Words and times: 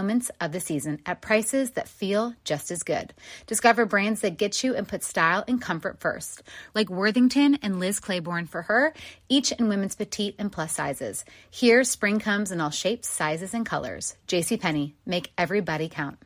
moments 0.00 0.30
of 0.40 0.50
the 0.52 0.60
season 0.60 0.98
at 1.04 1.20
prices 1.20 1.72
that 1.72 1.86
feel 1.86 2.32
just 2.42 2.70
as 2.70 2.82
good. 2.82 3.12
Discover 3.46 3.84
brands 3.84 4.22
that 4.22 4.38
get 4.38 4.64
you 4.64 4.74
and 4.74 4.88
put 4.88 5.02
style 5.02 5.44
and 5.46 5.60
comfort 5.60 6.00
first, 6.00 6.42
like 6.74 6.88
Worthington 6.88 7.58
and 7.62 7.78
Liz 7.78 8.00
Claiborne 8.00 8.46
for 8.46 8.62
her, 8.62 8.94
each 9.28 9.52
in 9.52 9.68
women's 9.68 9.94
petite 9.94 10.36
and 10.38 10.50
plus 10.50 10.72
sizes. 10.72 11.26
Here, 11.50 11.84
spring 11.84 12.18
comes 12.18 12.50
in 12.50 12.62
all 12.62 12.70
shapes, 12.70 13.10
sizes, 13.10 13.52
and 13.52 13.66
colors. 13.66 14.16
JCPenney, 14.26 14.94
make 15.04 15.32
everybody 15.36 15.90
count. 15.90 16.16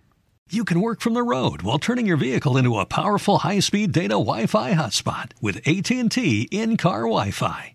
You 0.51 0.65
can 0.65 0.81
work 0.81 1.01
from 1.01 1.15
the 1.15 1.25
road 1.25 1.63
while 1.63 1.81
turning 1.81 2.07
your 2.07 2.17
vehicle 2.17 2.57
into 2.57 2.79
a 2.79 2.87
powerful 2.87 3.39
high-speed 3.39 3.91
data 3.91 4.15
Wi-Fi 4.15 4.75
hotspot 4.75 5.33
with 5.41 5.57
AT&T 5.67 6.49
in-car 6.53 7.01
Wi-Fi 7.01 7.75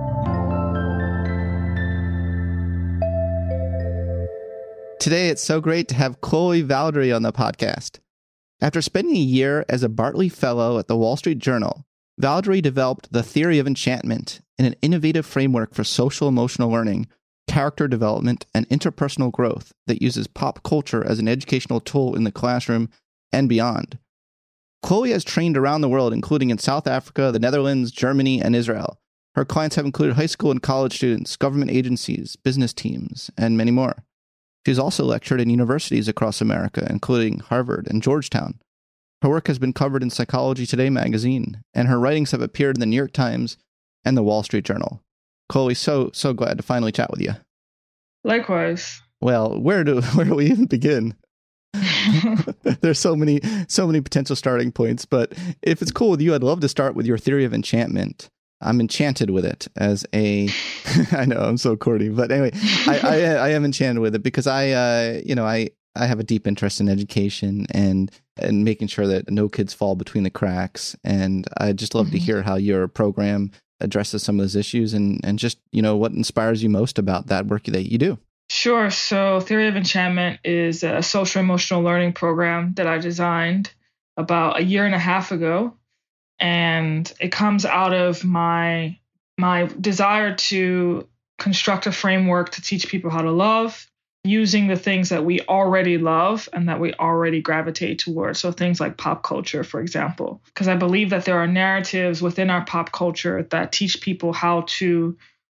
Today, 5.01 5.29
it's 5.29 5.41
so 5.41 5.59
great 5.59 5.87
to 5.87 5.95
have 5.95 6.21
Chloe 6.21 6.61
Valdary 6.61 7.11
on 7.11 7.23
the 7.23 7.33
podcast. 7.33 7.97
After 8.61 8.83
spending 8.83 9.15
a 9.15 9.19
year 9.19 9.65
as 9.67 9.81
a 9.81 9.89
Bartley 9.89 10.29
Fellow 10.29 10.77
at 10.77 10.87
the 10.87 10.95
Wall 10.95 11.17
Street 11.17 11.39
Journal, 11.39 11.87
Valdary 12.21 12.61
developed 12.61 13.11
the 13.11 13.23
theory 13.23 13.57
of 13.57 13.65
enchantment 13.65 14.41
in 14.59 14.65
an 14.65 14.75
innovative 14.83 15.25
framework 15.25 15.73
for 15.73 15.83
social 15.83 16.27
emotional 16.27 16.69
learning, 16.69 17.07
character 17.47 17.87
development, 17.87 18.45
and 18.53 18.69
interpersonal 18.69 19.31
growth 19.31 19.73
that 19.87 20.03
uses 20.03 20.27
pop 20.27 20.61
culture 20.61 21.03
as 21.03 21.17
an 21.17 21.27
educational 21.27 21.79
tool 21.79 22.15
in 22.15 22.23
the 22.23 22.31
classroom 22.31 22.87
and 23.33 23.49
beyond. 23.49 23.97
Chloe 24.83 25.09
has 25.09 25.23
trained 25.23 25.57
around 25.57 25.81
the 25.81 25.89
world, 25.89 26.13
including 26.13 26.51
in 26.51 26.59
South 26.59 26.85
Africa, 26.85 27.31
the 27.31 27.39
Netherlands, 27.39 27.91
Germany, 27.91 28.39
and 28.39 28.55
Israel. 28.55 28.99
Her 29.33 29.45
clients 29.45 29.77
have 29.77 29.85
included 29.85 30.15
high 30.15 30.27
school 30.27 30.51
and 30.51 30.61
college 30.61 30.93
students, 30.97 31.37
government 31.37 31.71
agencies, 31.71 32.35
business 32.35 32.71
teams, 32.71 33.31
and 33.35 33.57
many 33.57 33.71
more. 33.71 33.95
She's 34.65 34.79
also 34.79 35.03
lectured 35.03 35.41
in 35.41 35.49
universities 35.49 36.07
across 36.07 36.41
America, 36.41 36.85
including 36.89 37.39
Harvard 37.39 37.87
and 37.89 38.01
Georgetown. 38.03 38.59
Her 39.21 39.29
work 39.29 39.47
has 39.47 39.59
been 39.59 39.73
covered 39.73 40.03
in 40.03 40.09
Psychology 40.09 40.65
Today 40.65 40.89
magazine, 40.89 41.61
and 41.73 41.87
her 41.87 41.99
writings 41.99 42.31
have 42.31 42.41
appeared 42.41 42.77
in 42.77 42.79
the 42.79 42.85
New 42.85 42.95
York 42.95 43.13
Times 43.13 43.57
and 44.03 44.17
the 44.17 44.23
Wall 44.23 44.43
Street 44.43 44.65
Journal. 44.65 45.01
Chloe, 45.49 45.73
so 45.73 46.09
so 46.13 46.33
glad 46.33 46.57
to 46.57 46.63
finally 46.63 46.91
chat 46.91 47.11
with 47.11 47.21
you. 47.21 47.33
Likewise. 48.23 49.01
Well, 49.19 49.59
where 49.59 49.83
do 49.83 50.01
where 50.15 50.25
do 50.25 50.35
we 50.35 50.47
even 50.47 50.65
begin? 50.65 51.15
There's 52.81 52.99
so 52.99 53.15
many 53.15 53.41
so 53.67 53.85
many 53.87 54.01
potential 54.01 54.35
starting 54.35 54.71
points, 54.71 55.05
but 55.05 55.33
if 55.61 55.81
it's 55.81 55.91
cool 55.91 56.11
with 56.11 56.21
you, 56.21 56.33
I'd 56.33 56.43
love 56.43 56.59
to 56.61 56.69
start 56.69 56.95
with 56.95 57.05
your 57.05 57.17
theory 57.17 57.45
of 57.45 57.53
enchantment. 57.53 58.29
I'm 58.61 58.79
enchanted 58.79 59.29
with 59.29 59.45
it 59.45 59.67
as 59.75 60.05
a. 60.13 60.49
I 61.11 61.25
know 61.25 61.39
I'm 61.39 61.57
so 61.57 61.75
corny, 61.75 62.09
but 62.09 62.31
anyway, 62.31 62.51
I, 62.87 62.99
I, 63.03 63.17
I 63.17 63.49
am 63.49 63.65
enchanted 63.65 64.01
with 64.01 64.15
it 64.15 64.23
because 64.23 64.47
I, 64.47 64.69
uh, 64.71 65.21
you 65.25 65.35
know, 65.35 65.45
I 65.45 65.69
I 65.95 66.05
have 66.05 66.19
a 66.19 66.23
deep 66.23 66.47
interest 66.47 66.79
in 66.79 66.89
education 66.89 67.65
and 67.71 68.11
and 68.37 68.63
making 68.63 68.87
sure 68.87 69.07
that 69.07 69.29
no 69.29 69.49
kids 69.49 69.73
fall 69.73 69.95
between 69.95 70.23
the 70.23 70.29
cracks. 70.29 70.95
And 71.03 71.47
I 71.57 71.73
just 71.73 71.95
love 71.95 72.07
mm-hmm. 72.07 72.13
to 72.13 72.19
hear 72.19 72.41
how 72.41 72.55
your 72.55 72.87
program 72.87 73.51
addresses 73.79 74.23
some 74.23 74.39
of 74.39 74.43
those 74.43 74.55
issues 74.55 74.93
and 74.93 75.19
and 75.23 75.39
just 75.39 75.57
you 75.71 75.81
know 75.81 75.97
what 75.97 76.11
inspires 76.11 76.63
you 76.63 76.69
most 76.69 76.99
about 76.99 77.27
that 77.27 77.47
work 77.47 77.65
that 77.65 77.91
you 77.91 77.97
do. 77.97 78.17
Sure. 78.49 78.89
So, 78.89 79.39
Theory 79.39 79.69
of 79.69 79.77
Enchantment 79.77 80.41
is 80.43 80.83
a 80.83 81.01
social 81.01 81.41
emotional 81.41 81.81
learning 81.83 82.13
program 82.13 82.73
that 82.75 82.85
I 82.85 82.97
designed 82.97 83.73
about 84.17 84.59
a 84.59 84.63
year 84.63 84.85
and 84.85 84.93
a 84.93 84.99
half 84.99 85.31
ago 85.31 85.73
and 86.41 87.13
it 87.19 87.31
comes 87.31 87.65
out 87.65 87.93
of 87.93 88.25
my 88.25 88.97
my 89.37 89.69
desire 89.79 90.35
to 90.35 91.07
construct 91.39 91.87
a 91.87 91.91
framework 91.91 92.51
to 92.51 92.61
teach 92.61 92.87
people 92.87 93.09
how 93.09 93.21
to 93.21 93.31
love 93.31 93.87
using 94.23 94.67
the 94.67 94.75
things 94.75 95.09
that 95.09 95.25
we 95.25 95.41
already 95.41 95.97
love 95.97 96.47
and 96.53 96.69
that 96.69 96.79
we 96.79 96.93
already 96.93 97.41
gravitate 97.41 97.97
towards. 97.97 98.39
So 98.39 98.51
things 98.51 98.79
like 98.79 98.97
pop 98.97 99.23
culture, 99.23 99.63
for 99.63 99.81
example, 99.81 100.43
because 100.45 100.67
I 100.67 100.75
believe 100.75 101.09
that 101.09 101.25
there 101.25 101.39
are 101.39 101.47
narratives 101.47 102.21
within 102.21 102.51
our 102.51 102.63
pop 102.63 102.91
culture 102.91 103.47
that 103.49 103.71
teach 103.71 103.99
people 104.01 104.31
how 104.31 104.65
to 104.67 105.17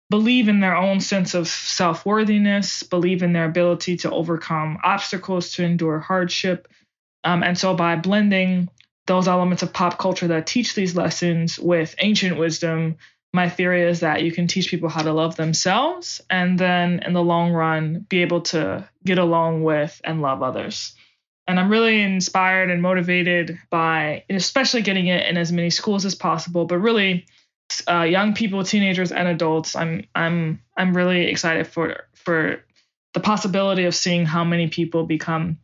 believe 0.09 0.47
in 0.47 0.61
their 0.61 0.77
own 0.77 1.01
sense 1.01 1.33
of 1.33 1.47
self-worthiness, 1.49 2.83
believe 2.83 3.21
in 3.21 3.33
their 3.33 3.45
ability 3.45 3.97
to 3.97 4.11
overcome 4.11 4.77
obstacles, 4.83 5.51
to 5.53 5.65
endure 5.65 5.99
hardship. 5.99 6.69
Um, 7.25 7.43
and 7.43 7.57
so 7.57 7.75
by 7.75 7.97
blending 7.97 8.69
those 9.05 9.27
elements 9.27 9.63
of 9.63 9.73
pop 9.73 9.97
culture 9.97 10.27
that 10.27 10.47
teach 10.47 10.75
these 10.75 10.95
lessons 10.95 11.59
with 11.59 11.95
ancient 11.99 12.37
wisdom, 12.37 12.97
my 13.33 13.49
theory 13.49 13.83
is 13.83 14.01
that 14.01 14.23
you 14.23 14.31
can 14.31 14.47
teach 14.47 14.69
people 14.69 14.89
how 14.89 15.01
to 15.01 15.11
love 15.11 15.35
themselves 15.35 16.21
and 16.29 16.57
then 16.57 16.99
in 16.99 17.13
the 17.13 17.23
long 17.23 17.51
run 17.51 18.05
be 18.07 18.21
able 18.21 18.41
to 18.41 18.87
get 19.03 19.17
along 19.17 19.63
with 19.63 19.99
and 20.03 20.21
love 20.21 20.43
others. 20.43 20.93
And 21.47 21.59
I'm 21.59 21.69
really 21.69 22.01
inspired 22.01 22.69
and 22.69 22.81
motivated 22.81 23.59
by 23.69 24.23
especially 24.29 24.81
getting 24.81 25.07
it 25.07 25.27
in 25.27 25.35
as 25.35 25.51
many 25.51 25.71
schools 25.71 26.05
as 26.05 26.15
possible, 26.15 26.65
but 26.65 26.77
really 26.77 27.25
uh, 27.87 28.03
young 28.03 28.33
people, 28.33 28.63
teenagers 28.63 29.11
and 29.11 29.27
adults. 29.27 29.75
I'm 29.75 30.05
I'm 30.15 30.61
I'm 30.77 30.95
really 30.95 31.25
excited 31.27 31.67
for 31.67 32.05
for 32.13 32.63
the 33.13 33.19
possibility 33.19 33.85
of 33.85 33.95
seeing 33.95 34.25
how 34.25 34.43
many 34.43 34.67
people 34.67 35.05
become 35.05 35.57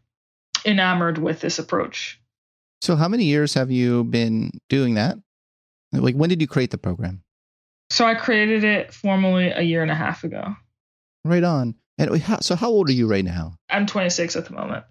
enamored 0.65 1.17
with 1.17 1.39
this 1.39 1.59
approach. 1.59 2.19
So, 2.81 2.95
how 2.95 3.07
many 3.07 3.25
years 3.25 3.53
have 3.53 3.71
you 3.71 4.03
been 4.05 4.51
doing 4.69 4.95
that? 4.95 5.17
Like, 5.91 6.15
when 6.15 6.29
did 6.29 6.41
you 6.41 6.47
create 6.47 6.71
the 6.71 6.77
program? 6.77 7.23
So, 7.91 8.05
I 8.05 8.15
created 8.15 8.63
it 8.63 8.93
formally 8.93 9.47
a 9.49 9.61
year 9.61 9.81
and 9.81 9.91
a 9.91 9.95
half 9.95 10.23
ago. 10.23 10.55
Right 11.25 11.43
on. 11.43 11.75
And 11.97 12.23
so, 12.41 12.55
how 12.55 12.69
old 12.69 12.89
are 12.89 12.93
you 12.93 13.07
right 13.07 13.25
now? 13.25 13.55
I'm 13.69 13.85
26 13.85 14.35
at 14.35 14.45
the 14.45 14.53
moment. 14.53 14.85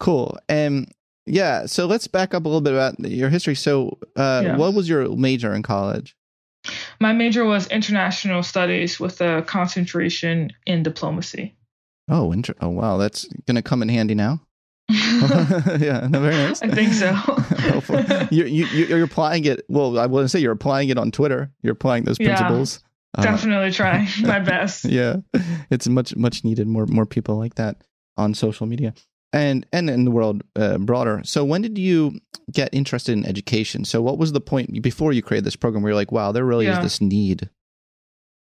Cool. 0.00 0.36
And 0.48 0.92
Yeah. 1.28 1.66
So 1.66 1.86
let's 1.86 2.06
back 2.06 2.34
up 2.34 2.44
a 2.44 2.48
little 2.48 2.60
bit 2.60 2.72
about 2.74 3.00
your 3.00 3.30
history. 3.30 3.56
So, 3.56 3.98
uh, 4.14 4.42
Yeah. 4.44 4.56
what 4.56 4.74
was 4.74 4.88
your 4.88 5.08
major 5.16 5.52
in 5.54 5.62
college? 5.64 6.14
My 7.00 7.12
major 7.12 7.44
was 7.44 7.66
international 7.68 8.44
studies 8.44 9.00
with 9.00 9.20
a 9.20 9.42
concentration 9.42 10.52
in 10.66 10.84
diplomacy. 10.84 11.56
Oh, 12.08 12.30
inter- 12.30 12.54
oh, 12.60 12.68
wow. 12.68 12.96
That's 12.98 13.24
going 13.46 13.56
to 13.56 13.62
come 13.62 13.82
in 13.82 13.88
handy 13.88 14.14
now. 14.14 14.40
yeah, 14.90 16.06
no, 16.10 16.20
very 16.20 16.34
nice. 16.34 16.62
I 16.62 16.68
think 16.68 16.92
so. 16.92 17.12
You're, 18.30 18.46
you, 18.46 18.66
you're 18.66 19.02
applying 19.04 19.44
it. 19.44 19.64
Well, 19.68 19.98
I 19.98 20.06
wouldn't 20.06 20.30
say 20.30 20.38
you're 20.40 20.52
applying 20.52 20.88
it 20.90 20.98
on 20.98 21.10
Twitter. 21.10 21.50
You're 21.62 21.72
applying 21.72 22.04
those 22.04 22.18
Yeah. 22.20 22.36
principles. 22.36 22.82
Uh, 23.16 23.22
Definitely 23.22 23.70
trying 23.72 24.08
my 24.22 24.38
best. 24.40 24.84
yeah, 24.84 25.16
it's 25.70 25.88
much 25.88 26.14
much 26.16 26.44
needed. 26.44 26.66
More 26.68 26.86
more 26.86 27.06
people 27.06 27.36
like 27.36 27.54
that 27.54 27.82
on 28.16 28.34
social 28.34 28.66
media 28.66 28.92
and 29.32 29.64
and 29.72 29.88
in 29.88 30.04
the 30.04 30.10
world 30.10 30.42
uh, 30.54 30.76
broader. 30.78 31.22
So 31.24 31.44
when 31.44 31.62
did 31.62 31.78
you 31.78 32.18
get 32.52 32.68
interested 32.74 33.12
in 33.12 33.24
education? 33.24 33.84
So 33.84 34.02
what 34.02 34.18
was 34.18 34.32
the 34.32 34.40
point 34.40 34.82
before 34.82 35.12
you 35.12 35.22
created 35.22 35.44
this 35.44 35.56
program 35.56 35.82
where 35.82 35.90
you're 35.90 35.96
like, 36.00 36.12
wow, 36.12 36.30
there 36.30 36.44
really 36.44 36.66
Yeah. 36.66 36.78
is 36.78 36.82
this 36.84 37.00
need? 37.00 37.48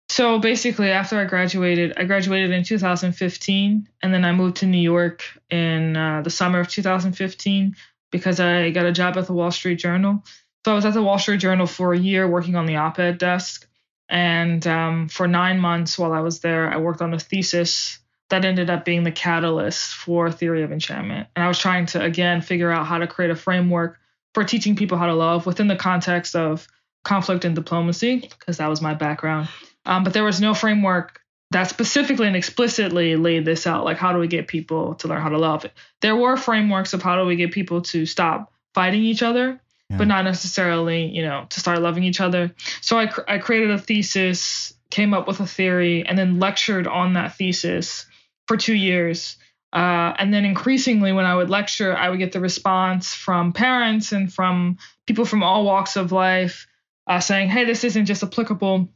So 0.10 0.40
basically, 0.40 0.90
after 0.90 1.20
I 1.20 1.26
graduated, 1.26 1.94
I 1.96 2.04
graduated 2.04 2.50
in 2.50 2.64
2015, 2.64 3.88
and 4.02 4.14
then 4.14 4.26
I 4.26 4.32
moved 4.32 4.58
to 4.58 4.66
New 4.66 4.82
York 4.82 5.24
in 5.52 5.96
uh, 5.96 6.24
the 6.24 6.32
summer 6.32 6.60
of 6.60 6.68
2015 6.68 7.76
because 8.12 8.40
I 8.40 8.72
got 8.72 8.88
a 8.88 8.92
job 8.92 9.18
at 9.18 9.28
the 9.28 9.34
Wall 9.34 9.52
Street 9.52 9.76
Journal. 9.76 10.24
So 10.66 10.72
I 10.72 10.76
was 10.76 10.86
at 10.86 10.96
the 10.96 11.04
Wall 11.04 11.20
Street 11.20 11.40
Journal 11.40 11.68
for 11.68 11.94
a 11.94 11.98
year 11.98 12.28
working 12.28 12.56
on 12.56 12.66
the 12.66 12.78
op 12.78 12.98
ed 12.98 13.20
desk. 13.20 13.68
And 14.10 14.66
um, 14.66 15.08
for 15.10 15.28
nine 15.28 15.60
months 15.60 16.00
while 16.00 16.12
I 16.12 16.22
was 16.22 16.40
there, 16.40 16.72
I 16.72 16.78
worked 16.78 17.04
on 17.04 17.14
a 17.14 17.20
thesis 17.20 18.00
that 18.30 18.46
ended 18.46 18.70
up 18.70 18.86
being 18.86 19.04
the 19.04 19.12
catalyst 19.12 19.94
for 19.94 20.32
Theory 20.32 20.64
of 20.64 20.72
Enchantment. 20.72 21.28
And 21.36 21.46
I 21.46 21.48
was 21.48 21.60
trying 21.60 21.86
to, 21.88 22.02
again, 22.04 22.42
figure 22.42 22.72
out 22.72 22.88
how 22.88 22.98
to 22.98 23.08
create 23.08 23.32
a 23.32 23.36
framework 23.36 24.00
for 24.34 24.44
teaching 24.44 24.76
people 24.76 24.98
how 24.98 25.08
to 25.08 25.14
love 25.14 25.46
within 25.46 25.68
the 25.68 25.76
context 25.76 26.36
of 26.36 26.68
conflict 27.04 27.46
and 27.46 27.56
diplomacy, 27.56 28.28
because 28.40 28.58
that 28.58 28.70
was 28.70 28.82
my 28.82 28.96
background. 28.96 29.48
Um, 29.90 30.04
but 30.04 30.14
there 30.14 30.24
was 30.24 30.40
no 30.40 30.54
framework 30.54 31.20
that 31.50 31.64
specifically 31.64 32.28
and 32.28 32.36
explicitly 32.36 33.16
laid 33.16 33.44
this 33.44 33.66
out. 33.66 33.84
Like, 33.84 33.98
how 33.98 34.14
do 34.14 34.20
we 34.20 34.28
get 34.28 34.48
people 34.48 34.94
to 34.96 35.08
learn 35.08 35.20
how 35.20 35.30
to 35.30 35.40
love? 35.40 35.66
There 36.02 36.16
were 36.16 36.38
frameworks 36.38 36.94
of 36.94 37.02
how 37.02 37.20
do 37.20 37.26
we 37.26 37.36
get 37.36 37.52
people 37.52 37.82
to 37.82 38.06
stop 38.06 38.54
fighting 38.76 39.04
each 39.04 39.24
other, 39.24 39.60
Yeah. 39.90 39.98
but 39.98 40.08
not 40.08 40.26
necessarily, 40.26 41.08
you 41.08 41.24
know, 41.24 41.48
to 41.50 41.60
start 41.60 41.82
loving 41.82 42.04
each 42.04 42.22
other. 42.22 42.54
So 42.82 43.00
I, 43.00 43.08
cr- 43.08 43.28
I 43.28 43.40
created 43.40 43.72
a 43.72 43.80
thesis, 43.80 44.76
came 44.92 45.16
up 45.16 45.28
with 45.28 45.40
a 45.40 45.48
theory, 45.48 46.06
and 46.06 46.16
then 46.16 46.40
lectured 46.40 46.86
on 46.86 47.14
that 47.14 47.36
thesis 47.36 48.06
for 48.48 48.56
two 48.56 48.76
years. 48.76 49.38
Uh, 49.74 50.14
and 50.20 50.32
then 50.32 50.46
increasingly, 50.46 51.14
when 51.14 51.26
I 51.26 51.34
would 51.36 51.50
lecture, 51.50 51.98
I 51.98 52.10
would 52.10 52.20
get 52.20 52.32
the 52.32 52.40
response 52.40 53.16
from 53.16 53.54
parents 53.54 54.12
and 54.12 54.32
from 54.32 54.78
people 55.08 55.26
from 55.26 55.42
all 55.42 55.64
walks 55.66 55.96
of 55.96 56.12
life 56.12 56.68
uh, 57.08 57.20
saying, 57.20 57.50
hey, 57.50 57.66
this 57.66 57.84
isn't 57.84 58.06
just 58.06 58.22
applicable 58.22 58.90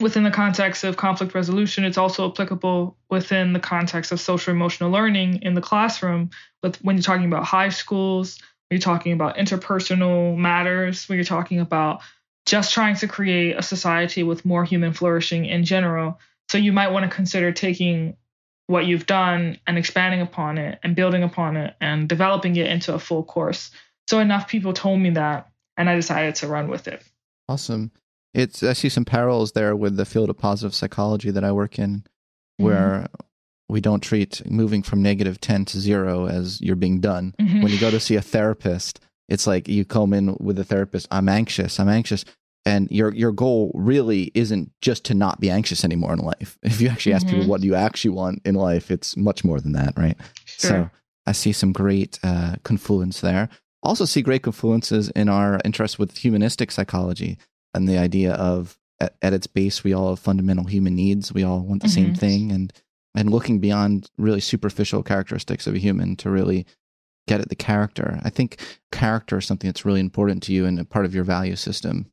within 0.00 0.22
the 0.22 0.30
context 0.30 0.84
of 0.84 0.96
conflict 0.96 1.34
resolution, 1.34 1.84
it's 1.84 1.98
also 1.98 2.30
applicable 2.30 2.96
within 3.10 3.52
the 3.52 3.60
context 3.60 4.12
of 4.12 4.20
social 4.20 4.54
emotional 4.54 4.90
learning 4.90 5.42
in 5.42 5.54
the 5.54 5.60
classroom. 5.60 6.30
But 6.62 6.76
when 6.82 6.96
you're 6.96 7.02
talking 7.02 7.26
about 7.26 7.44
high 7.44 7.70
schools, 7.70 8.38
when 8.68 8.76
you're 8.76 8.82
talking 8.82 9.12
about 9.12 9.36
interpersonal 9.36 10.36
matters, 10.36 11.08
when 11.08 11.16
you're 11.16 11.24
talking 11.24 11.60
about 11.60 12.00
just 12.46 12.72
trying 12.72 12.96
to 12.96 13.08
create 13.08 13.56
a 13.56 13.62
society 13.62 14.22
with 14.22 14.44
more 14.44 14.64
human 14.64 14.92
flourishing 14.92 15.44
in 15.44 15.64
general. 15.64 16.18
So 16.48 16.56
you 16.56 16.72
might 16.72 16.92
want 16.92 17.08
to 17.08 17.14
consider 17.14 17.52
taking 17.52 18.16
what 18.68 18.86
you've 18.86 19.06
done 19.06 19.58
and 19.66 19.76
expanding 19.76 20.20
upon 20.22 20.56
it 20.56 20.78
and 20.82 20.96
building 20.96 21.22
upon 21.22 21.56
it 21.56 21.74
and 21.80 22.08
developing 22.08 22.56
it 22.56 22.66
into 22.66 22.94
a 22.94 22.98
full 22.98 23.22
course. 23.22 23.70
So 24.08 24.20
enough 24.20 24.48
people 24.48 24.72
told 24.72 25.00
me 25.00 25.10
that, 25.10 25.50
and 25.76 25.90
I 25.90 25.94
decided 25.94 26.36
to 26.36 26.46
run 26.46 26.68
with 26.68 26.88
it. 26.88 27.02
Awesome. 27.48 27.90
It's 28.34 28.62
I 28.62 28.72
see 28.74 28.88
some 28.88 29.04
parallels 29.04 29.52
there 29.52 29.74
with 29.74 29.96
the 29.96 30.04
field 30.04 30.30
of 30.30 30.38
positive 30.38 30.74
psychology 30.74 31.30
that 31.30 31.44
I 31.44 31.52
work 31.52 31.78
in, 31.78 32.04
where 32.58 33.08
we 33.68 33.80
don't 33.80 34.00
treat 34.02 34.42
moving 34.50 34.82
from 34.82 35.02
negative 35.02 35.40
ten 35.40 35.64
to 35.66 35.78
zero 35.80 36.26
as 36.26 36.60
you're 36.60 36.76
being 36.76 37.00
done. 37.00 37.34
Mhm. 37.40 37.62
When 37.62 37.72
you 37.72 37.78
go 37.80 37.90
to 37.90 38.00
see 38.00 38.16
a 38.16 38.22
therapist, 38.22 39.00
it's 39.28 39.46
like 39.46 39.68
you 39.68 39.84
come 39.84 40.12
in 40.12 40.36
with 40.40 40.58
a 40.58 40.64
therapist. 40.64 41.06
I'm 41.10 41.28
anxious. 41.28 41.78
I'm 41.80 41.88
anxious. 41.88 42.24
And 42.66 42.90
your 42.90 43.14
your 43.14 43.32
goal 43.32 43.70
really 43.74 44.30
isn't 44.34 44.70
just 44.82 45.04
to 45.04 45.14
not 45.14 45.40
be 45.40 45.48
anxious 45.50 45.84
anymore 45.84 46.12
in 46.12 46.18
life. 46.18 46.58
If 46.62 46.80
you 46.80 46.88
actually 46.88 47.14
ask 47.14 47.26
people 47.26 47.44
Mhm. 47.44 47.48
what 47.48 47.60
do 47.62 47.66
you 47.66 47.74
actually 47.74 48.10
want 48.14 48.42
in 48.44 48.54
life, 48.54 48.90
it's 48.90 49.16
much 49.16 49.44
more 49.44 49.60
than 49.60 49.72
that, 49.72 49.94
right? 49.96 50.16
So 50.46 50.90
I 51.26 51.32
see 51.32 51.52
some 51.52 51.72
great 51.72 52.18
uh, 52.22 52.56
confluence 52.64 53.20
there. 53.20 53.48
Also 53.82 54.04
see 54.06 54.22
great 54.22 54.42
confluences 54.42 55.10
in 55.14 55.28
our 55.28 55.60
interest 55.64 55.98
with 55.98 56.16
humanistic 56.18 56.70
psychology 56.70 57.38
and 57.74 57.88
the 57.88 57.98
idea 57.98 58.32
of 58.34 58.78
at, 59.00 59.14
at 59.22 59.32
its 59.32 59.46
base 59.46 59.84
we 59.84 59.92
all 59.92 60.10
have 60.10 60.18
fundamental 60.18 60.64
human 60.64 60.94
needs. 60.94 61.32
We 61.32 61.44
all 61.44 61.60
want 61.60 61.82
the 61.82 61.88
same 61.88 62.12
Mhm. 62.14 62.18
thing 62.18 62.52
and 62.52 62.72
and 63.14 63.30
looking 63.30 63.58
beyond 63.58 64.10
really 64.18 64.40
superficial 64.40 65.02
characteristics 65.02 65.66
of 65.66 65.74
a 65.74 65.78
human 65.78 66.14
to 66.16 66.30
really 66.30 66.66
get 67.26 67.40
at 67.40 67.48
the 67.48 67.56
character. 67.56 68.20
I 68.22 68.30
think 68.30 68.58
character 68.92 69.38
is 69.38 69.46
something 69.46 69.68
that's 69.68 69.84
really 69.84 70.00
important 70.00 70.42
to 70.44 70.52
you 70.52 70.66
and 70.66 70.78
a 70.78 70.84
part 70.84 71.04
of 71.04 71.14
your 71.14 71.24
value 71.24 71.56
system. 71.56 72.06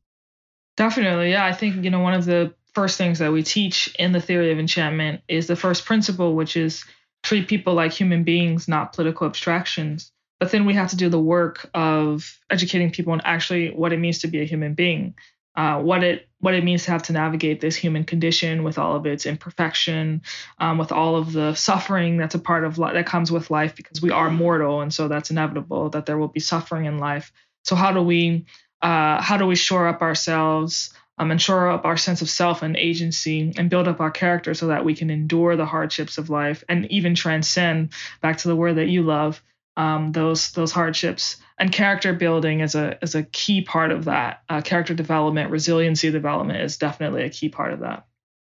Definitely. 0.76 1.30
Yeah. 1.30 1.44
I 1.44 1.52
think, 1.52 1.84
you 1.84 1.90
know, 1.90 2.00
one 2.00 2.14
of 2.14 2.24
the 2.24 2.54
first 2.74 2.98
things 2.98 3.18
that 3.20 3.32
we 3.32 3.42
teach 3.42 3.94
in 3.98 4.12
the 4.12 4.20
theory 4.20 4.52
of 4.52 4.58
enchantment 4.58 5.22
is 5.28 5.46
the 5.46 5.56
first 5.56 5.84
principle, 5.86 6.34
which 6.34 6.56
is 6.56 6.84
treat 7.22 7.48
people 7.48 7.74
like 7.74 7.92
human 7.92 8.24
beings, 8.24 8.68
not 8.68 8.92
political 8.92 9.26
abstractions. 9.26 10.12
But 10.38 10.50
then 10.50 10.66
we 10.66 10.74
have 10.74 10.90
to 10.90 10.96
do 10.96 11.08
the 11.08 11.20
work 11.20 11.70
of 11.72 12.38
educating 12.50 12.90
people 12.90 13.12
on 13.12 13.22
actually 13.24 13.70
what 13.70 13.92
it 13.92 13.98
means 13.98 14.18
to 14.18 14.28
be 14.28 14.40
a 14.42 14.44
human 14.44 14.74
being, 14.74 15.14
uh, 15.56 15.80
what 15.80 16.04
it 16.04 16.28
what 16.38 16.54
it 16.54 16.62
means 16.62 16.84
to 16.84 16.90
have 16.90 17.02
to 17.04 17.12
navigate 17.12 17.60
this 17.60 17.74
human 17.74 18.04
condition 18.04 18.62
with 18.62 18.78
all 18.78 18.94
of 18.94 19.06
its 19.06 19.24
imperfection, 19.24 20.22
um, 20.58 20.76
with 20.76 20.92
all 20.92 21.16
of 21.16 21.32
the 21.32 21.54
suffering 21.54 22.18
that's 22.18 22.34
a 22.34 22.38
part 22.38 22.64
of 22.64 22.76
that 22.76 23.06
comes 23.06 23.32
with 23.32 23.50
life 23.50 23.74
because 23.74 24.02
we 24.02 24.10
are 24.10 24.30
mortal, 24.30 24.82
and 24.82 24.92
so 24.92 25.08
that's 25.08 25.30
inevitable 25.30 25.90
that 25.90 26.06
there 26.06 26.18
will 26.18 26.28
be 26.28 26.40
suffering 26.40 26.84
in 26.84 26.98
life. 26.98 27.32
So 27.64 27.74
how 27.74 27.92
do 27.92 28.02
we 28.02 28.46
uh, 28.82 29.20
how 29.20 29.38
do 29.38 29.46
we 29.46 29.56
shore 29.56 29.88
up 29.88 30.02
ourselves 30.02 30.92
um, 31.18 31.30
and 31.30 31.40
shore 31.40 31.70
up 31.70 31.84
our 31.84 31.96
sense 31.96 32.20
of 32.20 32.28
self 32.28 32.62
and 32.62 32.76
agency 32.76 33.52
and 33.56 33.70
build 33.70 33.88
up 33.88 34.00
our 34.00 34.10
character 34.10 34.54
so 34.54 34.68
that 34.68 34.84
we 34.84 34.94
can 34.94 35.10
endure 35.10 35.56
the 35.56 35.64
hardships 35.64 36.18
of 36.18 36.28
life 36.28 36.62
and 36.68 36.90
even 36.92 37.14
transcend 37.14 37.92
back 38.20 38.38
to 38.38 38.48
the 38.48 38.56
word 38.56 38.74
that 38.74 38.88
you 38.88 39.02
love 39.02 39.42
um, 39.76 40.12
those 40.12 40.52
those 40.52 40.72
hardships 40.72 41.36
and 41.58 41.72
character 41.72 42.12
building 42.12 42.60
is 42.60 42.74
a 42.74 42.98
is 43.02 43.14
a 43.14 43.22
key 43.22 43.62
part 43.62 43.90
of 43.92 44.04
that 44.06 44.42
uh, 44.48 44.60
character 44.60 44.94
development 44.94 45.50
resiliency 45.50 46.10
development 46.10 46.60
is 46.60 46.76
definitely 46.76 47.22
a 47.24 47.30
key 47.30 47.48
part 47.48 47.72
of 47.72 47.80
that 47.80 48.06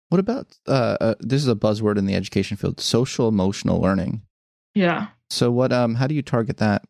What 0.09 0.19
about 0.19 0.47
uh, 0.67 0.97
uh, 0.99 1.15
this 1.19 1.41
is 1.41 1.47
a 1.47 1.55
buzzword 1.55 1.97
in 1.97 2.05
the 2.05 2.15
education 2.15 2.57
field, 2.57 2.79
social 2.79 3.27
emotional 3.27 3.79
learning. 3.81 4.21
yeah 4.75 5.07
So 5.29 5.51
what 5.51 5.71
um 5.71 5.95
how 5.95 6.07
do 6.07 6.15
you 6.15 6.21
target 6.23 6.57
that? 6.57 6.83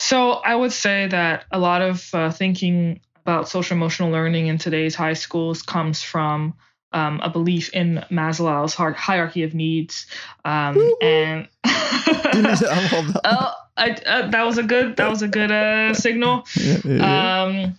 So 0.00 0.32
I 0.32 0.54
would 0.54 0.72
say 0.72 1.08
that 1.08 1.44
a 1.50 1.58
lot 1.58 1.82
of 1.82 2.14
uh, 2.14 2.30
thinking 2.30 3.00
about 3.16 3.48
social 3.48 3.76
emotional 3.76 4.10
learning 4.10 4.46
in 4.46 4.58
today's 4.58 4.94
high 4.94 5.14
schools 5.14 5.62
comes 5.62 6.02
from 6.02 6.54
um, 6.92 7.20
a 7.22 7.30
belief 7.30 7.72
in 7.74 8.04
Maslow's 8.10 8.74
hierarchy 8.74 9.42
of 9.42 9.54
needs, 9.54 10.06
um, 10.44 10.94
and 11.00 11.48
oh, 11.64 13.54
I, 13.76 13.96
uh, 14.06 14.30
that 14.30 14.42
was 14.44 14.58
a 14.58 14.62
good 14.62 14.96
that 14.96 15.08
was 15.08 15.22
a 15.22 15.28
good 15.28 15.50
uh, 15.50 15.94
signal. 15.94 16.46
Yeah, 16.56 16.78
yeah, 16.84 16.94
yeah. 16.96 17.42
Um, 17.42 17.78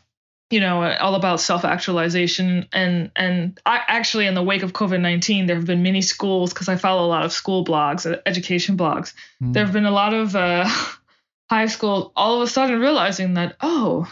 you 0.52 0.60
know, 0.60 0.82
all 0.82 1.14
about 1.14 1.40
self-actualization, 1.42 2.68
and 2.74 3.12
and 3.16 3.60
I 3.66 3.82
actually 3.88 4.26
in 4.26 4.34
the 4.34 4.44
wake 4.44 4.64
of 4.64 4.74
COVID 4.74 5.00
nineteen, 5.00 5.46
there 5.46 5.56
have 5.56 5.66
been 5.66 5.84
many 5.84 6.02
schools 6.02 6.54
because 6.54 6.70
I 6.70 6.76
follow 6.76 7.06
a 7.06 7.10
lot 7.10 7.26
of 7.26 7.32
school 7.32 7.64
blogs, 7.64 8.12
uh, 8.12 8.20
education 8.26 8.78
blogs. 8.78 9.14
Hmm. 9.40 9.52
There 9.52 9.64
have 9.64 9.74
been 9.74 9.86
a 9.86 9.92
lot 9.92 10.14
of 10.14 10.36
uh, 10.36 10.68
high 11.50 11.68
school 11.68 12.12
all 12.16 12.42
of 12.42 12.48
a 12.48 12.52
sudden 12.52 12.80
realizing 12.80 13.36
that 13.36 13.58
oh 13.62 14.08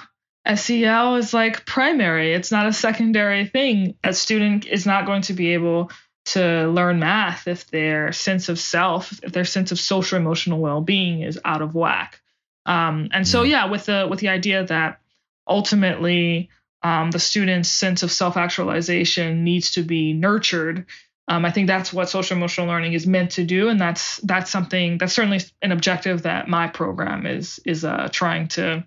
SEL 0.55 1.15
is 1.15 1.33
like 1.33 1.65
primary. 1.65 2.33
It's 2.33 2.51
not 2.51 2.67
a 2.67 2.73
secondary 2.73 3.47
thing. 3.47 3.95
A 4.03 4.13
student 4.13 4.65
is 4.65 4.85
not 4.85 5.05
going 5.05 5.23
to 5.23 5.33
be 5.33 5.53
able 5.53 5.91
to 6.25 6.67
learn 6.67 6.99
math 6.99 7.47
if 7.47 7.67
their 7.67 8.11
sense 8.11 8.49
of 8.49 8.59
self 8.59 9.17
if 9.23 9.31
their 9.31 9.45
sense 9.45 9.71
of 9.71 9.79
social 9.79 10.17
emotional 10.17 10.59
well-being 10.59 11.21
is 11.21 11.39
out 11.45 11.61
of 11.61 11.73
whack. 11.73 12.21
Um, 12.65 13.09
and 13.13 13.25
so 13.25 13.43
yeah 13.43 13.65
with 13.67 13.85
the 13.85 14.07
with 14.09 14.19
the 14.19 14.27
idea 14.27 14.65
that 14.65 14.99
ultimately 15.47 16.49
um, 16.83 17.11
the 17.11 17.19
student's 17.19 17.69
sense 17.69 18.03
of 18.03 18.11
self-actualization 18.11 19.43
needs 19.45 19.71
to 19.71 19.83
be 19.83 20.11
nurtured 20.11 20.85
um, 21.29 21.43
I 21.43 21.51
think 21.51 21.67
that's 21.67 21.91
what 21.91 22.09
social 22.09 22.37
emotional 22.37 22.67
learning 22.67 22.93
is 22.93 23.05
meant 23.05 23.31
to 23.31 23.43
do, 23.43 23.67
and 23.67 23.79
that's 23.79 24.17
that's 24.17 24.49
something 24.49 24.97
that's 24.97 25.13
certainly 25.13 25.41
an 25.61 25.73
objective 25.73 26.21
that 26.23 26.47
my 26.47 26.67
program 26.67 27.25
is 27.25 27.59
is 27.65 27.83
uh, 27.83 28.07
trying 28.11 28.47
to 28.49 28.85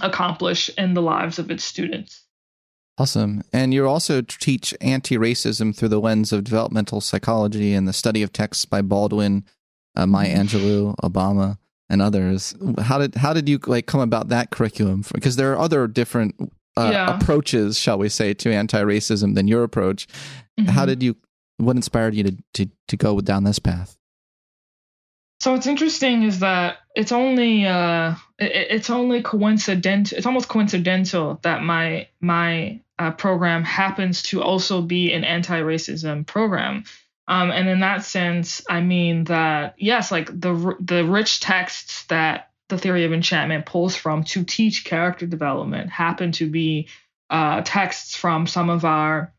accomplish 0.00 0.70
in 0.78 0.94
the 0.94 1.02
lives 1.02 1.38
of 1.38 1.50
its 1.50 1.64
students. 1.64 2.24
Awesome. 2.98 3.42
And 3.52 3.72
you 3.72 3.88
also 3.88 4.20
teach 4.20 4.74
anti-racism 4.80 5.74
through 5.76 5.88
the 5.88 6.00
lens 6.00 6.32
of 6.32 6.44
developmental 6.44 7.00
psychology 7.00 7.72
and 7.74 7.88
the 7.88 7.92
study 7.92 8.22
of 8.22 8.32
texts 8.32 8.64
by 8.66 8.82
Baldwin, 8.82 9.44
uh, 9.96 10.06
Maya 10.06 10.28
Mm-hmm. 10.36 10.56
Angelou, 10.56 10.94
Obama, 11.02 11.58
and 11.88 12.02
others. 12.02 12.54
How 12.82 12.98
did 12.98 13.14
how 13.14 13.32
did 13.32 13.48
you 13.48 13.58
like 13.66 13.86
come 13.86 14.00
about 14.00 14.28
that 14.28 14.50
curriculum? 14.50 15.04
Because 15.12 15.36
there 15.36 15.52
are 15.52 15.58
other 15.58 15.86
different 15.86 16.34
uh, 16.76 16.90
Yeah. 16.92 17.16
approaches, 17.18 17.78
shall 17.78 17.98
we 17.98 18.08
say, 18.08 18.32
to 18.34 18.50
anti-racism 18.52 19.34
than 19.34 19.46
your 19.48 19.62
approach. 19.62 20.06
How 20.68 20.84
Mhm. 20.84 20.86
did 20.86 21.02
you? 21.02 21.16
What 21.58 21.76
inspired 21.76 22.14
you 22.14 22.24
to 22.24 22.36
to 22.54 22.66
to 22.88 22.96
go 22.96 23.20
down 23.20 23.44
this 23.44 23.58
path? 23.58 23.96
So 25.42 25.50
what's 25.50 25.66
interesting 25.66 26.22
is 26.22 26.38
that 26.38 26.76
it's 26.94 27.10
only 27.10 27.66
uh, 27.66 28.14
it, 28.38 28.68
it's 28.70 28.90
only 28.90 29.22
coincidental. 29.22 30.16
It's 30.16 30.24
almost 30.24 30.46
coincidental 30.46 31.40
that 31.42 31.64
my 31.64 32.06
my 32.20 32.80
uh, 32.96 33.10
program 33.10 33.64
happens 33.64 34.22
to 34.30 34.40
also 34.40 34.82
be 34.82 35.12
an 35.12 35.24
anti-racism 35.24 36.28
program. 36.28 36.84
Um, 37.26 37.50
and 37.50 37.68
in 37.68 37.80
that 37.80 38.04
sense, 38.04 38.62
I 38.70 38.82
mean 38.82 39.24
that 39.24 39.74
yes, 39.78 40.12
like 40.12 40.28
the 40.28 40.76
the 40.78 41.04
rich 41.04 41.40
texts 41.40 42.04
that 42.04 42.52
the 42.68 42.78
theory 42.78 43.04
of 43.04 43.12
enchantment 43.12 43.66
pulls 43.66 43.96
from 43.96 44.22
to 44.22 44.44
teach 44.44 44.84
character 44.84 45.26
development 45.26 45.90
happen 45.90 46.30
to 46.32 46.48
be 46.48 46.86
uh, 47.30 47.62
texts 47.64 48.14
from 48.14 48.46
some 48.46 48.70
of 48.70 48.84
our 48.84 49.32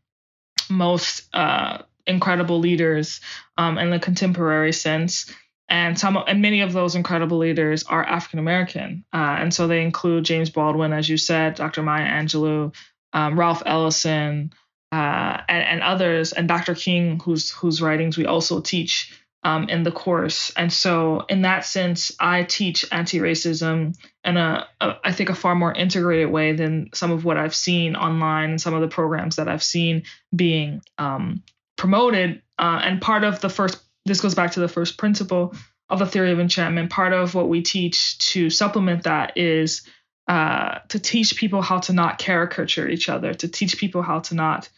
most 0.68 1.34
uh, 1.34 1.78
incredible 2.06 2.58
leaders 2.58 3.22
um, 3.56 3.78
in 3.78 3.88
the 3.88 3.98
contemporary 3.98 4.74
sense 4.74 5.32
and 5.68 5.98
some 5.98 6.16
and 6.16 6.42
many 6.42 6.60
of 6.60 6.72
those 6.72 6.94
incredible 6.94 7.38
leaders 7.38 7.84
are 7.84 8.04
African 8.04 8.38
American, 8.38 9.04
uh, 9.12 9.36
and 9.38 9.52
so 9.52 9.66
they 9.66 9.82
include 9.82 10.24
James 10.24 10.50
Baldwin, 10.50 10.92
as 10.92 11.08
you 11.08 11.16
said, 11.16 11.54
Dr. 11.54 11.82
Maya 11.82 12.06
Angelou, 12.06 12.74
um, 13.12 13.38
Ralph 13.38 13.62
Ellison, 13.64 14.52
uh, 14.92 15.40
and, 15.48 15.64
and 15.64 15.82
others, 15.82 16.32
and 16.32 16.46
Dr. 16.46 16.74
King, 16.74 17.18
whose 17.20 17.50
whose 17.50 17.80
writings 17.80 18.18
we 18.18 18.26
also 18.26 18.60
teach 18.60 19.12
um, 19.44 19.68
in 19.68 19.82
the 19.82 19.92
course. 19.92 20.52
And 20.56 20.72
so, 20.72 21.24
in 21.28 21.42
that 21.42 21.64
sense, 21.64 22.12
I 22.18 22.44
teach 22.44 22.86
anti-racism 22.90 23.94
in 24.24 24.36
a, 24.36 24.66
a 24.80 24.96
I 25.04 25.12
think 25.12 25.28
a 25.30 25.34
far 25.34 25.54
more 25.54 25.72
integrated 25.72 26.30
way 26.30 26.52
than 26.52 26.90
some 26.94 27.10
of 27.10 27.24
what 27.24 27.36
I've 27.36 27.54
seen 27.54 27.94
online 27.94 28.50
and 28.50 28.60
some 28.60 28.74
of 28.74 28.80
the 28.80 28.88
programs 28.88 29.36
that 29.36 29.48
I've 29.48 29.62
seen 29.62 30.04
being 30.34 30.82
um, 30.98 31.42
promoted. 31.76 32.42
Uh, 32.58 32.80
and 32.84 33.02
part 33.02 33.24
of 33.24 33.40
the 33.40 33.48
first 33.48 33.83
this 34.04 34.20
goes 34.20 34.34
back 34.34 34.52
to 34.52 34.60
the 34.60 34.68
first 34.68 34.98
principle 34.98 35.54
of 35.88 35.98
the 35.98 36.06
theory 36.06 36.32
of 36.32 36.40
enchantment. 36.40 36.90
Part 36.90 37.12
of 37.12 37.34
what 37.34 37.48
we 37.48 37.62
teach 37.62 38.18
to 38.32 38.50
supplement 38.50 39.04
that 39.04 39.36
is 39.36 39.82
uh, 40.28 40.78
to 40.88 40.98
teach 40.98 41.36
people 41.36 41.62
how 41.62 41.78
to 41.80 41.92
not 41.92 42.18
caricature 42.18 42.88
each 42.88 43.08
other, 43.08 43.34
to 43.34 43.48
teach 43.48 43.78
people 43.78 44.02
how 44.02 44.20
to 44.20 44.34
not 44.34 44.68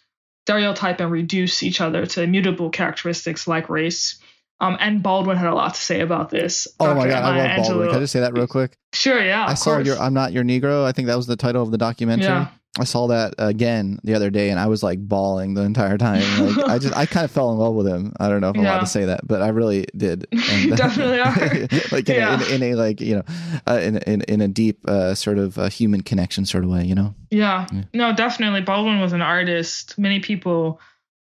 stereotype 0.44 1.00
and 1.00 1.10
reduce 1.10 1.62
each 1.62 1.80
other 1.80 2.06
to 2.06 2.22
immutable 2.22 2.70
characteristics 2.70 3.48
like 3.48 3.68
race. 3.68 4.18
Um, 4.58 4.76
and 4.80 5.02
Baldwin 5.02 5.36
had 5.36 5.48
a 5.48 5.54
lot 5.54 5.74
to 5.74 5.80
say 5.80 6.00
about 6.00 6.30
this. 6.30 6.66
Oh 6.80 6.94
my 6.94 7.06
Dr. 7.06 7.08
god, 7.10 7.24
I 7.24 7.36
love 7.36 7.56
Baldwin. 7.56 7.88
Angelou. 7.88 7.90
Can 7.90 7.96
I 7.96 8.00
just 8.00 8.12
say 8.12 8.20
that 8.20 8.32
real 8.32 8.46
quick? 8.46 8.76
Sure, 8.94 9.22
yeah. 9.22 9.44
I 9.46 9.54
saw 9.54 9.74
course. 9.74 9.86
your 9.86 9.98
I'm 9.98 10.14
not 10.14 10.32
your 10.32 10.44
Negro. 10.44 10.84
I 10.84 10.92
think 10.92 11.06
that 11.08 11.16
was 11.16 11.26
the 11.26 11.36
title 11.36 11.62
of 11.62 11.70
the 11.70 11.78
documentary. 11.78 12.26
Yeah. 12.26 12.48
I 12.78 12.84
saw 12.84 13.06
that 13.06 13.34
again 13.38 13.98
the 14.04 14.14
other 14.14 14.28
day, 14.30 14.50
and 14.50 14.60
I 14.60 14.66
was 14.66 14.82
like 14.82 14.98
bawling 15.00 15.54
the 15.54 15.62
entire 15.62 15.96
time. 15.96 16.22
Like 16.56 16.68
I 16.68 16.78
just 16.78 16.94
I 16.96 17.06
kind 17.14 17.24
of 17.24 17.30
fell 17.30 17.50
in 17.52 17.58
love 17.58 17.74
with 17.74 17.86
him. 17.86 18.12
I 18.20 18.28
don't 18.28 18.40
know 18.40 18.50
if 18.50 18.56
I'm 18.56 18.60
allowed 18.62 18.80
to 18.80 18.86
say 18.86 19.06
that, 19.06 19.26
but 19.26 19.40
I 19.42 19.48
really 19.48 19.86
did. 19.96 20.26
And- 20.32 20.76
Definitely 20.76 21.20
are. 21.20 21.68
like 21.90 22.08
in, 22.08 22.14
Yeah. 22.16 22.40
a, 22.40 22.54
in, 22.54 22.62
in 22.62 22.72
a 22.72 22.74
like 22.76 23.00
you 23.00 23.16
know, 23.16 23.22
uh, 23.66 23.78
in, 23.82 23.96
in 23.98 24.20
in 24.22 24.40
a 24.42 24.48
deep 24.48 24.86
uh, 24.88 25.14
sort 25.14 25.38
of 25.38 25.58
uh, 25.58 25.68
human 25.68 26.02
connection 26.02 26.44
sort 26.44 26.64
of 26.64 26.70
way. 26.70 26.84
You 26.84 26.94
know. 26.94 27.14
Yeah. 27.30 27.66
Yeah. 27.72 27.82
No, 27.94 28.14
definitely. 28.14 28.60
Baldwin 28.62 29.00
was 29.00 29.12
an 29.12 29.22
artist. 29.22 29.98
Many 29.98 30.20
people 30.20 30.80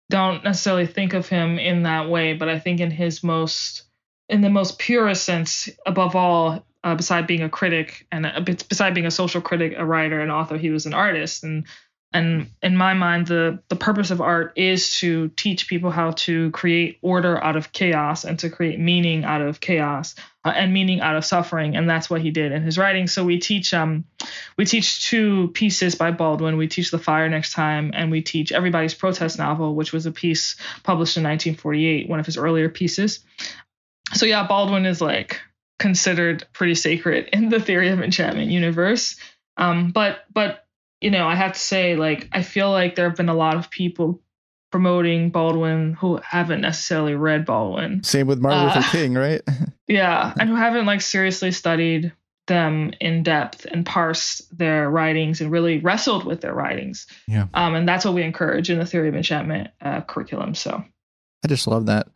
don't 0.10 0.44
necessarily 0.44 0.86
think 0.88 1.14
of 1.14 1.28
him 1.28 1.58
in 1.60 1.84
that 1.84 2.10
way, 2.10 2.34
but 2.34 2.50
I 2.50 2.60
think 2.60 2.80
in 2.80 2.92
his 2.92 3.24
most, 3.24 3.84
in 4.30 4.42
the 4.42 4.50
most 4.50 4.78
purest 4.80 5.24
sense, 5.24 5.70
above 5.86 6.16
all, 6.16 6.66
uh, 6.84 6.96
beside 6.96 7.28
being 7.28 7.44
a 7.44 7.50
critic 7.50 8.06
and 8.12 8.25
a, 8.25 8.42
beside 8.42 8.94
being 8.94 9.06
a 9.06 9.12
social 9.12 9.42
critic, 9.42 9.74
a 9.78 9.86
writer, 9.86 10.20
an 10.22 10.32
author, 10.32 10.58
he 10.58 10.70
was 10.70 10.86
an 10.86 10.94
artist. 10.94 11.44
And 11.44 11.66
and 12.16 12.52
in 12.62 12.78
my 12.78 12.94
mind, 12.94 13.25
the 13.25 13.60
the 13.70 13.75
purpose 13.75 14.12
of 14.12 14.22
art 14.22 14.54
is 14.56 14.98
to 15.00 15.30
teach 15.30 15.68
people 15.68 15.90
how 15.90 16.12
to 16.12 16.52
create 16.52 17.00
order 17.02 17.44
out 17.44 17.56
of 17.56 17.72
chaos 17.72 18.24
and 18.24 18.38
to 18.40 18.52
create 18.52 18.80
meaning 18.80 19.24
out 19.24 19.42
of 19.42 19.60
chaos 19.60 20.13
uh, 20.46 20.54
and 20.56 20.72
meaning 20.72 21.02
out 21.02 21.16
of 21.16 21.25
suffering. 21.25 21.75
And 21.75 21.90
that's 21.90 22.12
what 22.12 22.22
he 22.22 22.30
did 22.30 22.52
in 22.52 22.62
his 22.62 22.78
writing. 22.78 23.08
So 23.08 23.24
we 23.25 23.40
teach 23.40 23.74
um 23.74 24.04
we 24.58 24.66
teach 24.66 25.10
two 25.10 25.50
pieces 25.54 25.96
by 25.96 26.12
Baldwin. 26.12 26.58
We 26.58 26.68
teach 26.68 26.92
The 26.92 27.00
Fire 27.00 27.30
Next 27.30 27.54
Time, 27.54 27.92
and 27.96 28.12
we 28.12 28.22
teach 28.22 28.52
Everybody's 28.52 28.94
Protest 28.94 29.40
Novel, 29.40 29.74
which 29.74 29.92
was 29.92 30.06
a 30.06 30.12
piece 30.12 30.56
published 30.84 31.18
in 31.18 31.24
1948, 31.24 32.10
one 32.10 32.20
of 32.20 32.28
his 32.28 32.38
earlier 32.38 32.70
pieces. 32.70 33.22
So, 34.13 34.28
yeah, 34.28 34.46
Baldwin 34.46 34.86
is 34.86 35.02
like 35.02 35.42
considered 35.80 36.46
pretty 36.53 36.75
sacred 36.75 37.30
in 37.34 37.50
the 37.50 37.60
theory 37.60 37.89
of 37.89 38.01
enchantment 38.01 38.51
universe. 38.51 39.15
Um, 39.58 39.92
but, 39.92 40.25
but, 40.34 40.65
you 41.01 41.12
know, 41.12 41.27
I 41.27 41.36
have 41.36 41.53
to 41.53 41.60
say, 41.60 41.96
like, 41.96 42.30
I 42.32 42.42
feel 42.44 42.72
like 42.72 42.96
there 42.96 43.08
have 43.08 43.18
been 43.18 43.30
a 43.30 43.34
lot 43.36 43.58
of 43.58 43.70
people 43.70 44.22
promoting 44.72 45.30
Baldwin 45.30 45.94
who 45.94 46.20
haven't 46.24 46.62
necessarily 46.62 47.13
read 47.13 47.46
Baldwin. 47.46 48.03
Same 48.03 48.25
with 48.25 48.39
Martin 48.39 48.70
Uh, 48.70 48.75
Luther 48.75 48.88
King, 48.92 49.13
right? 49.13 49.42
Yeah, 49.88 50.34
and 50.39 50.50
who 50.50 50.56
haven't 50.56 50.86
like 50.86 51.01
seriously 51.01 51.51
studied 51.51 52.12
them 52.48 52.92
in 53.00 53.24
depth 53.24 53.65
and 53.65 53.86
parsed 53.86 54.58
their 54.58 54.89
writings 54.89 55.42
and 55.42 55.51
really 55.51 55.80
wrestled 55.80 56.25
with 56.25 56.42
their 56.42 56.53
writings. 56.53 57.08
Yeah. 57.27 57.48
Um, 57.53 57.75
and 57.75 57.88
that's 57.88 58.03
what 58.03 58.13
we 58.13 58.24
encourage 58.24 58.70
in 58.70 58.80
the 58.80 58.86
theory 58.86 59.10
of 59.10 59.15
enchantment 59.15 59.70
uh, 59.80 60.01
curriculum. 60.01 60.56
So 60.56 60.84
I 61.44 61.48
just 61.48 61.68
love 61.68 61.86
that. 61.86 62.08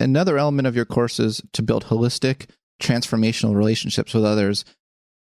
Another 0.00 0.38
element 0.38 0.66
of 0.66 0.76
your 0.76 0.84
course 0.84 1.20
is 1.20 1.42
to 1.52 1.62
build 1.62 1.86
holistic, 1.86 2.48
transformational 2.82 3.54
relationships 3.54 4.14
with 4.14 4.24
others. 4.24 4.64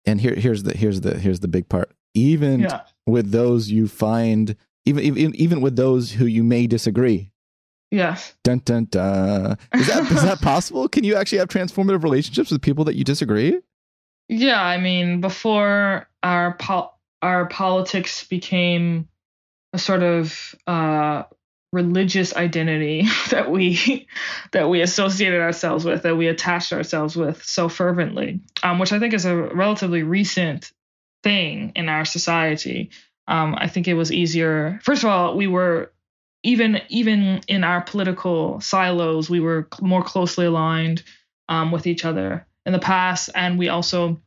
And 0.06 0.20
here, 0.20 0.34
here's 0.34 0.62
the 0.64 0.76
here's 0.76 1.00
the 1.00 1.18
here's 1.18 1.40
the 1.40 1.48
big 1.48 1.68
part. 1.68 1.90
Even 2.14 2.60
yeah, 2.60 2.82
with 3.06 3.30
those 3.30 3.70
you 3.70 3.88
find, 3.88 4.54
even 4.84 5.02
even 5.04 5.34
even 5.36 5.60
with 5.60 5.76
those 5.76 6.12
who 6.12 6.26
you 6.26 6.44
may 6.44 6.66
disagree. 6.66 7.30
yes, 7.90 8.34
Dun 8.44 8.60
dun 8.64 8.86
dun. 8.90 9.56
Is 9.74 9.86
that 9.86 10.10
is 10.10 10.22
that 10.22 10.40
possible? 10.42 10.88
Can 10.88 11.04
you 11.04 11.16
actually 11.16 11.38
have 11.38 11.48
transformative 11.48 12.02
relationships 12.02 12.50
with 12.50 12.60
people 12.62 12.84
that 12.84 12.96
you 12.96 13.04
disagree? 13.04 13.60
yeah. 14.28 14.62
I 14.62 14.78
mean, 14.78 15.20
before 15.20 16.08
our 16.22 16.54
pol- 16.54 16.98
our 17.22 17.46
politics 17.46 18.24
became 18.26 19.08
a 19.72 19.78
sort 19.78 20.02
of 20.02 20.54
uh, 20.66 21.24
religious 21.74 22.34
identity 22.34 23.06
that 23.30 23.50
we 23.50 24.06
that 24.52 24.70
we 24.70 24.80
associated 24.80 25.40
ourselves 25.40 25.84
with, 25.84 26.02
that 26.02 26.16
we 26.16 26.28
attached 26.28 26.72
ourselves 26.72 27.16
with 27.16 27.44
so 27.44 27.68
fervently, 27.68 28.40
um, 28.62 28.78
which 28.78 28.92
I 28.92 28.98
think 28.98 29.12
is 29.12 29.26
a 29.26 29.36
relatively 29.36 30.02
recent 30.02 30.72
thing 31.22 31.72
in 31.74 31.88
our 31.88 32.04
society. 32.04 32.90
Um, 33.26 33.54
I 33.58 33.68
think 33.68 33.88
it 33.88 33.94
was 33.94 34.12
easier. 34.12 34.78
First 34.82 35.02
of 35.02 35.10
all, 35.10 35.36
we 35.36 35.46
were 35.46 35.92
even 36.42 36.80
even 36.88 37.40
in 37.48 37.64
our 37.64 37.80
political 37.80 38.60
silos, 38.60 39.28
we 39.28 39.40
were 39.40 39.68
more 39.80 40.02
closely 40.02 40.46
aligned 40.46 41.02
um, 41.48 41.72
with 41.72 41.86
each 41.86 42.04
other 42.04 42.46
in 42.64 42.72
the 42.72 42.78
past, 42.78 43.30
and 43.34 43.58
we 43.58 43.68
also 43.68 44.20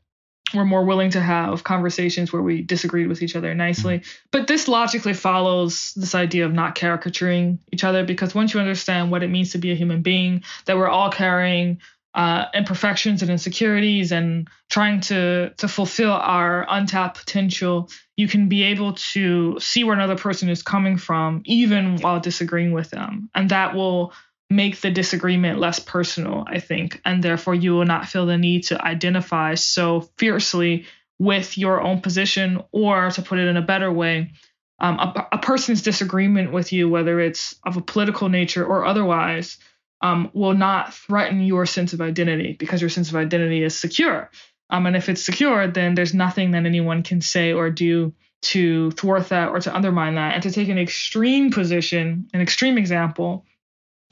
were 0.54 0.66
more 0.66 0.86
willing 0.86 1.12
to 1.12 1.22
have 1.22 1.64
conversations 1.64 2.32
where 2.32 2.42
we 2.42 2.62
disagreed 2.62 3.08
with 3.08 3.22
each 3.22 3.36
other 3.36 3.54
nicely. 3.54 4.04
But 4.32 4.48
this 4.48 4.68
logically 4.68 5.14
follows 5.14 5.94
this 5.96 6.16
idea 6.16 6.46
of 6.46 6.54
not 6.54 6.76
caricaturing 6.76 7.60
each 7.72 7.84
other 7.84 8.06
because 8.06 8.34
once 8.34 8.54
you 8.54 8.60
understand 8.60 9.12
what 9.12 9.24
it 9.24 9.30
means 9.30 9.52
to 9.52 9.58
be 9.58 9.72
a 9.72 9.76
human 9.76 10.02
being, 10.02 10.44
that 10.66 10.78
we're 10.78 10.90
all 10.90 11.12
carrying 11.12 11.80
uh, 12.14 12.46
imperfections 12.54 13.22
and 13.22 13.30
insecurities 13.30 14.12
and 14.12 14.50
trying 14.70 15.02
to 15.02 15.52
to 15.58 15.68
fulfill 15.68 16.14
our 16.14 16.66
untapped 16.68 17.20
potential, 17.20 17.90
you 18.16 18.28
can 18.28 18.50
be 18.50 18.64
able 18.64 18.94
to 18.94 19.60
see 19.60 19.84
where 19.84 19.94
another 19.94 20.18
person 20.18 20.50
is 20.50 20.64
coming 20.64 20.98
from, 20.98 21.44
even 21.46 21.98
while 21.98 22.20
disagreeing 22.20 22.72
with 22.72 22.90
them, 22.90 23.30
and 23.36 23.52
that 23.52 23.76
will 23.76 24.14
make 24.50 24.80
the 24.80 24.92
disagreement 24.92 25.60
less 25.60 25.80
personal, 25.80 26.46
I 26.48 26.60
think, 26.60 27.02
and 27.04 27.22
therefore 27.22 27.56
you 27.56 27.74
will 27.74 27.86
not 27.86 28.08
feel 28.08 28.26
the 28.26 28.38
need 28.38 28.64
to 28.66 28.82
identify 28.82 29.56
so 29.56 30.02
fiercely 30.18 30.86
with 31.20 31.58
your 31.58 31.82
own 31.82 32.02
position, 32.02 32.64
or 32.72 33.10
to 33.12 33.22
put 33.22 33.40
it 33.40 33.48
in 33.48 33.58
a 33.58 33.62
better 33.62 33.92
way, 33.92 34.32
um, 34.80 35.00
a, 35.00 35.28
a 35.34 35.38
person's 35.40 35.82
disagreement 35.82 36.52
with 36.52 36.72
you, 36.72 36.88
whether 36.88 37.20
it's 37.20 37.56
of 37.66 37.76
a 37.76 37.82
political 37.82 38.30
nature 38.30 38.64
or 38.64 38.86
otherwise, 38.86 39.58
um, 40.02 40.30
will 40.34 40.54
not 40.54 40.94
threaten 40.94 41.42
your 41.42 41.66
sense 41.66 41.94
of 41.94 42.02
identity 42.02 42.54
because 42.54 42.82
your 42.82 42.90
sense 42.90 43.10
of 43.10 43.16
identity 43.16 43.64
is 43.64 43.78
secure. 43.78 44.30
Um, 44.70 44.86
and 44.86 44.96
if 44.96 45.10
it's 45.10 45.24
secure, 45.24 45.68
then 45.68 45.96
there's 45.96 46.14
nothing 46.14 46.52
that 46.52 46.66
anyone 46.66 47.02
can 47.02 47.22
say 47.22 47.54
or 47.54 47.72
do 47.72 48.14
to 48.44 48.92
thwart 48.92 49.30
that 49.30 49.50
or 49.50 49.60
to 49.60 49.76
undermine 49.76 50.16
that. 50.16 50.36
And 50.36 50.44
to 50.44 50.52
take 50.52 50.70
an 50.70 50.78
extreme 50.78 51.52
position, 51.52 52.30
an 52.34 52.42
extreme 52.42 52.78
example 52.78 53.46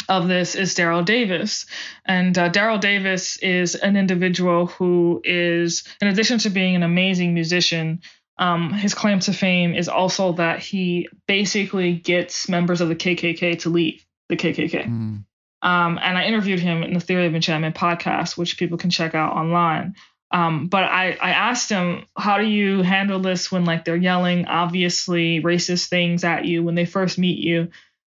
of 0.10 0.28
this 0.28 0.56
is 0.56 0.76
Daryl 0.76 1.06
Davis. 1.06 1.66
And 2.06 2.38
uh, 2.38 2.50
Daryl 2.50 2.80
Davis 2.80 3.38
is 3.38 3.76
an 3.76 3.96
individual 3.96 4.68
who 4.68 5.22
is, 5.24 5.84
in 6.02 6.08
addition 6.08 6.40
to 6.40 6.50
being 6.50 6.76
an 6.76 6.84
amazing 6.84 7.34
musician, 7.34 8.02
um, 8.38 8.74
his 8.74 8.94
claim 8.94 9.20
to 9.22 9.34
fame 9.34 9.74
is 9.74 9.88
also 9.88 10.34
that 10.34 10.60
he 10.60 11.08
basically 11.28 11.94
gets 11.94 12.50
members 12.50 12.82
of 12.82 12.90
the 12.90 12.96
KKK 12.96 13.60
to 13.60 13.70
leave 13.70 14.06
the 14.30 14.36
KKK. 14.36 14.86
Mm. 14.86 15.26
Um, 15.62 16.00
and 16.02 16.18
I 16.18 16.26
interviewed 16.26 16.60
him 16.60 16.84
in 16.84 16.94
the 16.94 17.00
Theory 17.00 17.26
of 17.26 17.36
Enchantment 17.36 17.76
podcast, 17.76 18.38
which 18.38 18.58
people 18.58 18.78
can 18.78 18.90
check 18.90 19.16
out 19.16 19.36
online. 19.36 19.96
Um, 20.32 20.68
but 20.68 20.84
I, 20.84 21.18
I 21.22 21.30
asked 21.32 21.70
him, 21.70 22.06
how 22.18 22.38
do 22.38 22.46
you 22.46 22.82
handle 22.82 23.20
this 23.20 23.52
when 23.52 23.64
like 23.64 23.86
they're 23.86 23.96
yelling 23.96 24.46
obviously 24.48 25.42
racist 25.42 25.88
things 25.88 26.24
at 26.24 26.46
you 26.46 26.64
when 26.64 26.76
they 26.76 26.86
first 26.86 27.18
meet 27.18 27.40
you? 27.40 27.70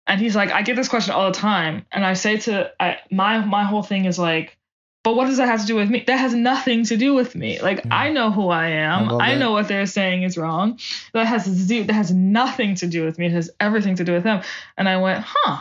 And 0.07 0.21
he's 0.21 0.37
like, 0.37 0.53
I 0.53 0.63
get 0.63 0.77
this 0.77 0.89
question 0.89 1.15
all 1.15 1.31
the 1.31 1.39
time. 1.39 1.85
And 1.91 2.05
I 2.05 2.15
say 2.15 2.37
to 2.39 2.71
I, 2.79 2.99
my 3.11 3.45
my 3.45 3.65
whole 3.65 3.83
thing 3.83 4.05
is 4.05 4.19
like, 4.19 4.57
but 5.03 5.15
what 5.15 5.27
does 5.27 5.37
that 5.37 5.49
have 5.49 5.61
to 5.61 5.67
do 5.67 5.77
with 5.77 5.89
me? 5.89 6.03
That 6.07 6.19
has 6.19 6.35
nothing 6.35 6.85
to 6.87 6.97
do 6.97 7.15
with 7.15 7.35
me. 7.35 7.61
Like 7.61 7.85
yeah. 7.85 7.95
I 7.95 8.11
know 8.11 8.31
who 8.31 8.49
I 8.49 8.69
am. 8.69 9.09
I, 9.21 9.33
I 9.33 9.35
know 9.37 9.53
what 9.53 9.69
they're 9.69 9.87
saying 9.87 10.25
is 10.25 10.37
wrong. 10.37 10.81
That 11.13 11.27
has 11.27 11.45
to 11.45 11.67
do, 11.67 11.85
that 11.85 11.93
has 11.93 12.11
nothing 12.13 12.75
to 12.77 12.87
do 12.87 13.05
with 13.05 13.19
me. 13.19 13.27
It 13.27 13.33
has 13.33 13.51
everything 13.61 13.97
to 13.97 14.05
do 14.05 14.13
with 14.13 14.25
them. 14.25 14.43
And 14.77 14.89
I 14.89 14.97
went, 14.97 15.25
huh, 15.27 15.61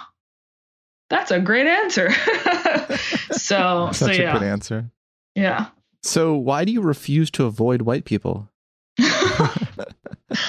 that's 1.09 1.31
a 1.31 1.39
great 1.39 1.67
answer. 1.67 2.09
so 3.31 3.89
such 3.91 4.17
so, 4.17 4.23
a 4.23 4.33
good 4.33 4.43
answer. 4.43 4.89
Yeah. 5.35 5.67
So 6.01 6.35
why 6.35 6.65
do 6.65 6.71
you 6.71 6.81
refuse 6.81 7.29
to 7.31 7.45
avoid 7.45 7.83
white 7.83 8.05
people? 8.05 8.49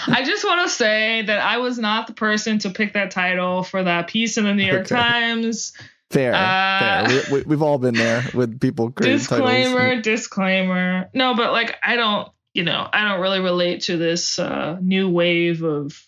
I 0.07 0.25
just 0.25 0.45
want 0.45 0.67
to 0.67 0.75
say 0.75 1.23
that 1.23 1.39
I 1.39 1.59
was 1.59 1.79
not 1.79 2.07
the 2.07 2.15
person 2.15 2.59
to 2.61 2.71
pick 2.71 2.95
that 2.95 3.11
title 3.11 3.63
for 3.63 3.83
that 3.83 4.09
piece 4.09 4.39
in 4.39 4.45
the 4.45 4.55
New 4.55 4.65
York 4.65 4.87
okay. 4.87 4.95
Times. 4.95 5.73
Fair, 6.11 6.35
uh, 6.35 7.09
fair. 7.09 7.43
We, 7.45 7.55
have 7.55 7.63
all 7.63 7.79
been 7.79 7.95
there 7.95 8.25
with 8.33 8.61
people 8.61 8.91
creating 8.91 9.19
disclaimer, 9.19 9.89
titles. 9.89 10.05
disclaimer. 10.05 11.11
No, 11.13 11.35
but 11.35 11.53
like 11.53 11.77
I 11.83 11.97
don't, 11.97 12.31
you 12.55 12.63
know, 12.63 12.89
I 12.91 13.07
don't 13.07 13.21
really 13.21 13.41
relate 13.41 13.83
to 13.83 13.97
this 13.99 14.39
uh, 14.39 14.79
new 14.81 15.11
wave 15.11 15.63
of 15.63 16.01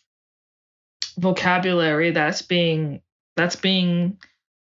vocabulary 1.18 2.12
that's 2.12 2.42
being 2.42 3.02
that's 3.36 3.56
being 3.56 4.18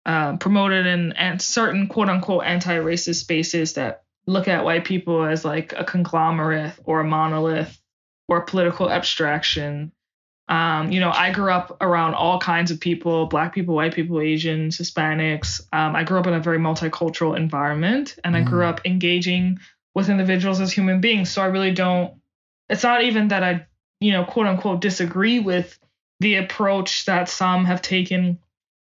uh, 0.07 0.37
promoted 0.37 0.87
in 0.87 1.13
and 1.13 1.43
certain 1.43 1.89
quote 1.89 2.09
unquote 2.09 2.45
anti-racist 2.45 3.17
spaces 3.17 3.75
that 3.75 4.05
look 4.27 4.49
at 4.49 4.65
white 4.65 4.85
people 4.85 5.25
as 5.25 5.45
like 5.45 5.75
a 5.77 5.85
conglomerate 5.85 6.73
or 6.85 7.01
a 7.01 7.05
monolith 7.05 7.79
or 8.29 8.43
political 8.43 8.91
abstraction. 8.91 9.93
Um, 10.47 10.93
you 10.93 11.01
know, 11.01 11.11
I 11.11 11.31
grew 11.31 11.51
up 11.51 11.79
around 11.81 12.15
all 12.15 12.39
kinds 12.39 12.71
of 12.71 12.79
people 12.79 13.27
black 13.27 13.55
people, 13.55 13.75
white 13.75 13.95
people, 13.95 14.21
Asians, 14.21 14.79
Hispanics. 14.79 15.63
Um, 15.73 15.97
I 15.97 16.05
grew 16.05 16.19
up 16.19 16.27
in 16.27 16.35
a 16.35 16.41
very 16.41 16.59
multicultural 16.59 17.37
environment 17.37 18.17
and 18.25 18.35
mm. 18.35 18.39
I 18.39 18.43
grew 18.43 18.63
mm. 18.63 18.69
up 18.69 18.85
engaging 18.85 19.59
with 19.95 20.11
individuals 20.11 20.61
as 20.61 20.73
human 20.73 21.01
beings. 21.01 21.31
So 21.31 21.41
I 21.41 21.47
really 21.47 21.73
don't, 21.73 22.15
it's 22.69 22.83
not 22.83 23.03
even 23.03 23.29
that 23.29 23.43
I, 23.43 23.67
you 24.01 24.13
know, 24.13 24.25
quote 24.25 24.47
unquote, 24.47 24.81
disagree 24.81 25.39
with 25.39 25.79
the 26.21 26.37
approach 26.37 27.07
that 27.07 27.29
some 27.29 27.65
have 27.65 27.81
taken 27.81 28.39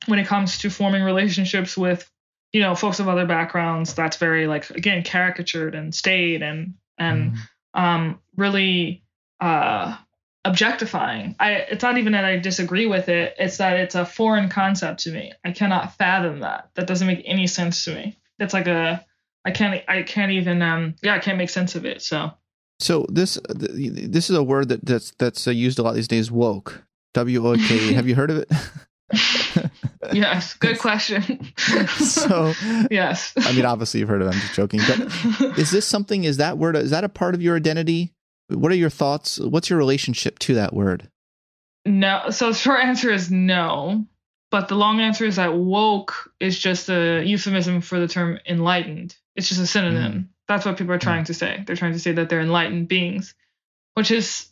when 0.07 0.19
it 0.19 0.27
comes 0.27 0.59
to 0.59 0.71
forming 0.71 1.05
relationships 1.05 1.77
with, 1.77 2.11
you 2.53 2.61
know, 2.61 2.75
folks 2.75 3.01
of 3.01 3.09
other 3.09 3.27
backgrounds. 3.27 3.95
That's 3.95 4.19
very, 4.19 4.47
like, 4.47 4.69
again, 4.71 5.03
caricatured 5.03 5.75
and 5.75 5.95
stayed 5.95 6.43
and, 6.43 6.75
and, 6.99 7.33
mm. 7.33 7.39
um, 7.81 8.21
really, 8.37 9.03
uh, 9.41 9.97
objectifying. 10.45 11.35
I 11.39 11.53
it's 11.53 11.83
not 11.83 11.99
even 11.99 12.13
that 12.13 12.25
I 12.25 12.39
disagree 12.39 12.87
with 12.87 13.09
it, 13.09 13.35
it's 13.39 13.59
that 13.59 13.79
it's 13.79 13.95
a 13.95 14.07
foreign 14.07 14.49
concept 14.49 15.01
to 15.01 15.11
me. 15.11 15.33
I 15.45 15.53
cannot 15.53 15.97
fathom 15.97 16.41
that. 16.41 16.71
That 16.75 16.87
doesn't 16.87 17.07
make 17.07 17.23
any 17.25 17.47
sense 17.47 17.85
to 17.85 17.95
me. 17.95 18.19
It's 18.39 18.55
like 18.55 18.67
a 18.67 19.05
I 19.45 19.51
can't 19.51 19.83
I 19.89 20.03
can't 20.03 20.33
even 20.33 20.63
um 20.63 20.95
yeah, 21.03 21.15
I 21.15 21.19
can't 21.19 21.39
make 21.39 21.51
sense 21.51 21.75
of 21.75 21.85
it. 21.85 22.03
So 22.03 22.33
So 22.79 23.07
this 23.09 23.39
this 23.49 24.31
is 24.31 24.37
a 24.37 24.43
word 24.43 24.69
that 24.69 24.85
that's 24.85 25.13
that's 25.19 25.47
uh, 25.47 25.51
used 25.51 25.79
a 25.79 25.83
lot 25.83 25.95
these 25.95 26.09
days 26.09 26.31
woke. 26.31 26.83
W 27.15 27.47
O 27.47 27.57
K. 27.57 27.93
Have 27.95 28.07
you 28.07 28.15
heard 28.15 28.31
of 28.31 28.39
it? 28.39 28.53
yes, 30.13 30.55
good 30.55 30.79
question. 30.79 31.53
so 31.87 32.53
yes, 32.91 33.33
I 33.37 33.53
mean, 33.53 33.65
obviously 33.65 34.01
you've 34.01 34.09
heard 34.09 34.21
of 34.21 34.29
it. 34.29 34.35
I'm 34.35 34.41
just 34.41 34.55
joking. 34.55 34.81
But 34.87 35.59
is 35.59 35.71
this 35.71 35.87
something? 35.87 36.25
Is 36.25 36.39
that 36.39 36.59
word? 36.59 36.77
Is 36.77 36.91
that 36.91 37.05
a 37.05 37.09
part 37.09 37.35
of 37.35 37.41
your 37.43 37.57
identity? 37.57 38.13
What 38.49 38.73
are 38.73 38.77
your 38.77 38.91
thoughts? 38.91 39.39
What's 39.39 39.71
your 39.71 39.79
relationship 39.79 40.39
to 40.41 40.55
that 40.55 40.73
word? 40.73 41.11
No. 41.85 42.31
So 42.31 42.49
the 42.49 42.55
short 42.55 42.81
answer 42.81 43.11
is 43.11 43.31
no. 43.31 44.07
But 44.51 44.69
the 44.69 44.77
long 44.77 45.01
answer 45.01 45.25
is 45.25 45.37
that 45.37 45.55
woke 45.55 46.33
is 46.39 46.59
just 46.59 46.89
a 46.89 47.23
euphemism 47.25 47.81
for 47.81 47.99
the 47.99 48.09
term 48.09 48.39
enlightened. 48.47 49.17
It's 49.35 49.49
just 49.49 49.61
a 49.61 49.67
synonym. 49.67 50.13
Mm. 50.13 50.29
That's 50.49 50.65
what 50.65 50.77
people 50.77 50.95
are 50.95 50.99
trying 50.99 51.25
mm. 51.25 51.27
to 51.27 51.35
say. 51.35 51.65
They're 51.67 51.77
trying 51.77 51.95
to 51.95 51.99
say 51.99 52.13
that 52.13 52.29
they're 52.29 52.41
enlightened 52.41 52.87
beings, 52.89 53.35
which 53.95 54.11
is 54.11 54.47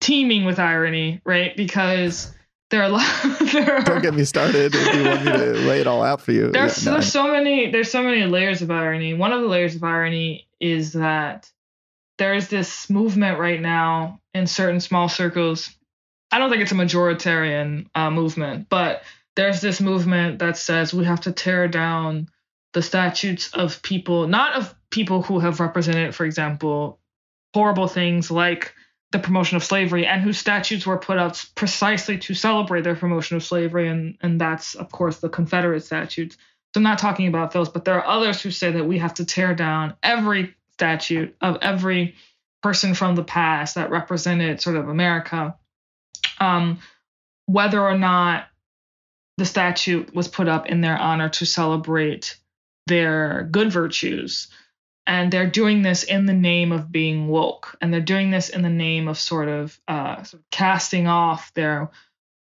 teeming 0.00 0.44
with 0.44 0.60
irony, 0.60 1.20
right? 1.24 1.56
Because 1.56 2.32
there 2.70 2.82
are, 2.82 2.84
a 2.84 2.88
lot. 2.88 3.40
there 3.52 3.76
are 3.76 3.82
Don't 3.82 4.02
get 4.02 4.14
me 4.14 4.24
started 4.24 4.74
if 4.74 4.94
you 4.94 5.04
want 5.04 5.24
me 5.24 5.32
to 5.32 5.52
lay 5.68 5.80
it 5.80 5.86
all 5.86 6.02
out 6.02 6.20
for 6.20 6.32
you. 6.32 6.50
There's, 6.50 6.84
yeah, 6.84 6.90
no. 6.90 6.96
there's 6.98 7.12
so 7.12 7.30
many 7.30 7.70
there's 7.70 7.90
so 7.90 8.02
many 8.02 8.24
layers 8.24 8.62
of 8.62 8.70
irony. 8.70 9.14
One 9.14 9.32
of 9.32 9.42
the 9.42 9.48
layers 9.48 9.74
of 9.74 9.82
irony 9.82 10.48
is 10.60 10.92
that 10.94 11.50
there 12.18 12.34
is 12.34 12.48
this 12.48 12.88
movement 12.88 13.38
right 13.38 13.60
now 13.60 14.20
in 14.34 14.46
certain 14.46 14.80
small 14.80 15.08
circles. 15.08 15.70
I 16.30 16.38
don't 16.38 16.50
think 16.50 16.62
it's 16.62 16.72
a 16.72 16.76
majoritarian 16.76 17.86
uh, 17.94 18.10
movement, 18.10 18.68
but 18.68 19.02
there's 19.36 19.60
this 19.60 19.80
movement 19.80 20.38
that 20.38 20.56
says 20.56 20.94
we 20.94 21.04
have 21.04 21.20
to 21.22 21.32
tear 21.32 21.68
down 21.68 22.28
the 22.72 22.82
statutes 22.82 23.52
of 23.52 23.82
people, 23.82 24.26
not 24.26 24.54
of 24.54 24.74
people 24.90 25.22
who 25.22 25.38
have 25.38 25.60
represented, 25.60 26.14
for 26.14 26.24
example, 26.24 26.98
horrible 27.54 27.86
things 27.86 28.30
like 28.30 28.74
the 29.12 29.18
promotion 29.18 29.56
of 29.56 29.64
slavery 29.64 30.06
and 30.06 30.20
whose 30.20 30.38
statutes 30.38 30.86
were 30.86 30.98
put 30.98 31.16
up 31.16 31.36
precisely 31.54 32.18
to 32.18 32.34
celebrate 32.34 32.82
their 32.82 32.96
promotion 32.96 33.36
of 33.36 33.44
slavery. 33.44 33.88
And, 33.88 34.18
and 34.20 34.40
that's, 34.40 34.74
of 34.74 34.90
course, 34.90 35.18
the 35.18 35.28
Confederate 35.28 35.84
statutes. 35.84 36.36
So 36.74 36.80
I'm 36.80 36.82
not 36.82 36.98
talking 36.98 37.28
about 37.28 37.52
those, 37.52 37.68
but 37.68 37.84
there 37.84 37.94
are 37.94 38.06
others 38.06 38.42
who 38.42 38.50
say 38.50 38.72
that 38.72 38.84
we 38.84 38.98
have 38.98 39.14
to 39.14 39.24
tear 39.24 39.54
down 39.54 39.94
every 40.02 40.54
statute 40.76 41.34
of 41.40 41.58
every 41.62 42.14
person 42.62 42.94
from 42.94 43.14
the 43.14 43.24
past 43.24 43.76
that 43.76 43.90
represented 43.90 44.60
sort 44.60 44.76
of 44.76 44.88
America, 44.88 45.56
um, 46.38 46.78
whether 47.46 47.80
or 47.80 47.96
not 47.96 48.46
the 49.38 49.44
statute 49.44 50.14
was 50.14 50.28
put 50.28 50.48
up 50.48 50.66
in 50.66 50.80
their 50.80 50.98
honor 50.98 51.28
to 51.28 51.46
celebrate 51.46 52.36
their 52.86 53.48
good 53.50 53.70
virtues. 53.70 54.48
And 55.06 55.32
they're 55.32 55.48
doing 55.48 55.82
this 55.82 56.02
in 56.02 56.26
the 56.26 56.34
name 56.34 56.72
of 56.72 56.90
being 56.90 57.28
woke. 57.28 57.76
And 57.80 57.92
they're 57.92 58.00
doing 58.00 58.30
this 58.30 58.48
in 58.48 58.62
the 58.62 58.68
name 58.68 59.06
of 59.06 59.18
sort 59.18 59.48
of, 59.48 59.78
uh, 59.86 60.22
sort 60.24 60.42
of 60.42 60.50
casting 60.50 61.06
off 61.06 61.52
their 61.54 61.90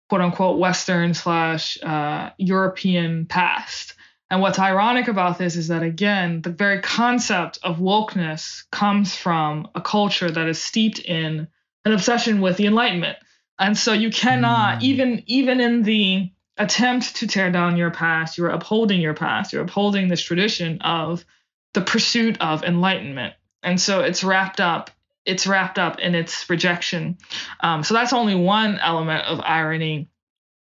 quote 0.08 0.22
unquote 0.22 0.58
Western 0.58 1.14
slash 1.14 1.78
uh, 1.82 2.30
European 2.38 3.26
past 3.26 3.94
and 4.30 4.42
what's 4.42 4.58
ironic 4.58 5.08
about 5.08 5.38
this 5.38 5.56
is 5.56 5.68
that, 5.68 5.82
again, 5.82 6.42
the 6.42 6.50
very 6.50 6.80
concept 6.80 7.58
of 7.62 7.78
wokeness 7.78 8.64
comes 8.70 9.16
from 9.16 9.68
a 9.74 9.80
culture 9.80 10.30
that 10.30 10.48
is 10.48 10.60
steeped 10.60 10.98
in 10.98 11.48
an 11.84 11.92
obsession 11.92 12.40
with 12.40 12.58
the 12.58 12.66
Enlightenment. 12.66 13.16
And 13.58 13.76
so 13.76 13.92
you 13.92 14.10
cannot, 14.10 14.80
mm. 14.80 14.82
even 14.82 15.22
even 15.26 15.60
in 15.60 15.82
the 15.82 16.30
attempt 16.58 17.16
to 17.16 17.26
tear 17.26 17.50
down 17.50 17.76
your 17.76 17.90
past, 17.90 18.36
you're 18.36 18.50
upholding 18.50 19.00
your 19.00 19.14
past. 19.14 19.52
You're 19.52 19.62
upholding 19.62 20.08
this 20.08 20.22
tradition 20.22 20.80
of 20.82 21.24
the 21.72 21.80
pursuit 21.80 22.40
of 22.40 22.64
enlightenment. 22.64 23.34
And 23.62 23.80
so 23.80 24.00
it's 24.00 24.22
wrapped 24.22 24.60
up. 24.60 24.90
It's 25.24 25.46
wrapped 25.46 25.78
up 25.78 25.98
in 25.98 26.14
its 26.14 26.48
rejection. 26.48 27.18
Um, 27.60 27.82
so 27.82 27.94
that's 27.94 28.12
only 28.12 28.34
one 28.34 28.78
element 28.78 29.26
of 29.26 29.40
irony. 29.40 30.08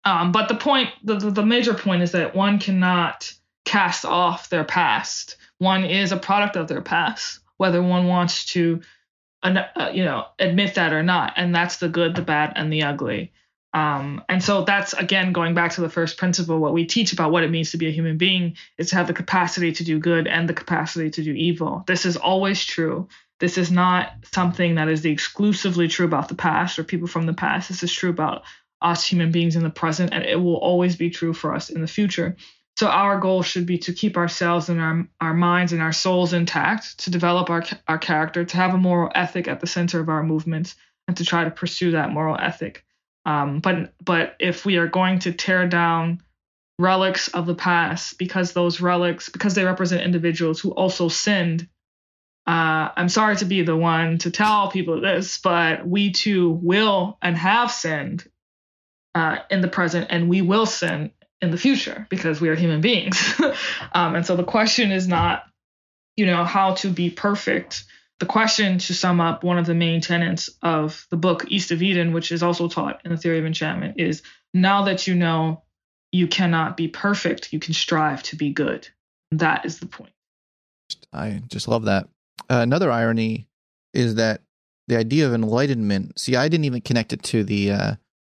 Um, 0.04 0.32
but 0.32 0.48
the 0.48 0.54
point, 0.54 0.90
the, 1.02 1.16
the 1.16 1.44
major 1.44 1.74
point 1.74 2.02
is 2.02 2.12
that 2.12 2.34
one 2.34 2.58
cannot 2.58 3.32
cast 3.66 4.06
off 4.06 4.48
their 4.48 4.64
past. 4.64 5.36
One 5.58 5.84
is 5.84 6.12
a 6.12 6.16
product 6.16 6.56
of 6.56 6.68
their 6.68 6.80
past, 6.80 7.40
whether 7.58 7.82
one 7.82 8.06
wants 8.06 8.46
to, 8.52 8.80
uh, 9.42 9.90
you 9.92 10.04
know, 10.04 10.24
admit 10.38 10.76
that 10.76 10.94
or 10.94 11.02
not. 11.02 11.34
And 11.36 11.54
that's 11.54 11.76
the 11.76 11.88
good, 11.90 12.14
the 12.14 12.22
bad, 12.22 12.54
and 12.56 12.72
the 12.72 12.84
ugly. 12.84 13.32
Um, 13.74 14.24
and 14.30 14.42
so 14.42 14.64
that's 14.64 14.94
again 14.94 15.32
going 15.32 15.52
back 15.52 15.72
to 15.72 15.82
the 15.82 15.90
first 15.90 16.16
principle. 16.16 16.58
What 16.58 16.72
we 16.72 16.86
teach 16.86 17.12
about 17.12 17.30
what 17.30 17.42
it 17.42 17.50
means 17.50 17.72
to 17.72 17.76
be 17.76 17.88
a 17.88 17.92
human 17.92 18.16
being 18.16 18.56
is 18.78 18.88
to 18.90 18.96
have 18.96 19.06
the 19.06 19.12
capacity 19.12 19.72
to 19.72 19.84
do 19.84 19.98
good 19.98 20.26
and 20.26 20.48
the 20.48 20.54
capacity 20.54 21.10
to 21.10 21.22
do 21.22 21.32
evil. 21.32 21.84
This 21.86 22.06
is 22.06 22.16
always 22.16 22.64
true. 22.64 23.08
This 23.38 23.58
is 23.58 23.70
not 23.70 24.12
something 24.32 24.76
that 24.76 24.88
is 24.88 25.04
exclusively 25.04 25.88
true 25.88 26.06
about 26.06 26.28
the 26.28 26.34
past 26.34 26.78
or 26.78 26.84
people 26.84 27.06
from 27.06 27.26
the 27.26 27.34
past. 27.34 27.68
This 27.68 27.82
is 27.82 27.92
true 27.92 28.08
about 28.08 28.44
us 28.80 29.06
human 29.06 29.30
beings 29.30 29.56
in 29.56 29.62
the 29.62 29.68
present, 29.68 30.14
and 30.14 30.24
it 30.24 30.36
will 30.36 30.56
always 30.56 30.96
be 30.96 31.10
true 31.10 31.34
for 31.34 31.54
us 31.54 31.68
in 31.68 31.82
the 31.82 31.86
future. 31.86 32.36
So 32.76 32.88
our 32.88 33.18
goal 33.18 33.42
should 33.42 33.64
be 33.64 33.78
to 33.78 33.94
keep 33.94 34.18
ourselves 34.18 34.68
and 34.68 34.80
our, 34.80 35.08
our 35.20 35.34
minds 35.34 35.72
and 35.72 35.80
our 35.80 35.92
souls 35.92 36.34
intact, 36.34 36.98
to 37.00 37.10
develop 37.10 37.48
our, 37.48 37.64
our 37.88 37.96
character, 37.96 38.44
to 38.44 38.56
have 38.56 38.74
a 38.74 38.78
moral 38.78 39.10
ethic 39.14 39.48
at 39.48 39.60
the 39.60 39.66
center 39.66 39.98
of 39.98 40.10
our 40.10 40.22
movements, 40.22 40.76
and 41.08 41.16
to 41.16 41.24
try 41.24 41.44
to 41.44 41.50
pursue 41.50 41.92
that 41.92 42.10
moral 42.10 42.36
ethic. 42.38 42.84
Um, 43.24 43.60
but 43.60 43.94
but 44.04 44.36
if 44.38 44.64
we 44.64 44.76
are 44.76 44.86
going 44.86 45.20
to 45.20 45.32
tear 45.32 45.66
down 45.66 46.20
relics 46.78 47.28
of 47.28 47.46
the 47.46 47.54
past 47.54 48.18
because 48.18 48.52
those 48.52 48.80
relics 48.80 49.30
because 49.30 49.54
they 49.54 49.64
represent 49.64 50.02
individuals 50.02 50.60
who 50.60 50.70
also 50.70 51.08
sinned, 51.08 51.66
uh, 52.46 52.92
I'm 52.94 53.08
sorry 53.08 53.36
to 53.36 53.46
be 53.46 53.62
the 53.62 53.76
one 53.76 54.18
to 54.18 54.30
tell 54.30 54.70
people 54.70 55.00
this, 55.00 55.38
but 55.38 55.86
we 55.86 56.12
too 56.12 56.50
will 56.50 57.16
and 57.22 57.36
have 57.36 57.72
sinned 57.72 58.28
uh, 59.14 59.38
in 59.50 59.62
the 59.62 59.68
present, 59.68 60.08
and 60.10 60.28
we 60.28 60.42
will 60.42 60.66
sin 60.66 61.10
in 61.42 61.50
the 61.50 61.58
future 61.58 62.06
because 62.08 62.40
we 62.40 62.48
are 62.48 62.54
human 62.54 62.80
beings. 62.80 63.34
um, 63.92 64.14
and 64.14 64.24
so 64.24 64.36
the 64.36 64.44
question 64.44 64.90
is 64.90 65.06
not 65.06 65.44
you 66.16 66.26
know, 66.26 66.44
how 66.44 66.74
to 66.74 66.88
be 66.88 67.10
perfect. 67.10 67.84
The 68.18 68.26
question, 68.26 68.78
to 68.78 68.94
sum 68.94 69.20
up, 69.20 69.44
one 69.44 69.58
of 69.58 69.66
the 69.66 69.74
main 69.74 70.00
tenets 70.00 70.48
of 70.62 71.06
the 71.10 71.16
book 71.16 71.44
East 71.48 71.70
of 71.70 71.82
Eden, 71.82 72.12
which 72.12 72.32
is 72.32 72.42
also 72.42 72.68
taught 72.68 73.02
in 73.04 73.10
the 73.10 73.18
theory 73.18 73.38
of 73.38 73.44
enchantment, 73.44 74.00
is 74.00 74.22
now 74.54 74.84
that 74.84 75.06
you 75.06 75.14
know 75.14 75.62
you 76.12 76.26
cannot 76.26 76.76
be 76.76 76.88
perfect, 76.88 77.52
you 77.52 77.58
can 77.58 77.74
strive 77.74 78.22
to 78.24 78.36
be 78.36 78.50
good. 78.50 78.88
That 79.32 79.66
is 79.66 79.80
the 79.80 79.86
point. 79.86 80.12
I 81.12 81.42
just 81.48 81.68
love 81.68 81.84
that. 81.84 82.08
Uh, 82.48 82.60
another 82.60 82.90
irony 82.90 83.48
is 83.92 84.14
that 84.14 84.40
the 84.88 84.96
idea 84.96 85.26
of 85.26 85.34
enlightenment. 85.34 86.18
See, 86.18 86.36
I 86.36 86.48
didn't 86.48 86.64
even 86.64 86.80
connect 86.80 87.12
it 87.12 87.22
to 87.24 87.44
the 87.44 87.72
uh, 87.72 87.94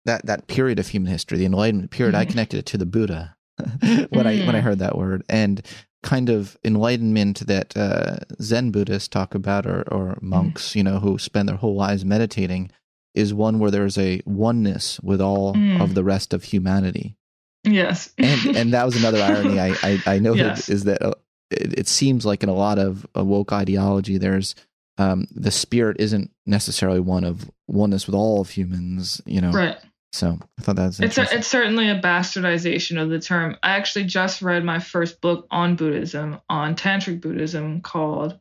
that 0.07 0.25
that 0.25 0.47
period 0.47 0.79
of 0.79 0.87
human 0.87 1.11
history, 1.11 1.37
the 1.37 1.45
enlightenment 1.45 1.91
period. 1.91 2.15
Mm. 2.15 2.19
I 2.19 2.25
connected 2.25 2.57
it 2.57 2.65
to 2.67 2.77
the 2.77 2.85
Buddha 2.85 3.35
when 3.59 3.69
mm. 3.69 4.25
I 4.25 4.45
when 4.45 4.55
I 4.55 4.59
mm. 4.59 4.63
heard 4.63 4.79
that 4.79 4.97
word, 4.97 5.23
and 5.29 5.61
kind 6.03 6.29
of 6.29 6.57
enlightenment 6.63 7.45
that 7.47 7.75
uh, 7.77 8.17
Zen 8.41 8.71
Buddhists 8.71 9.07
talk 9.07 9.35
about, 9.35 9.65
or, 9.65 9.81
or 9.91 10.15
mm. 10.15 10.21
monks, 10.21 10.69
mm. 10.69 10.75
you 10.77 10.83
know, 10.83 10.99
who 10.99 11.17
spend 11.19 11.47
their 11.47 11.57
whole 11.57 11.75
lives 11.75 12.03
meditating, 12.03 12.71
is 13.13 13.33
one 13.33 13.59
where 13.59 13.71
there's 13.71 13.97
a 13.97 14.21
oneness 14.25 14.99
with 15.01 15.21
all 15.21 15.53
mm. 15.53 15.81
of 15.81 15.93
the 15.93 16.03
rest 16.03 16.33
of 16.33 16.43
humanity. 16.43 17.15
Yes, 17.63 18.13
and 18.17 18.57
and 18.57 18.73
that 18.73 18.85
was 18.85 18.95
another 18.95 19.21
irony 19.21 19.59
I 19.59 19.75
I, 19.83 20.01
I 20.07 20.19
noted 20.27 20.45
yes. 20.45 20.69
is 20.69 20.85
that 20.85 21.01
uh, 21.01 21.13
it, 21.51 21.79
it, 21.79 21.87
seems 21.87 22.25
like 22.25 22.43
in 22.43 22.49
a 22.49 22.53
lot 22.53 22.79
of 22.79 23.05
woke 23.15 23.51
ideology, 23.51 24.17
there's 24.17 24.55
um, 24.97 25.27
the 25.31 25.51
spirit 25.51 25.97
isn't 25.99 26.31
necessarily 26.45 26.99
one 26.99 27.23
of 27.23 27.49
oneness 27.67 28.07
with 28.07 28.15
all 28.15 28.41
of 28.41 28.49
humans, 28.49 29.21
you 29.25 29.41
know. 29.41 29.51
Right. 29.51 29.77
So 30.17 30.39
I 30.57 30.61
thought 30.63 30.77
that's 30.77 30.99
it's 30.99 31.19
a, 31.19 31.35
it's 31.35 31.47
certainly 31.47 31.89
a 31.89 32.01
bastardization 32.01 32.99
of 32.99 33.09
the 33.09 33.19
term. 33.19 33.55
I 33.61 33.75
actually 33.75 34.05
just 34.05 34.41
read 34.41 34.65
my 34.65 34.79
first 34.79 35.21
book 35.21 35.45
on 35.51 35.75
Buddhism, 35.75 36.39
on 36.49 36.75
tantric 36.75 37.21
Buddhism, 37.21 37.81
called 37.81 38.39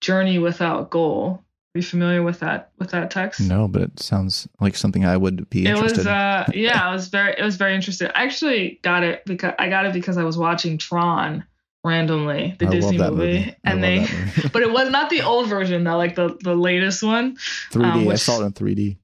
Journey 0.00 0.38
Without 0.38 0.88
Goal. 0.88 1.44
Are 1.74 1.78
you 1.78 1.82
familiar 1.82 2.22
with 2.22 2.40
that 2.40 2.70
with 2.78 2.92
that 2.92 3.10
text? 3.10 3.38
No, 3.38 3.68
but 3.68 3.82
it 3.82 4.00
sounds 4.00 4.48
like 4.60 4.76
something 4.76 5.04
I 5.04 5.18
would 5.18 5.50
be 5.50 5.66
it 5.66 5.80
was 5.80 6.06
uh 6.06 6.46
yeah, 6.54 6.88
it 6.88 6.92
was 6.92 7.08
very 7.08 7.34
it 7.36 7.44
was 7.44 7.56
very 7.56 7.74
interesting. 7.74 8.08
I 8.14 8.24
actually 8.24 8.80
got 8.82 9.04
it 9.04 9.22
because 9.26 9.52
I 9.58 9.68
got 9.68 9.84
it 9.84 9.92
because 9.92 10.16
I 10.16 10.24
was 10.24 10.38
watching 10.38 10.78
Tron 10.78 11.44
randomly 11.84 12.56
the 12.58 12.66
I 12.66 12.70
Disney 12.70 12.96
movie, 12.96 13.14
movie. 13.14 13.56
and 13.62 13.84
they 13.84 14.06
but 14.54 14.62
it 14.62 14.72
was 14.72 14.88
not 14.88 15.10
the 15.10 15.20
old 15.20 15.50
version 15.50 15.84
though, 15.84 15.98
like 15.98 16.14
the 16.14 16.38
the 16.40 16.54
latest 16.54 17.02
one. 17.02 17.36
3D. 17.72 17.84
Um, 17.84 18.04
which, 18.06 18.14
I 18.14 18.16
saw 18.16 18.40
it 18.40 18.46
in 18.46 18.52
3D. 18.52 18.96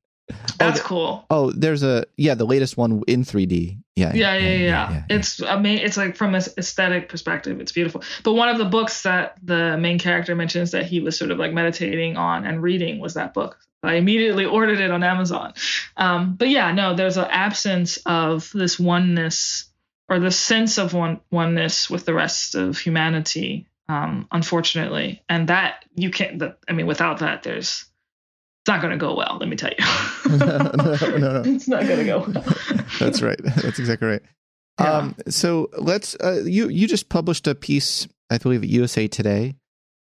That's 0.59 0.81
oh, 0.81 0.83
cool. 0.83 1.27
Oh, 1.31 1.51
there's 1.53 1.83
a 1.83 2.05
yeah, 2.17 2.35
the 2.35 2.47
latest 2.47 2.77
one 2.77 3.03
in 3.07 3.25
3D. 3.25 3.79
Yeah, 3.95 4.13
yeah, 4.15 4.37
yeah, 4.37 4.49
yeah. 4.49 4.57
yeah, 4.57 4.93
yeah 4.93 5.03
it's 5.17 5.41
mean, 5.41 5.79
it's 5.79 5.97
like 5.97 6.17
from 6.17 6.35
an 6.35 6.43
aesthetic 6.59 7.09
perspective, 7.09 7.61
it's 7.61 7.73
beautiful. 7.73 8.03
But 8.25 8.33
one 8.33 8.49
of 8.49 8.59
the 8.59 8.65
books 8.65 9.03
that 9.03 9.39
the 9.43 9.77
main 9.79 9.99
character 9.99 10.35
mentions 10.35 10.73
that 10.73 10.87
he 10.87 11.01
was 11.01 11.17
sort 11.17 11.31
of 11.31 11.39
like 11.39 11.53
meditating 11.53 12.17
on 12.17 12.45
and 12.45 12.63
reading 12.63 12.99
was 12.99 13.15
that 13.15 13.35
book. 13.35 13.59
I 13.83 13.95
immediately 13.95 14.45
ordered 14.47 14.81
it 14.81 14.91
on 14.91 15.03
Amazon. 15.03 15.55
Um, 15.97 16.35
but 16.35 16.49
yeah, 16.49 16.73
no, 16.73 16.95
there's 16.95 17.17
an 17.17 17.29
absence 17.31 17.99
of 18.05 18.51
this 18.53 18.79
oneness 18.79 19.71
or 20.09 20.19
the 20.19 20.31
sense 20.31 20.79
of 20.79 20.95
one 20.95 21.21
oneness 21.31 21.91
with 21.91 22.05
the 22.05 22.15
rest 22.15 22.55
of 22.55 22.79
humanity. 22.79 23.67
Um, 23.89 24.27
unfortunately, 24.33 25.23
and 25.29 25.49
that 25.49 25.85
you 25.95 26.11
can't. 26.11 26.43
I 26.69 26.73
mean, 26.73 26.87
without 26.87 27.21
that, 27.21 27.45
there's 27.45 27.85
it's 28.67 28.73
not 28.73 28.81
going 28.81 28.91
to 28.91 28.99
go 28.99 29.15
well. 29.15 29.37
Let 29.39 29.49
me 29.49 29.55
tell 29.55 29.71
you. 29.71 30.29
no, 30.39 30.73
no, 30.75 31.17
no, 31.19 31.43
It's 31.47 31.69
not 31.69 31.87
going 31.87 31.99
to 31.99 32.05
go. 32.05 32.19
well. 32.19 32.45
That's 32.99 33.23
right. 33.23 33.41
That's 33.45 33.79
exactly 33.79 34.09
right. 34.09 34.23
Yeah. 34.81 34.93
Um, 34.93 35.15
so 35.29 35.71
let's. 35.79 36.17
Uh, 36.17 36.43
you 36.45 36.69
you 36.69 36.89
just 36.89 37.09
published 37.09 37.47
a 37.47 37.55
piece, 37.55 38.09
I 38.29 38.39
believe, 38.39 38.65
at 38.65 38.69
USA 38.69 39.07
Today, 39.07 39.55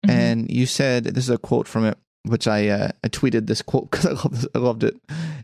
mm-hmm. 0.06 0.16
and 0.16 0.48
you 0.48 0.66
said 0.66 1.02
this 1.06 1.24
is 1.24 1.30
a 1.30 1.38
quote 1.38 1.66
from 1.66 1.86
it, 1.86 1.98
which 2.24 2.46
I 2.46 2.68
uh, 2.68 2.92
I 3.02 3.08
tweeted 3.08 3.48
this 3.48 3.62
quote 3.62 3.90
because 3.90 4.06
I 4.06 4.12
loved 4.12 4.46
I 4.54 4.58
loved 4.60 4.84
it. 4.84 4.94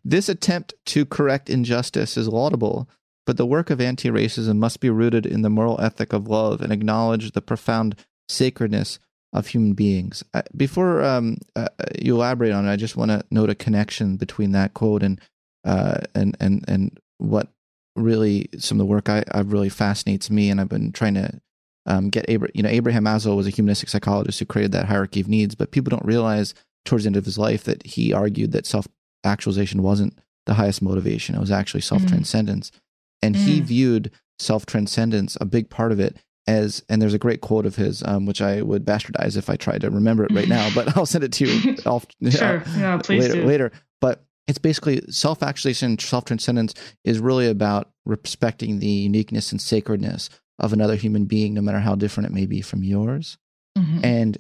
This 0.04 0.28
attempt 0.28 0.74
to 0.86 1.04
correct 1.04 1.50
injustice 1.50 2.16
is 2.16 2.28
laudable, 2.28 2.88
but 3.26 3.36
the 3.36 3.46
work 3.46 3.70
of 3.70 3.80
anti-racism 3.80 4.58
must 4.58 4.78
be 4.78 4.90
rooted 4.90 5.26
in 5.26 5.42
the 5.42 5.50
moral 5.50 5.80
ethic 5.80 6.12
of 6.12 6.28
love 6.28 6.60
and 6.60 6.72
acknowledge 6.72 7.32
the 7.32 7.42
profound 7.42 7.96
sacredness 8.28 9.00
of 9.32 9.46
human 9.46 9.74
beings. 9.74 10.22
Before 10.56 11.04
um, 11.04 11.38
uh, 11.54 11.68
you 12.00 12.14
elaborate 12.14 12.52
on 12.52 12.66
it, 12.66 12.72
I 12.72 12.76
just 12.76 12.96
want 12.96 13.10
to 13.10 13.22
note 13.30 13.50
a 13.50 13.54
connection 13.54 14.16
between 14.16 14.52
that 14.52 14.74
quote 14.74 15.02
and 15.02 15.20
uh, 15.64 16.00
and 16.14 16.36
and 16.40 16.64
and 16.68 16.98
what 17.18 17.48
really 17.96 18.48
some 18.58 18.76
of 18.76 18.86
the 18.86 18.90
work 18.90 19.08
I, 19.08 19.24
I 19.32 19.40
really 19.40 19.68
fascinates 19.68 20.30
me, 20.30 20.50
and 20.50 20.60
I've 20.60 20.68
been 20.68 20.92
trying 20.92 21.14
to 21.14 21.40
um, 21.86 22.08
get 22.08 22.24
Abraham. 22.28 22.52
You 22.54 22.62
know, 22.62 22.70
Abraham 22.70 23.04
Maslow 23.04 23.36
was 23.36 23.46
a 23.46 23.50
humanistic 23.50 23.88
psychologist 23.88 24.38
who 24.38 24.46
created 24.46 24.72
that 24.72 24.86
hierarchy 24.86 25.20
of 25.20 25.28
needs, 25.28 25.54
but 25.54 25.72
people 25.72 25.90
don't 25.90 26.04
realize 26.04 26.54
towards 26.84 27.04
the 27.04 27.08
end 27.08 27.16
of 27.16 27.24
his 27.24 27.38
life 27.38 27.64
that 27.64 27.84
he 27.84 28.12
argued 28.12 28.52
that 28.52 28.66
self 28.66 28.88
actualization 29.24 29.82
wasn't 29.82 30.18
the 30.46 30.54
highest 30.54 30.80
motivation; 30.80 31.34
it 31.34 31.40
was 31.40 31.50
actually 31.50 31.82
self 31.82 32.06
transcendence, 32.06 32.70
mm-hmm. 32.70 33.26
and 33.26 33.34
mm. 33.34 33.38
he 33.40 33.60
viewed 33.60 34.10
self 34.38 34.64
transcendence 34.64 35.36
a 35.40 35.44
big 35.44 35.68
part 35.68 35.92
of 35.92 36.00
it 36.00 36.16
as 36.48 36.82
and 36.88 37.00
there's 37.00 37.14
a 37.14 37.18
great 37.18 37.42
quote 37.42 37.66
of 37.66 37.76
his 37.76 38.02
um, 38.04 38.26
which 38.26 38.40
I 38.40 38.62
would 38.62 38.84
bastardize 38.84 39.36
if 39.36 39.50
I 39.50 39.56
tried 39.56 39.82
to 39.82 39.90
remember 39.90 40.24
it 40.24 40.32
right 40.32 40.48
now, 40.48 40.68
but 40.74 40.96
I'll 40.96 41.06
send 41.06 41.22
it 41.22 41.32
to 41.34 41.46
you 41.46 41.76
off, 41.86 42.06
sure. 42.30 42.64
yeah, 42.76 42.98
please 42.98 43.28
later, 43.28 43.40
do. 43.40 43.46
later. 43.46 43.72
But 44.00 44.24
it's 44.48 44.58
basically 44.58 45.02
self 45.10 45.42
actualization, 45.42 45.98
self 45.98 46.24
transcendence 46.24 46.74
is 47.04 47.20
really 47.20 47.48
about 47.48 47.90
respecting 48.06 48.78
the 48.78 48.86
uniqueness 48.86 49.52
and 49.52 49.60
sacredness 49.60 50.30
of 50.58 50.72
another 50.72 50.96
human 50.96 51.26
being, 51.26 51.54
no 51.54 51.60
matter 51.60 51.80
how 51.80 51.94
different 51.94 52.30
it 52.30 52.32
may 52.32 52.46
be 52.46 52.62
from 52.62 52.82
yours. 52.82 53.36
Mm-hmm. 53.76 54.04
And 54.04 54.38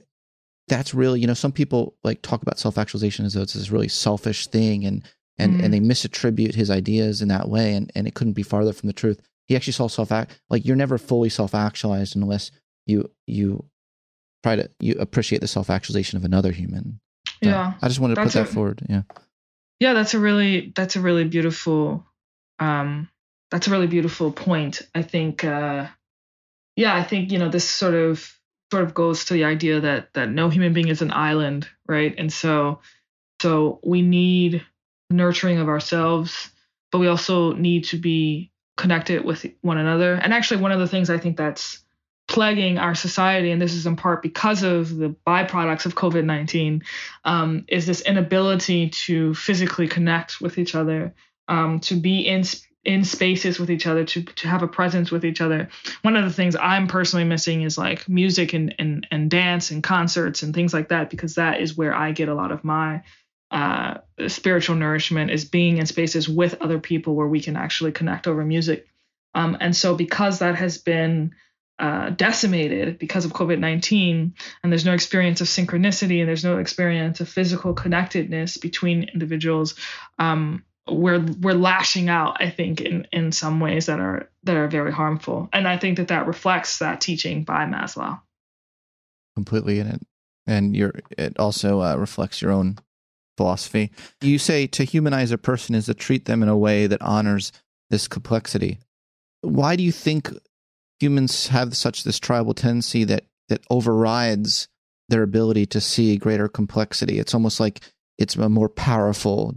that's 0.66 0.94
really, 0.94 1.20
you 1.20 1.26
know, 1.26 1.34
some 1.34 1.52
people 1.52 1.94
like 2.02 2.22
talk 2.22 2.42
about 2.42 2.58
self 2.58 2.78
actualization 2.78 3.26
as 3.26 3.34
though 3.34 3.42
it's 3.42 3.52
this 3.52 3.70
really 3.70 3.88
selfish 3.88 4.46
thing 4.46 4.84
and 4.86 5.04
and 5.36 5.54
mm-hmm. 5.54 5.64
and 5.64 5.74
they 5.74 5.80
misattribute 5.80 6.54
his 6.54 6.70
ideas 6.70 7.20
in 7.20 7.28
that 7.28 7.50
way 7.50 7.74
and, 7.74 7.92
and 7.94 8.08
it 8.08 8.14
couldn't 8.14 8.32
be 8.32 8.42
farther 8.42 8.72
from 8.72 8.86
the 8.86 8.94
truth 8.94 9.20
he 9.48 9.56
actually 9.56 9.72
saw 9.72 9.88
self 9.88 10.12
act 10.12 10.40
like 10.50 10.64
you're 10.64 10.76
never 10.76 10.98
fully 10.98 11.30
self 11.30 11.54
actualized 11.54 12.14
unless 12.14 12.50
you 12.86 13.10
you 13.26 13.64
try 14.42 14.56
to 14.56 14.70
you 14.78 14.94
appreciate 15.00 15.40
the 15.40 15.48
self 15.48 15.70
actualization 15.70 16.16
of 16.16 16.24
another 16.24 16.52
human. 16.52 17.00
So 17.42 17.50
yeah, 17.50 17.74
I 17.82 17.88
just 17.88 17.98
wanted 17.98 18.16
to 18.16 18.22
put 18.22 18.32
that 18.34 18.48
a, 18.48 18.52
forward. 18.52 18.82
Yeah, 18.88 19.02
yeah, 19.80 19.94
that's 19.94 20.14
a 20.14 20.18
really 20.18 20.72
that's 20.76 20.96
a 20.96 21.00
really 21.00 21.24
beautiful 21.24 22.06
um 22.58 23.08
that's 23.50 23.66
a 23.66 23.70
really 23.70 23.86
beautiful 23.86 24.30
point. 24.30 24.82
I 24.94 25.02
think 25.02 25.44
uh 25.44 25.86
yeah, 26.76 26.94
I 26.94 27.02
think 27.02 27.32
you 27.32 27.38
know 27.38 27.48
this 27.48 27.68
sort 27.68 27.94
of 27.94 28.32
sort 28.70 28.84
of 28.84 28.92
goes 28.92 29.24
to 29.24 29.34
the 29.34 29.44
idea 29.44 29.80
that 29.80 30.12
that 30.12 30.28
no 30.28 30.50
human 30.50 30.74
being 30.74 30.88
is 30.88 31.02
an 31.02 31.12
island, 31.12 31.68
right? 31.88 32.14
And 32.18 32.32
so 32.32 32.80
so 33.40 33.80
we 33.82 34.02
need 34.02 34.64
nurturing 35.10 35.58
of 35.58 35.68
ourselves, 35.68 36.50
but 36.92 36.98
we 36.98 37.08
also 37.08 37.52
need 37.52 37.84
to 37.84 37.96
be 37.96 38.52
connected 38.78 39.24
with 39.24 39.44
one 39.60 39.76
another. 39.76 40.14
And 40.14 40.32
actually, 40.32 40.62
one 40.62 40.72
of 40.72 40.78
the 40.78 40.88
things 40.88 41.10
I 41.10 41.18
think 41.18 41.36
that's 41.36 41.84
plaguing 42.28 42.78
our 42.78 42.94
society, 42.94 43.50
and 43.50 43.60
this 43.60 43.74
is 43.74 43.86
in 43.86 43.96
part 43.96 44.22
because 44.22 44.62
of 44.62 44.96
the 44.96 45.14
byproducts 45.26 45.84
of 45.84 45.94
COVID 45.94 46.24
19, 46.24 46.82
um, 47.24 47.64
is 47.68 47.84
this 47.84 48.00
inability 48.00 48.90
to 48.90 49.34
physically 49.34 49.88
connect 49.88 50.40
with 50.40 50.56
each 50.56 50.74
other, 50.74 51.14
um, 51.48 51.80
to 51.80 51.96
be 51.96 52.20
in 52.20 52.44
in 52.84 53.04
spaces 53.04 53.58
with 53.58 53.70
each 53.70 53.86
other, 53.86 54.04
to 54.04 54.22
to 54.22 54.48
have 54.48 54.62
a 54.62 54.68
presence 54.68 55.10
with 55.10 55.24
each 55.24 55.40
other. 55.40 55.68
One 56.02 56.16
of 56.16 56.24
the 56.24 56.32
things 56.32 56.54
I'm 56.54 56.86
personally 56.86 57.24
missing 57.24 57.62
is 57.62 57.76
like 57.76 58.08
music 58.08 58.54
and 58.54 58.74
and 58.78 59.06
and 59.10 59.30
dance 59.30 59.70
and 59.72 59.82
concerts 59.82 60.42
and 60.42 60.54
things 60.54 60.72
like 60.72 60.88
that, 60.90 61.10
because 61.10 61.34
that 61.34 61.60
is 61.60 61.76
where 61.76 61.94
I 61.94 62.12
get 62.12 62.28
a 62.28 62.34
lot 62.34 62.52
of 62.52 62.62
my 62.62 63.02
uh, 63.50 63.98
spiritual 64.26 64.76
nourishment 64.76 65.30
is 65.30 65.44
being 65.44 65.78
in 65.78 65.86
spaces 65.86 66.28
with 66.28 66.60
other 66.60 66.78
people 66.78 67.14
where 67.14 67.26
we 67.26 67.40
can 67.40 67.56
actually 67.56 67.92
connect 67.92 68.26
over 68.26 68.44
music. 68.44 68.86
Um, 69.34 69.56
and 69.60 69.76
so, 69.76 69.94
because 69.94 70.40
that 70.40 70.56
has 70.56 70.78
been 70.78 71.34
uh, 71.78 72.10
decimated 72.10 72.98
because 72.98 73.24
of 73.24 73.32
COVID 73.32 73.58
19, 73.58 74.34
and 74.62 74.72
there's 74.72 74.84
no 74.84 74.92
experience 74.92 75.40
of 75.40 75.46
synchronicity 75.46 76.20
and 76.20 76.28
there's 76.28 76.44
no 76.44 76.58
experience 76.58 77.20
of 77.20 77.28
physical 77.28 77.72
connectedness 77.72 78.56
between 78.56 79.04
individuals, 79.04 79.76
um, 80.18 80.64
we're 80.90 81.20
we're 81.20 81.54
lashing 81.54 82.08
out, 82.08 82.38
I 82.40 82.50
think, 82.50 82.80
in 82.80 83.06
in 83.12 83.32
some 83.32 83.60
ways 83.60 83.86
that 83.86 84.00
are 84.00 84.30
that 84.44 84.56
are 84.56 84.68
very 84.68 84.92
harmful. 84.92 85.48
And 85.52 85.68
I 85.68 85.78
think 85.78 85.98
that 85.98 86.08
that 86.08 86.26
reflects 86.26 86.78
that 86.78 87.00
teaching 87.00 87.44
by 87.44 87.64
Maslow. 87.66 88.20
Completely 89.36 89.78
in 89.78 89.86
it, 89.86 90.02
and 90.46 90.76
your 90.76 90.92
it 91.16 91.38
also 91.38 91.80
uh, 91.80 91.96
reflects 91.96 92.42
your 92.42 92.50
own 92.50 92.78
philosophy. 93.38 93.90
You 94.20 94.38
say 94.38 94.66
to 94.66 94.84
humanize 94.84 95.30
a 95.30 95.38
person 95.38 95.74
is 95.74 95.86
to 95.86 95.94
treat 95.94 96.26
them 96.26 96.42
in 96.42 96.50
a 96.50 96.58
way 96.58 96.86
that 96.86 97.00
honors 97.00 97.52
this 97.88 98.06
complexity. 98.06 98.78
Why 99.40 99.76
do 99.76 99.82
you 99.82 99.92
think 99.92 100.30
humans 101.00 101.46
have 101.46 101.74
such 101.76 102.04
this 102.04 102.18
tribal 102.18 102.52
tendency 102.52 103.04
that 103.04 103.24
that 103.48 103.64
overrides 103.70 104.68
their 105.08 105.22
ability 105.22 105.64
to 105.66 105.80
see 105.80 106.18
greater 106.18 106.48
complexity? 106.48 107.18
It's 107.18 107.32
almost 107.32 107.60
like 107.60 107.80
it's 108.18 108.36
a 108.36 108.48
more 108.48 108.68
powerful 108.68 109.54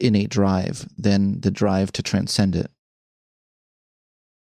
innate 0.00 0.28
drive 0.28 0.86
than 0.98 1.40
the 1.40 1.50
drive 1.50 1.92
to 1.92 2.02
transcend 2.02 2.56
it. 2.56 2.70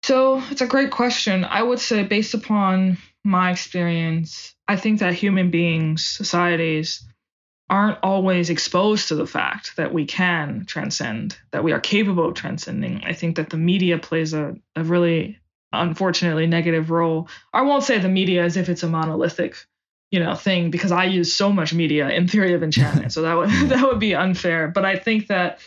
So 0.04 0.44
it's 0.52 0.62
a 0.62 0.68
great 0.68 0.92
question. 0.92 1.44
I 1.44 1.64
would 1.64 1.80
say, 1.80 2.04
based 2.04 2.34
upon 2.34 2.98
my 3.24 3.52
experience, 3.52 4.56
I 4.68 4.76
think 4.76 5.00
that 5.00 5.14
human 5.14 5.50
beings, 5.50 6.06
societies, 6.06 7.04
aren't 7.70 7.98
always 8.02 8.50
exposed 8.50 9.10
to 9.10 9.16
the 9.16 9.28
fact 9.28 9.76
that 9.76 9.94
we 9.94 10.06
can 10.06 10.66
transcend, 10.66 11.38
that 11.52 11.64
we 11.64 11.74
are 11.74 11.80
capable 11.80 12.30
of 12.30 12.34
transcending. 12.34 13.04
I 13.06 13.14
think 13.14 13.36
that 13.36 13.50
the 13.50 13.58
media 13.58 13.98
plays 13.98 14.34
a, 14.34 14.56
a 14.76 14.84
really 14.84 15.40
unfortunately 15.74 16.48
negative 16.48 16.92
role. 16.92 17.28
I 17.54 17.64
won't 17.64 17.84
say 17.84 18.00
the 18.00 18.10
media 18.10 18.44
as 18.44 18.56
if 18.56 18.70
it's 18.70 18.84
a 18.84 18.88
monolithic, 18.88 19.58
you 20.12 20.20
know, 20.20 20.34
thing 20.34 20.72
because 20.72 20.94
I 20.94 21.06
use 21.06 21.36
so 21.36 21.52
much 21.52 21.74
media 21.74 22.10
in 22.10 22.28
theory 22.28 22.54
of 22.54 22.64
enchantment. 22.64 23.12
so 23.12 23.24
that 23.24 23.36
would 23.36 23.50
that 23.70 23.84
would 23.84 24.00
be 24.00 24.16
unfair. 24.16 24.70
But 24.70 24.86
I 24.86 24.96
think 24.96 25.28
that 25.28 25.60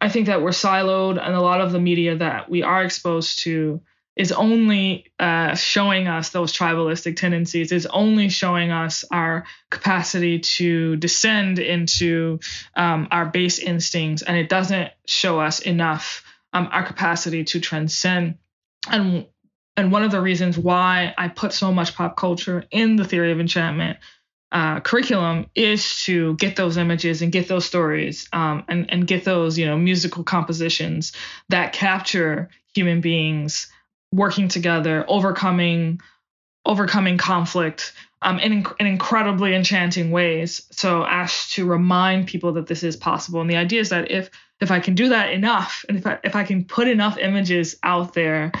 I 0.00 0.10
think 0.10 0.26
that 0.26 0.42
we're 0.42 0.50
siloed 0.50 1.18
and 1.20 1.34
a 1.34 1.40
lot 1.40 1.62
of 1.62 1.72
the 1.72 1.80
media 1.80 2.16
that 2.16 2.50
we 2.50 2.62
are 2.62 2.84
exposed 2.84 3.38
to 3.40 3.80
is 4.16 4.32
only 4.32 5.06
uh, 5.18 5.54
showing 5.54 6.08
us 6.08 6.30
those 6.30 6.52
tribalistic 6.52 7.16
tendencies, 7.16 7.70
is 7.70 7.86
only 7.86 8.30
showing 8.30 8.70
us 8.70 9.04
our 9.10 9.44
capacity 9.70 10.38
to 10.38 10.96
descend 10.96 11.58
into 11.58 12.40
um, 12.74 13.08
our 13.10 13.26
base 13.26 13.58
instincts, 13.58 14.22
and 14.22 14.36
it 14.36 14.48
doesn't 14.48 14.90
show 15.06 15.38
us 15.38 15.60
enough 15.60 16.24
um, 16.52 16.68
our 16.72 16.84
capacity 16.84 17.44
to 17.44 17.60
transcend. 17.60 18.38
And 18.90 19.26
and 19.76 19.92
one 19.92 20.04
of 20.04 20.10
the 20.10 20.22
reasons 20.22 20.56
why 20.56 21.14
I 21.18 21.28
put 21.28 21.52
so 21.52 21.70
much 21.70 21.94
pop 21.94 22.16
culture 22.16 22.64
in 22.70 22.96
the 22.96 23.04
theory 23.04 23.30
of 23.32 23.40
enchantment 23.40 23.98
uh, 24.52 24.80
curriculum 24.80 25.46
is 25.54 26.04
to 26.04 26.34
get 26.36 26.56
those 26.56 26.78
images 26.78 27.20
and 27.20 27.30
get 27.30 27.48
those 27.48 27.66
stories 27.66 28.28
um, 28.32 28.64
and 28.68 28.90
and 28.90 29.06
get 29.06 29.24
those 29.24 29.58
you 29.58 29.66
know 29.66 29.76
musical 29.76 30.24
compositions 30.24 31.12
that 31.50 31.74
capture 31.74 32.48
human 32.72 33.00
beings 33.00 33.70
working 34.16 34.48
together, 34.48 35.04
overcoming 35.08 36.00
overcoming 36.66 37.16
conflict 37.16 37.92
um, 38.22 38.40
in, 38.40 38.66
in 38.80 38.86
incredibly 38.86 39.54
enchanting 39.54 40.10
ways. 40.10 40.66
So 40.72 41.04
as 41.08 41.48
to 41.50 41.64
remind 41.64 42.26
people 42.26 42.54
that 42.54 42.66
this 42.66 42.82
is 42.82 42.96
possible. 42.96 43.40
And 43.40 43.48
the 43.48 43.56
idea 43.56 43.80
is 43.80 43.90
that 43.90 44.10
if 44.10 44.30
if 44.60 44.70
I 44.70 44.80
can 44.80 44.94
do 44.94 45.10
that 45.10 45.32
enough, 45.32 45.84
and 45.88 45.98
if 45.98 46.06
I, 46.06 46.18
if 46.24 46.34
I 46.34 46.44
can 46.44 46.64
put 46.64 46.88
enough 46.88 47.18
images 47.18 47.76
out 47.82 48.14
there, 48.14 48.52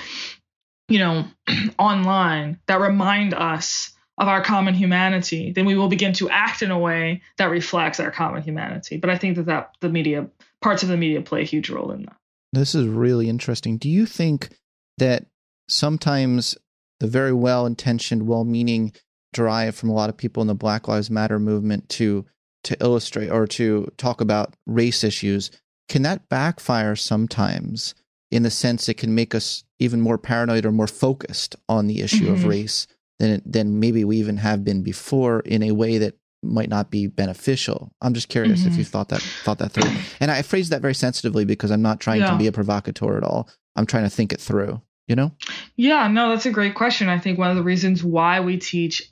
you 0.88 0.98
know, 0.98 1.24
online 1.78 2.58
that 2.66 2.80
remind 2.80 3.32
us 3.32 3.92
of 4.18 4.28
our 4.28 4.42
common 4.42 4.74
humanity, 4.74 5.52
then 5.52 5.64
we 5.64 5.74
will 5.74 5.88
begin 5.88 6.12
to 6.14 6.28
act 6.28 6.62
in 6.62 6.70
a 6.70 6.78
way 6.78 7.22
that 7.38 7.46
reflects 7.46 7.98
our 7.98 8.10
common 8.10 8.42
humanity. 8.42 8.98
But 8.98 9.10
I 9.10 9.16
think 9.16 9.36
that 9.36 9.46
that 9.46 9.74
the 9.80 9.88
media 9.88 10.28
parts 10.60 10.82
of 10.82 10.90
the 10.90 10.96
media 10.96 11.22
play 11.22 11.40
a 11.40 11.44
huge 11.44 11.70
role 11.70 11.90
in 11.92 12.02
that. 12.02 12.16
This 12.52 12.74
is 12.74 12.86
really 12.86 13.28
interesting. 13.28 13.78
Do 13.78 13.88
you 13.88 14.06
think 14.06 14.50
that 14.98 15.26
sometimes 15.68 16.56
the 17.00 17.06
very 17.06 17.32
well 17.32 17.66
intentioned, 17.66 18.26
well 18.26 18.44
meaning 18.44 18.92
drive 19.32 19.74
from 19.74 19.90
a 19.90 19.94
lot 19.94 20.08
of 20.08 20.16
people 20.16 20.40
in 20.40 20.46
the 20.46 20.54
Black 20.54 20.88
Lives 20.88 21.10
Matter 21.10 21.38
movement 21.38 21.88
to 21.90 22.24
to 22.64 22.76
illustrate 22.82 23.28
or 23.28 23.46
to 23.46 23.88
talk 23.96 24.20
about 24.20 24.54
race 24.66 25.04
issues, 25.04 25.52
can 25.88 26.02
that 26.02 26.28
backfire 26.28 26.96
sometimes 26.96 27.94
in 28.32 28.42
the 28.42 28.50
sense 28.50 28.88
it 28.88 28.94
can 28.94 29.14
make 29.14 29.34
us 29.36 29.62
even 29.78 30.00
more 30.00 30.18
paranoid 30.18 30.66
or 30.66 30.72
more 30.72 30.88
focused 30.88 31.54
on 31.68 31.86
the 31.86 32.00
issue 32.00 32.24
mm-hmm. 32.24 32.34
of 32.34 32.44
race 32.44 32.88
than 33.18 33.40
than 33.44 33.78
maybe 33.78 34.04
we 34.04 34.16
even 34.16 34.38
have 34.38 34.64
been 34.64 34.82
before 34.82 35.40
in 35.40 35.62
a 35.62 35.72
way 35.72 35.98
that 35.98 36.14
might 36.42 36.68
not 36.68 36.90
be 36.90 37.06
beneficial. 37.06 37.92
I'm 38.00 38.14
just 38.14 38.28
curious 38.28 38.60
mm-hmm. 38.60 38.70
if 38.70 38.78
you 38.78 38.84
thought 38.84 39.08
that 39.10 39.22
thought 39.22 39.58
that 39.58 39.72
through. 39.72 39.90
And 40.20 40.30
I 40.30 40.42
phrase 40.42 40.70
that 40.70 40.82
very 40.82 40.94
sensitively 40.94 41.44
because 41.44 41.70
I'm 41.70 41.82
not 41.82 42.00
trying 42.00 42.20
yeah. 42.20 42.30
to 42.30 42.36
be 42.36 42.46
a 42.46 42.52
provocateur 42.52 43.16
at 43.16 43.24
all. 43.24 43.48
I'm 43.76 43.86
trying 43.86 44.04
to 44.04 44.10
think 44.10 44.32
it 44.32 44.40
through 44.40 44.80
you 45.06 45.16
know? 45.16 45.32
Yeah, 45.76 46.08
no, 46.08 46.30
that's 46.30 46.46
a 46.46 46.50
great 46.50 46.74
question. 46.74 47.08
I 47.08 47.18
think 47.18 47.38
one 47.38 47.50
of 47.50 47.56
the 47.56 47.62
reasons 47.62 48.02
why 48.02 48.40
we 48.40 48.58
teach 48.58 49.10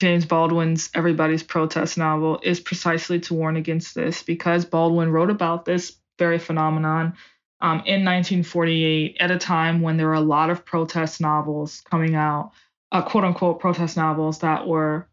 James 0.00 0.26
Baldwin's 0.26 0.90
Everybody's 0.94 1.42
Protest 1.42 1.96
novel 1.96 2.40
is 2.42 2.60
precisely 2.60 3.20
to 3.20 3.34
warn 3.34 3.56
against 3.56 3.94
this 3.94 4.22
because 4.22 4.64
Baldwin 4.64 5.10
wrote 5.10 5.30
about 5.30 5.64
this 5.64 5.96
very 6.18 6.38
phenomenon 6.38 7.14
um, 7.60 7.78
in 7.86 8.04
1948 8.04 9.16
at 9.20 9.30
a 9.30 9.38
time 9.38 9.80
when 9.80 9.96
there 9.96 10.08
were 10.08 10.14
a 10.14 10.20
lot 10.20 10.50
of 10.50 10.64
protest 10.64 11.20
novels 11.20 11.82
coming 11.88 12.16
out, 12.16 12.50
uh, 12.90 13.02
quote 13.02 13.24
unquote 13.24 13.60
protest 13.60 13.96
novels 13.96 14.40
that 14.40 14.66
were 14.66 15.06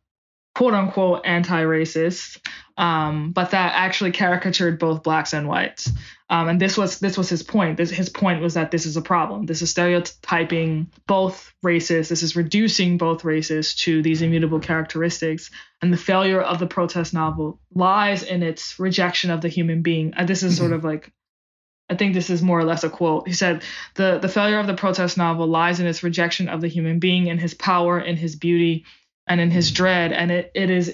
quote 0.59 0.73
unquote 0.73 1.21
anti-racist, 1.23 2.45
um, 2.77 3.31
but 3.31 3.51
that 3.51 3.71
actually 3.75 4.11
caricatured 4.11 4.77
both 4.77 5.03
blacks 5.03 5.31
and 5.31 5.47
whites. 5.47 5.89
Um, 6.29 6.49
and 6.49 6.59
this 6.59 6.77
was 6.77 6.99
this 6.99 7.17
was 7.17 7.29
his 7.29 7.43
point. 7.43 7.77
This, 7.77 7.89
his 7.89 8.09
point 8.09 8.41
was 8.41 8.55
that 8.55 8.69
this 8.69 8.85
is 8.85 8.97
a 8.97 9.01
problem. 9.01 9.45
This 9.45 9.61
is 9.61 9.69
stereotyping 9.69 10.91
both 11.07 11.53
races. 11.63 12.09
This 12.09 12.23
is 12.23 12.35
reducing 12.35 12.97
both 12.97 13.23
races 13.23 13.73
to 13.75 14.01
these 14.01 14.21
immutable 14.21 14.59
characteristics. 14.59 15.49
And 15.81 15.93
the 15.93 15.97
failure 16.11 16.41
of 16.41 16.59
the 16.59 16.67
protest 16.67 17.13
novel 17.13 17.61
lies 17.73 18.23
in 18.23 18.43
its 18.43 18.77
rejection 18.79 19.31
of 19.31 19.39
the 19.39 19.47
human 19.47 19.81
being. 19.81 20.13
And 20.17 20.27
this 20.27 20.43
is 20.43 20.57
sort 20.57 20.73
of 20.73 20.83
like 20.83 21.09
I 21.89 21.95
think 21.95 22.13
this 22.13 22.29
is 22.29 22.41
more 22.41 22.59
or 22.59 22.65
less 22.65 22.83
a 22.83 22.89
quote. 22.89 23.27
He 23.27 23.33
said, 23.33 23.63
the, 23.95 24.19
the 24.19 24.27
failure 24.27 24.59
of 24.59 24.67
the 24.67 24.75
protest 24.75 25.17
novel 25.17 25.47
lies 25.47 25.79
in 25.79 25.87
its 25.87 26.03
rejection 26.03 26.49
of 26.49 26.59
the 26.59 26.67
human 26.67 26.99
being, 26.99 27.27
in 27.27 27.39
his 27.39 27.53
power, 27.53 27.97
in 27.99 28.17
his 28.17 28.35
beauty, 28.35 28.85
and 29.29 29.39
in 29.39 29.51
his 29.51 29.71
dread. 29.71 30.11
And 30.11 30.31
it, 30.31 30.51
it 30.53 30.69
is 30.69 30.89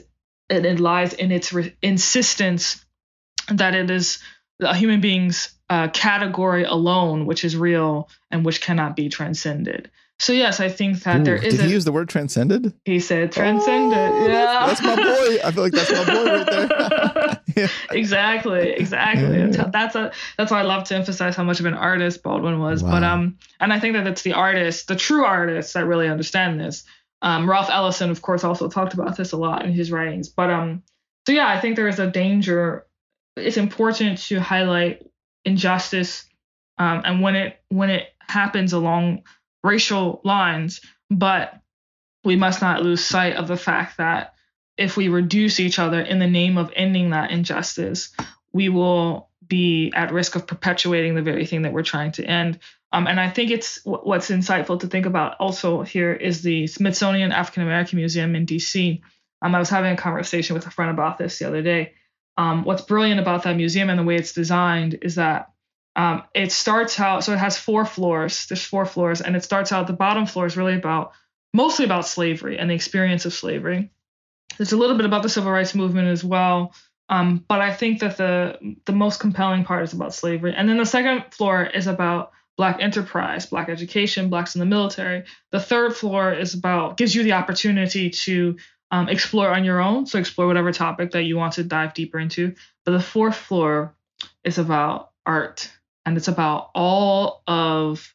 it, 0.49 0.65
it 0.65 0.79
lies 0.79 1.13
in 1.13 1.31
its 1.31 1.51
re- 1.53 1.75
insistence 1.81 2.85
that 3.47 3.73
it 3.73 3.89
is 3.89 4.19
a 4.59 4.75
human 4.75 5.01
being's 5.01 5.53
uh, 5.69 5.87
category 5.87 6.63
alone, 6.63 7.25
which 7.25 7.43
is 7.43 7.57
real 7.57 8.09
and 8.29 8.45
which 8.45 8.61
cannot 8.61 8.95
be 8.95 9.09
transcended. 9.09 9.89
So 10.17 10.31
yes, 10.31 10.61
I 10.61 10.69
think 10.69 11.03
that 11.03 11.21
Ooh, 11.21 11.23
there 11.25 11.35
is. 11.35 11.57
Did 11.57 11.65
he 11.65 11.71
use 11.71 11.83
the 11.83 11.91
word 11.91 12.07
transcended? 12.07 12.73
He 12.85 13.01
said 13.01 13.33
transcended. 13.33 13.97
Oh, 13.97 14.27
yeah, 14.27 14.65
that's, 14.65 14.81
my 14.81 14.95
boy. 14.95 15.39
I 15.43 15.51
feel 15.51 15.63
like 15.63 15.73
that's 15.73 15.91
my 15.91 16.05
boy 16.05 16.25
right 16.25 16.45
there. 16.45 17.41
yeah. 17.57 17.67
Exactly, 17.91 18.69
exactly. 18.71 19.39
Yeah. 19.39 19.67
That's 19.67 19.95
a 19.95 20.13
that's 20.37 20.51
why 20.51 20.61
I 20.61 20.63
love 20.63 20.85
to 20.85 20.95
emphasize 20.95 21.35
how 21.35 21.43
much 21.43 21.59
of 21.59 21.65
an 21.65 21.73
artist 21.73 22.23
Baldwin 22.23 22.59
was. 22.59 22.81
Wow. 22.81 22.91
But 22.91 23.03
um, 23.03 23.37
and 23.59 23.73
I 23.73 23.79
think 23.81 23.95
that 23.95 24.07
it's 24.07 24.21
the 24.21 24.33
artists, 24.33 24.85
the 24.85 24.95
true 24.95 25.25
artists, 25.25 25.73
that 25.73 25.85
really 25.85 26.07
understand 26.07 26.61
this. 26.61 26.85
Um, 27.25 27.49
Ralph 27.49 27.69
Ellison, 27.69 28.11
of 28.11 28.21
course, 28.21 28.45
also 28.45 28.69
talked 28.69 28.93
about 28.93 29.17
this 29.17 29.33
a 29.33 29.37
lot 29.37 29.65
in 29.65 29.73
his 29.73 29.91
writings. 29.91 30.29
But 30.29 30.49
um, 30.49 30.83
so 31.25 31.33
yeah, 31.33 31.47
I 31.47 31.59
think 31.59 31.75
there 31.75 31.89
is 31.89 31.99
a 31.99 32.09
danger 32.09 32.85
it's 33.35 33.57
important 33.57 34.19
to 34.19 34.39
highlight 34.39 35.05
injustice 35.43 36.25
um, 36.77 37.01
and 37.05 37.21
when 37.21 37.35
it 37.35 37.61
when 37.69 37.89
it 37.89 38.07
happens 38.19 38.73
along 38.73 39.23
racial 39.63 40.21
lines, 40.23 40.81
but 41.09 41.61
we 42.23 42.35
must 42.35 42.61
not 42.61 42.81
lose 42.81 43.03
sight 43.03 43.35
of 43.35 43.47
the 43.47 43.57
fact 43.57 43.97
that 43.97 44.33
if 44.77 44.97
we 44.97 45.07
reduce 45.07 45.59
each 45.59 45.79
other 45.79 46.01
in 46.01 46.19
the 46.19 46.27
name 46.27 46.57
of 46.57 46.71
ending 46.75 47.11
that 47.11 47.31
injustice, 47.31 48.13
we 48.51 48.67
will 48.67 49.29
be 49.47 49.91
at 49.95 50.11
risk 50.11 50.35
of 50.35 50.47
perpetuating 50.47 51.15
the 51.15 51.21
very 51.21 51.45
thing 51.45 51.61
that 51.61 51.71
we're 51.71 51.83
trying 51.83 52.11
to 52.13 52.25
end. 52.25 52.59
Um, 52.95 53.07
and 53.07 53.19
I 53.19 53.29
think 53.29 53.51
it's 53.51 53.81
what's 53.83 54.29
insightful 54.29 54.79
to 54.79 54.87
think 54.87 55.05
about 55.05 55.35
also 55.41 55.81
here 55.81 56.13
is 56.13 56.41
the 56.43 56.65
Smithsonian 56.67 57.33
African 57.33 57.63
American 57.63 57.97
Museum 57.97 58.35
in 58.35 58.45
DC. 58.45 59.01
Um, 59.41 59.53
I 59.53 59.59
was 59.59 59.69
having 59.69 59.91
a 59.91 59.97
conversation 59.97 60.53
with 60.53 60.65
a 60.65 60.71
friend 60.71 60.91
about 60.91 61.17
this 61.17 61.37
the 61.37 61.45
other 61.45 61.61
day, 61.61 61.91
um, 62.37 62.63
what's 62.63 62.83
brilliant 62.83 63.19
about 63.19 63.43
that 63.43 63.57
museum 63.57 63.89
and 63.89 63.99
the 63.99 64.03
way 64.03 64.15
it's 64.15 64.31
designed 64.31 64.99
is 65.01 65.15
that 65.15 65.51
um, 65.97 66.23
it 66.33 66.53
starts 66.53 66.97
out 66.97 67.25
so 67.25 67.33
it 67.33 67.37
has 67.39 67.57
four 67.57 67.85
floors 67.85 68.45
there's 68.47 68.63
four 68.63 68.85
floors 68.85 69.19
and 69.19 69.35
it 69.35 69.43
starts 69.43 69.73
out 69.73 69.87
the 69.87 69.93
bottom 69.93 70.25
floor 70.25 70.45
is 70.45 70.55
really 70.55 70.75
about 70.75 71.11
mostly 71.53 71.83
about 71.83 72.07
slavery 72.07 72.57
and 72.57 72.69
the 72.69 72.75
experience 72.75 73.25
of 73.25 73.33
slavery. 73.33 73.91
There's 74.57 74.71
a 74.71 74.77
little 74.77 74.95
bit 74.95 75.05
about 75.05 75.21
the 75.21 75.29
civil 75.29 75.51
rights 75.51 75.75
movement 75.75 76.07
as 76.07 76.23
well 76.23 76.73
um, 77.09 77.43
but 77.49 77.59
i 77.59 77.73
think 77.73 77.99
that 77.99 78.15
the 78.15 78.77
the 78.85 78.93
most 78.93 79.19
compelling 79.19 79.65
part 79.65 79.83
is 79.83 79.91
about 79.91 80.13
slavery. 80.13 80.53
And 80.55 80.69
then 80.69 80.77
the 80.77 80.85
second 80.85 81.25
floor 81.33 81.65
is 81.65 81.87
about 81.87 82.31
black 82.57 82.81
enterprise 82.81 83.45
black 83.45 83.69
education 83.69 84.29
blacks 84.29 84.55
in 84.55 84.59
the 84.59 84.65
military 84.65 85.23
the 85.51 85.59
third 85.59 85.95
floor 85.95 86.33
is 86.33 86.53
about 86.53 86.97
gives 86.97 87.13
you 87.13 87.23
the 87.23 87.33
opportunity 87.33 88.09
to 88.09 88.55
um, 88.91 89.09
explore 89.09 89.49
on 89.49 89.65
your 89.65 89.81
own. 89.81 90.05
So 90.05 90.19
explore 90.19 90.47
whatever 90.47 90.71
topic 90.71 91.11
that 91.11 91.23
you 91.23 91.37
want 91.37 91.53
to 91.53 91.63
dive 91.63 91.93
deeper 91.93 92.19
into. 92.19 92.55
But 92.85 92.91
the 92.91 93.01
fourth 93.01 93.35
floor 93.35 93.95
is 94.43 94.57
about 94.57 95.11
art, 95.25 95.71
and 96.05 96.15
it's 96.17 96.27
about 96.27 96.69
all 96.75 97.41
of 97.47 98.13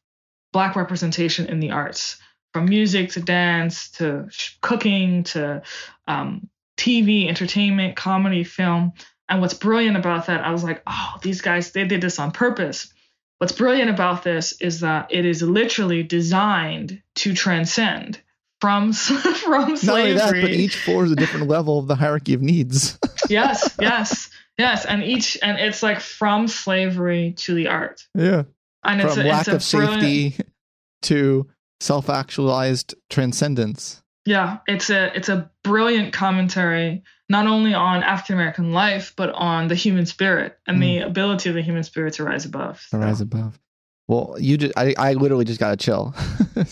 Black 0.52 0.74
representation 0.74 1.46
in 1.46 1.60
the 1.60 1.70
arts, 1.70 2.18
from 2.52 2.64
music 2.64 3.10
to 3.10 3.20
dance 3.20 3.90
to 3.92 4.28
cooking 4.60 5.22
to 5.24 5.62
um, 6.08 6.48
TV, 6.76 7.28
entertainment, 7.28 7.96
comedy, 7.96 8.42
film. 8.42 8.92
And 9.28 9.40
what's 9.40 9.54
brilliant 9.54 9.96
about 9.96 10.26
that, 10.26 10.44
I 10.44 10.50
was 10.50 10.64
like, 10.64 10.82
oh, 10.88 11.18
these 11.22 11.40
guys, 11.40 11.70
they 11.70 11.84
did 11.84 12.00
this 12.00 12.18
on 12.18 12.32
purpose. 12.32 12.92
What's 13.40 13.52
brilliant 13.52 13.88
about 13.88 14.22
this 14.22 14.52
is 14.60 14.80
that 14.80 15.06
it 15.10 15.24
is 15.24 15.40
literally 15.40 16.02
designed 16.02 17.02
to 17.16 17.32
transcend 17.32 18.20
from 18.60 18.92
from 18.92 19.78
slavery. 19.78 19.86
Not 19.86 19.98
only 19.98 20.12
that, 20.12 20.32
but 20.42 20.50
each 20.50 20.76
floor 20.76 21.06
is 21.06 21.10
a 21.12 21.16
different 21.16 21.48
level 21.48 21.78
of 21.78 21.86
the 21.86 21.94
hierarchy 21.94 22.34
of 22.34 22.42
needs. 22.42 22.98
yes, 23.30 23.74
yes, 23.80 24.28
yes, 24.58 24.84
and 24.84 25.02
each 25.02 25.38
and 25.42 25.56
it's 25.58 25.82
like 25.82 26.00
from 26.00 26.48
slavery 26.48 27.32
to 27.38 27.54
the 27.54 27.68
art. 27.68 28.06
Yeah, 28.14 28.42
and 28.84 29.00
from 29.00 29.08
it's 29.08 29.16
a, 29.16 29.22
lack 29.22 29.48
it's 29.48 29.48
of 29.48 29.62
safety 29.62 30.36
to 31.02 31.48
self-actualized 31.80 32.94
transcendence. 33.08 34.02
Yeah, 34.30 34.58
it's 34.68 34.90
a 34.90 35.10
it's 35.16 35.28
a 35.28 35.50
brilliant 35.64 36.12
commentary 36.12 37.02
not 37.28 37.48
only 37.48 37.74
on 37.74 38.04
African 38.04 38.36
American 38.36 38.72
life 38.72 39.12
but 39.16 39.30
on 39.30 39.66
the 39.66 39.74
human 39.74 40.06
spirit 40.06 40.56
and 40.68 40.76
mm. 40.76 40.82
the 40.82 40.98
ability 40.98 41.48
of 41.48 41.56
the 41.56 41.62
human 41.62 41.82
spirit 41.82 42.14
to 42.14 42.22
rise 42.22 42.44
above. 42.44 42.80
So. 42.80 42.96
To 42.96 43.04
rise 43.04 43.20
above. 43.20 43.58
Well, 44.06 44.36
you 44.38 44.56
just 44.56 44.72
I, 44.76 44.94
I 44.96 45.14
literally 45.14 45.44
just 45.44 45.58
got 45.58 45.72
a 45.72 45.76
chill. 45.76 46.14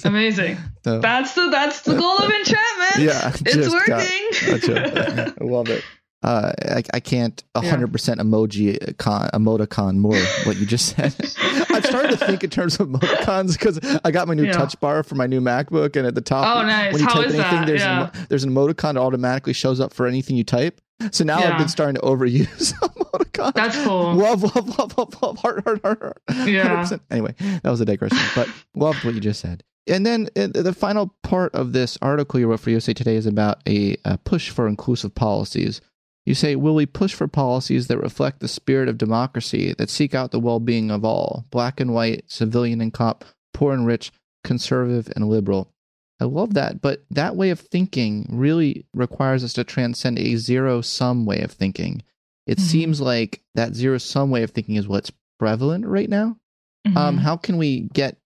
Amazing. 0.05 0.57
So, 0.85 1.01
that's 1.01 1.35
the 1.35 1.51
that's 1.51 1.83
the 1.83 1.97
goal 1.97 2.17
of 2.17 2.31
enchantment. 2.31 2.99
Yeah, 2.99 3.33
it's 3.45 3.69
working. 3.69 5.35
I 5.41 5.45
love 5.45 5.69
it. 5.69 5.85
Uh, 6.23 6.53
I, 6.63 6.83
I 6.95 7.01
can't 7.01 7.45
100% 7.55 8.09
yeah. 8.09 8.23
emoji 8.23 8.97
con, 8.97 9.29
emoticon 9.35 9.97
more 9.97 10.17
what 10.45 10.57
you 10.57 10.65
just 10.65 10.97
said. 10.97 11.15
I've 11.79 11.87
started 11.87 12.19
to 12.19 12.27
think 12.27 12.45
in 12.45 12.51
terms 12.51 12.79
of 12.81 12.89
emoticons 12.89 13.53
because 13.53 13.79
I 14.05 14.11
got 14.11 14.29
my 14.29 14.35
new 14.35 14.45
yeah. 14.45 14.53
touch 14.53 14.79
bar 14.81 15.03
for 15.03 15.15
my 15.15 15.27
new 15.27 15.41
MacBook, 15.41 15.97
and 15.97 16.07
at 16.07 16.15
the 16.15 16.21
top, 16.21 16.57
oh, 16.57 16.67
nice. 16.67 16.93
when 16.93 17.01
you 17.01 17.09
How 17.09 17.15
type 17.15 17.25
anything, 17.25 17.41
that? 17.41 17.67
there's 17.67 17.81
yeah. 17.81 18.11
an, 18.13 18.27
there's 18.29 18.45
an 18.45 18.51
emoticon 18.51 18.95
that 18.95 19.01
automatically 19.01 19.53
shows 19.53 19.81
up 19.81 19.93
for 19.93 20.07
anything 20.07 20.37
you 20.37 20.45
type. 20.45 20.81
So 21.13 21.23
now 21.23 21.39
I've 21.39 21.59
been 21.59 21.69
starting 21.69 21.95
to 21.95 22.01
overuse 22.01 22.73
emoticons. 22.83 23.55
That's 23.55 23.77
cool. 23.85 24.15
Love, 24.15 24.43
love, 24.43 24.79
love, 24.79 24.99
love, 24.99 25.23
love, 25.23 25.39
heart, 25.39 25.63
heart, 25.65 25.81
heart, 25.85 26.01
heart. 26.01 26.23
Yeah. 26.49 26.85
100%. 26.85 27.01
Anyway, 27.11 27.35
that 27.39 27.71
was 27.71 27.81
a 27.81 27.85
digression, 27.85 28.19
but 28.35 28.49
loved 28.75 29.05
what 29.05 29.15
you 29.15 29.21
just 29.21 29.41
said. 29.41 29.63
And 29.87 30.05
then 30.05 30.29
uh, 30.37 30.49
the 30.49 30.75
final 30.75 31.15
part 31.23 31.55
of 31.55 31.73
this 31.73 31.99
article 32.03 32.39
you 32.41 32.49
wrote 32.49 32.61
for 32.61 32.71
USA 32.71 32.93
Today 32.93 33.17
is 33.17 33.27
about 33.27 33.61
a, 33.67 33.97
a 34.05 34.19
push 34.19 34.51
for 34.51 34.69
inclusive 34.69 35.15
policies. 35.15 35.81
You 36.29 36.35
say, 36.35 36.57
Will 36.57 36.75
we 36.75 36.85
push 36.85 37.15
for 37.15 37.27
policies 37.27 37.87
that 37.87 37.97
reflect 37.97 38.41
the 38.41 38.49
spirit 38.49 38.91
of 38.91 38.99
democracy, 38.99 39.75
that 39.79 39.89
seek 39.89 40.15
out 40.15 40.31
the 40.31 40.39
well 40.39 40.61
being 40.61 40.91
of 40.91 41.03
all, 41.03 41.47
black 41.51 41.81
and 41.81 41.95
white, 41.95 42.25
civilian 42.27 42.83
and 42.83 42.93
cop, 42.93 43.25
poor 43.55 43.73
and 43.73 43.87
rich, 43.87 44.13
conservative 44.45 45.11
and 45.17 45.27
liberal? 45.31 45.73
I 46.21 46.27
love 46.27 46.53
that. 46.53 46.83
But 46.83 47.03
that 47.11 47.35
way 47.35 47.49
of 47.49 47.61
thinking 47.61 48.27
really 48.29 48.85
requires 48.93 49.43
us 49.43 49.55
to 49.55 49.65
transcend 49.65 50.19
a 50.19 50.37
zero 50.37 50.83
sum 50.83 51.25
way 51.25 51.41
of 51.41 51.53
thinking. 51.53 52.03
It 52.47 52.59
mm-hmm. 52.59 52.67
seems 52.67 53.01
like 53.01 53.41
that 53.55 53.75
zero 53.75 53.97
sum 53.97 54.31
way 54.31 54.43
of 54.43 54.51
thinking 54.51 54.77
is 54.77 54.87
what's 54.87 55.11
prevalent 55.39 55.87
right 55.87 56.11
now. 56.11 56.37
Um, 56.85 56.93
mm-hmm. 56.93 56.99
Um, 56.99 57.17
how 57.17 57.39
can 57.39 57.57
we 57.57 57.89
get 57.95 58.19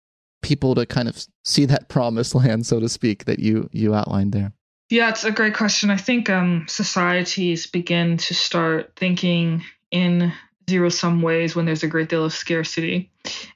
people 0.43 0.75
to 0.75 0.87
kind 0.87 1.09
of 1.09 1.25
see 1.45 1.67
that 1.67 1.88
promised 1.88 2.35
land, 2.35 2.67
so 2.67 2.81
to 2.81 2.88
speak, 2.88 3.27
that 3.27 3.38
you 3.38 3.69
you 3.71 3.95
outlined 3.95 4.33
there? 4.33 4.55
Yeah, 4.92 5.09
it's 5.09 5.24
a 5.24 5.31
great 5.31 5.55
question. 5.55 5.88
I 5.88 5.96
think 5.96 6.28
um, 6.28 6.66
societies 6.68 7.66
begin 7.66 8.18
to 8.18 8.35
start 8.35 8.92
thinking 8.94 9.64
in 9.90 10.35
zero 10.68 10.90
sum 10.90 11.22
ways 11.22 11.57
when 11.57 11.64
there's 11.64 11.83
a 11.83 11.88
great 11.88 12.11
deal 12.11 12.26
of 12.26 12.35
scarcity. 12.35 13.11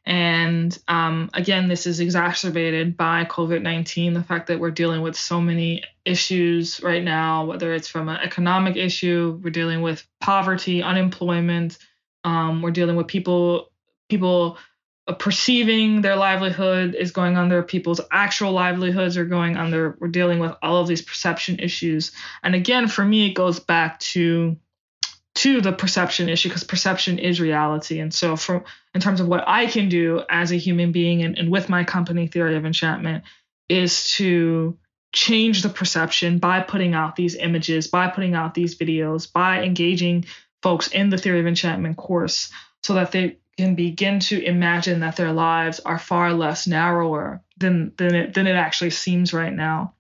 And 0.07 0.77
um, 0.88 1.29
again, 1.35 1.68
this 1.68 1.87
is 1.87 2.01
exacerbated 2.01 2.96
by 2.96 3.27
COVID 3.27 3.61
19, 3.61 4.14
the 4.14 4.22
fact 4.22 4.46
that 4.46 4.61
we're 4.61 4.70
dealing 4.70 5.03
with 5.03 5.14
so 5.14 5.38
many 5.38 5.85
issues 6.07 6.83
right 6.83 7.05
now, 7.05 7.44
whether 7.44 7.75
it's 7.75 7.88
from 7.88 8.09
an 8.09 8.16
economic 8.16 8.77
issue, 8.77 9.38
we're 9.44 9.51
dealing 9.51 9.83
with 9.83 10.07
poverty, 10.22 10.83
unemployment, 10.83 11.77
um, 12.25 12.62
we're 12.62 12.70
dealing 12.70 12.96
with 12.96 13.09
people 13.09 13.72
people 14.09 14.57
perceiving 15.12 16.01
their 16.01 16.16
livelihood 16.16 16.95
is 16.95 17.12
going 17.12 17.37
under 17.37 17.62
people's 17.62 18.01
actual 18.11 18.53
livelihoods 18.53 19.16
are 19.16 19.25
going 19.25 19.57
under 19.57 19.97
we're 20.01 20.09
dealing 20.09 20.40
with 20.40 20.53
all 20.62 20.79
of 20.79 20.88
these 20.88 21.03
perception 21.03 21.61
issues. 21.61 22.12
And 22.42 22.55
again 22.55 22.88
for 22.88 23.05
me 23.05 23.27
it 23.27 23.35
goes 23.35 23.61
back 23.61 24.01
to 24.01 24.57
to 25.37 25.61
the 25.61 25.73
perception 25.73 26.29
issue 26.29 26.49
because 26.49 26.64
perception 26.64 27.19
is 27.19 27.40
reality. 27.40 28.01
And 28.01 28.12
so 28.12 28.37
for 28.37 28.64
in 28.95 29.01
terms 29.01 29.21
of 29.21 29.29
what 29.29 29.45
i 29.47 29.66
can 29.66 29.88
do 29.88 30.23
as 30.29 30.51
a 30.51 30.57
human 30.57 30.90
being 30.90 31.23
and, 31.23 31.38
and 31.38 31.51
with 31.51 31.69
my 31.69 31.85
company 31.85 32.27
theory 32.27 32.57
of 32.57 32.64
enchantment 32.64 33.23
is 33.69 34.11
to 34.12 34.77
change 35.12 35.62
the 35.62 35.69
perception 35.69 36.38
by 36.38 36.61
putting 36.61 36.95
out 36.95 37.14
these 37.14 37.37
images 37.37 37.87
by 37.87 38.09
putting 38.09 38.35
out 38.35 38.55
these 38.55 38.77
videos 38.77 39.33
by 39.33 39.62
engaging 39.62 40.25
folks 40.62 40.88
in 40.88 41.11
the 41.11 41.19
theory 41.19 41.38
of 41.38 41.47
enchantment 41.47 41.97
course 41.97 42.51
so 42.83 42.95
that 42.95 43.12
they 43.12 43.38
can 43.57 43.75
begin 43.75 44.21
to 44.21 44.42
imagine 44.42 45.01
that 45.01 45.16
their 45.16 45.33
lives 45.33 45.81
are 45.81 45.99
far 45.99 46.33
less 46.33 46.66
narrower 46.66 47.42
than 47.57 47.92
than 47.97 48.14
it 48.14 48.35
than 48.35 48.47
it 48.47 48.55
actually 48.55 48.90
seems 48.90 49.33
right 49.33 49.53
now. 49.53 49.95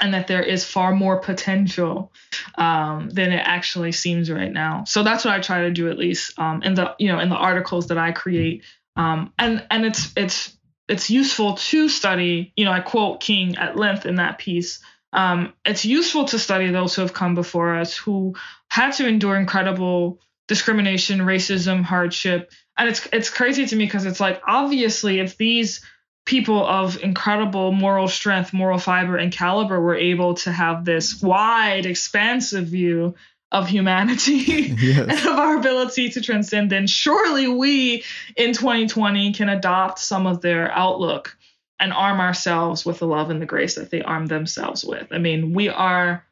And 0.00 0.12
that 0.12 0.26
there 0.26 0.42
is 0.42 0.64
far 0.64 0.94
more 0.94 1.20
potential 1.20 2.12
um, 2.56 3.08
than 3.08 3.32
it 3.32 3.42
actually 3.42 3.92
seems 3.92 4.30
right 4.30 4.52
now. 4.52 4.84
So 4.84 5.02
that's 5.02 5.24
what 5.24 5.32
i 5.32 5.40
try 5.40 5.62
to 5.62 5.70
do 5.70 5.88
at 5.88 5.98
least 5.98 6.38
um, 6.38 6.62
in 6.62 6.74
the 6.74 6.94
you 6.98 7.08
know 7.08 7.18
in 7.18 7.28
the 7.28 7.36
articles 7.36 7.88
that 7.88 7.98
i 7.98 8.12
create. 8.12 8.64
Um, 8.96 9.32
and 9.38 9.66
and 9.70 9.84
it's 9.84 10.12
it's 10.16 10.56
it's 10.88 11.10
useful 11.10 11.54
to 11.54 11.88
study 11.88 12.52
you 12.56 12.64
know 12.64 12.72
i 12.72 12.80
quote 12.80 13.20
king 13.20 13.56
at 13.56 13.76
length 13.76 14.06
in 14.06 14.16
that 14.16 14.38
piece. 14.38 14.80
Um, 15.12 15.54
it's 15.64 15.84
useful 15.84 16.26
to 16.26 16.38
study 16.38 16.70
those 16.70 16.94
who 16.94 17.02
have 17.02 17.14
come 17.14 17.34
before 17.34 17.76
us 17.76 17.96
who 17.96 18.34
had 18.68 18.92
to 18.92 19.06
endure 19.06 19.36
incredible 19.36 20.20
discrimination 20.48 21.20
racism 21.20 21.82
hardship 21.82 22.52
and 22.78 22.88
it's 22.88 23.08
it's 23.12 23.30
crazy 23.30 23.66
to 23.66 23.76
me 23.76 23.84
because 23.84 24.04
it's 24.04 24.20
like 24.20 24.42
obviously 24.46 25.18
if 25.18 25.36
these 25.36 25.80
people 26.26 26.66
of 26.66 27.00
incredible 27.02 27.72
moral 27.72 28.08
strength, 28.08 28.52
moral 28.52 28.78
fiber, 28.78 29.16
and 29.16 29.32
caliber 29.32 29.80
were 29.80 29.94
able 29.94 30.34
to 30.34 30.52
have 30.52 30.84
this 30.84 31.22
wide, 31.22 31.86
expansive 31.86 32.66
view 32.66 33.14
of 33.52 33.68
humanity 33.68 34.34
yes. 34.78 34.98
and 34.98 35.28
of 35.28 35.38
our 35.38 35.56
ability 35.56 36.10
to 36.10 36.20
transcend, 36.20 36.70
then 36.70 36.86
surely 36.86 37.46
we 37.46 38.02
in 38.36 38.52
2020 38.52 39.32
can 39.32 39.48
adopt 39.48 40.00
some 40.00 40.26
of 40.26 40.42
their 40.42 40.70
outlook 40.72 41.36
and 41.78 41.92
arm 41.92 42.20
ourselves 42.20 42.84
with 42.84 42.98
the 42.98 43.06
love 43.06 43.30
and 43.30 43.40
the 43.40 43.46
grace 43.46 43.76
that 43.76 43.90
they 43.90 44.02
armed 44.02 44.28
themselves 44.28 44.84
with. 44.84 45.06
I 45.12 45.18
mean, 45.18 45.54
we 45.54 45.68
are 45.68 46.24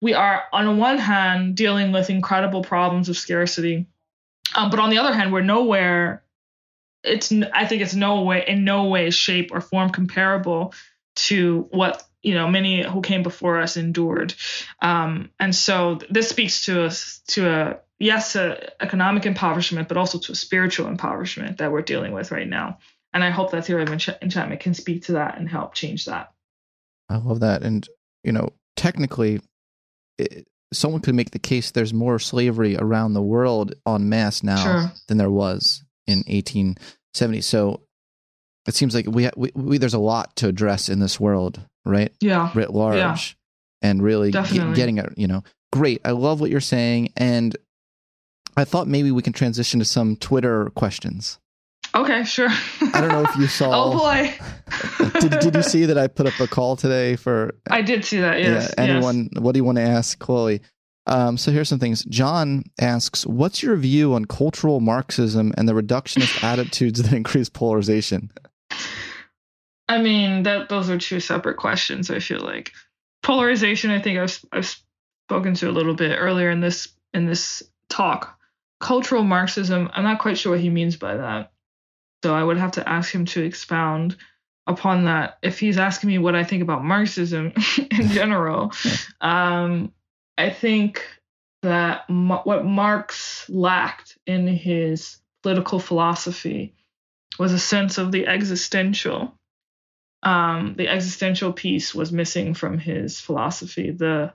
we 0.00 0.14
are 0.14 0.44
on 0.52 0.78
one 0.78 0.98
hand 0.98 1.54
dealing 1.54 1.92
with 1.92 2.10
incredible 2.10 2.62
problems 2.62 3.08
of 3.08 3.16
scarcity 3.16 3.86
um, 4.54 4.70
but 4.70 4.80
on 4.80 4.90
the 4.90 4.98
other 4.98 5.12
hand, 5.12 5.32
we're 5.32 5.42
nowhere. 5.42 6.22
It's 7.04 7.32
I 7.32 7.66
think 7.66 7.82
it's 7.82 7.94
no 7.94 8.22
way 8.22 8.44
in 8.46 8.64
no 8.64 8.84
way, 8.84 9.10
shape, 9.10 9.50
or 9.52 9.60
form 9.60 9.90
comparable 9.90 10.74
to 11.14 11.68
what 11.70 12.02
you 12.22 12.34
know 12.34 12.48
many 12.48 12.82
who 12.82 13.02
came 13.02 13.22
before 13.22 13.60
us 13.60 13.76
endured. 13.76 14.34
Um, 14.80 15.30
and 15.40 15.54
so 15.54 15.98
this 16.10 16.28
speaks 16.28 16.66
to 16.66 16.84
us 16.84 17.20
to 17.28 17.48
a 17.48 17.80
yes, 17.98 18.36
a 18.36 18.70
economic 18.82 19.26
impoverishment, 19.26 19.88
but 19.88 19.96
also 19.96 20.18
to 20.18 20.32
a 20.32 20.36
spiritual 20.36 20.88
impoverishment 20.88 21.58
that 21.58 21.72
we're 21.72 21.82
dealing 21.82 22.12
with 22.12 22.32
right 22.32 22.48
now. 22.48 22.78
And 23.12 23.22
I 23.22 23.30
hope 23.30 23.50
that 23.50 23.66
theory 23.66 23.82
of 23.82 23.90
enchantment 23.90 24.60
can 24.60 24.74
speak 24.74 25.04
to 25.04 25.12
that 25.12 25.38
and 25.38 25.48
help 25.48 25.74
change 25.74 26.06
that. 26.06 26.32
I 27.08 27.16
love 27.16 27.40
that, 27.40 27.62
and 27.62 27.86
you 28.24 28.32
know, 28.32 28.50
technically, 28.76 29.40
it, 30.18 30.46
someone 30.72 31.00
could 31.00 31.14
make 31.14 31.30
the 31.30 31.38
case 31.38 31.70
there's 31.70 31.94
more 31.94 32.18
slavery 32.18 32.76
around 32.76 33.12
the 33.12 33.22
world 33.22 33.74
en 33.86 34.08
masse 34.08 34.42
now 34.42 34.62
sure. 34.62 34.92
than 35.08 35.18
there 35.18 35.30
was 35.30 35.84
in 36.06 36.18
1870. 36.26 37.40
So 37.40 37.82
it 38.66 38.74
seems 38.74 38.94
like 38.94 39.06
we, 39.06 39.28
we, 39.36 39.52
we, 39.54 39.78
there's 39.78 39.94
a 39.94 39.98
lot 39.98 40.36
to 40.36 40.48
address 40.48 40.88
in 40.88 41.00
this 41.00 41.18
world, 41.18 41.60
right? 41.84 42.12
Yeah, 42.20 42.50
writ 42.54 42.72
large, 42.72 42.96
yeah. 42.96 43.16
and 43.88 44.02
really 44.02 44.30
get, 44.30 44.50
getting 44.74 44.98
it. 44.98 45.12
You 45.16 45.26
know, 45.26 45.44
great. 45.72 46.00
I 46.04 46.12
love 46.12 46.40
what 46.40 46.50
you're 46.50 46.60
saying, 46.60 47.12
and 47.16 47.56
I 48.56 48.64
thought 48.64 48.86
maybe 48.86 49.10
we 49.10 49.22
can 49.22 49.32
transition 49.32 49.80
to 49.80 49.84
some 49.84 50.16
Twitter 50.16 50.70
questions. 50.74 51.38
Okay, 51.94 52.24
sure. 52.24 52.48
I 52.94 53.00
don't 53.00 53.08
know 53.08 53.22
if 53.22 53.36
you 53.36 53.46
saw. 53.48 53.70
oh 53.72 53.98
boy. 53.98 54.34
did, 55.20 55.40
did 55.40 55.54
you 55.54 55.62
see 55.62 55.84
that 55.84 55.98
I 55.98 56.08
put 56.08 56.26
up 56.26 56.38
a 56.40 56.46
call 56.46 56.76
today 56.76 57.16
for? 57.16 57.54
I 57.70 57.82
did 57.82 58.04
see 58.04 58.20
that. 58.20 58.40
Yes. 58.40 58.72
Yeah, 58.76 58.84
anyone? 58.84 59.28
Yes. 59.32 59.42
What 59.42 59.52
do 59.52 59.58
you 59.58 59.64
want 59.64 59.76
to 59.76 59.82
ask 59.82 60.18
Chloe? 60.18 60.60
Um, 61.06 61.36
so 61.36 61.50
here's 61.50 61.68
some 61.68 61.80
things. 61.80 62.04
John 62.04 62.64
asks, 62.80 63.26
"What's 63.26 63.62
your 63.62 63.76
view 63.76 64.14
on 64.14 64.24
cultural 64.24 64.80
Marxism 64.80 65.52
and 65.56 65.68
the 65.68 65.72
reductionist 65.72 66.42
attitudes 66.44 67.02
that 67.02 67.12
increase 67.12 67.48
polarization?" 67.48 68.30
I 69.88 70.00
mean, 70.00 70.44
that 70.44 70.68
those 70.68 70.88
are 70.88 70.98
two 70.98 71.20
separate 71.20 71.56
questions. 71.56 72.10
I 72.10 72.20
feel 72.20 72.40
like 72.40 72.72
polarization. 73.22 73.90
I 73.90 74.00
think 74.00 74.18
I've 74.18 74.38
I've 74.52 74.76
spoken 75.26 75.54
to 75.54 75.68
a 75.68 75.72
little 75.72 75.94
bit 75.94 76.16
earlier 76.18 76.50
in 76.50 76.60
this 76.60 76.88
in 77.12 77.26
this 77.26 77.62
talk. 77.88 78.38
Cultural 78.80 79.22
Marxism. 79.22 79.90
I'm 79.92 80.04
not 80.04 80.18
quite 80.18 80.38
sure 80.38 80.52
what 80.52 80.60
he 80.60 80.70
means 80.70 80.96
by 80.96 81.16
that. 81.16 81.51
So 82.22 82.34
I 82.34 82.42
would 82.42 82.56
have 82.56 82.72
to 82.72 82.88
ask 82.88 83.12
him 83.12 83.24
to 83.26 83.42
expound 83.42 84.16
upon 84.66 85.04
that. 85.06 85.38
If 85.42 85.58
he's 85.58 85.78
asking 85.78 86.08
me 86.08 86.18
what 86.18 86.36
I 86.36 86.44
think 86.44 86.62
about 86.62 86.84
Marxism 86.84 87.52
in 87.90 88.08
general, 88.08 88.72
um, 89.20 89.92
I 90.38 90.50
think 90.50 91.04
that 91.62 92.08
Ma- 92.08 92.42
what 92.42 92.64
Marx 92.64 93.48
lacked 93.48 94.18
in 94.26 94.46
his 94.46 95.18
political 95.42 95.78
philosophy 95.78 96.74
was 97.38 97.52
a 97.52 97.58
sense 97.58 97.98
of 97.98 98.12
the 98.12 98.26
existential. 98.26 99.34
Um, 100.22 100.74
the 100.76 100.88
existential 100.88 101.52
piece 101.52 101.94
was 101.94 102.12
missing 102.12 102.54
from 102.54 102.78
his 102.78 103.18
philosophy. 103.18 103.90
The 103.90 104.32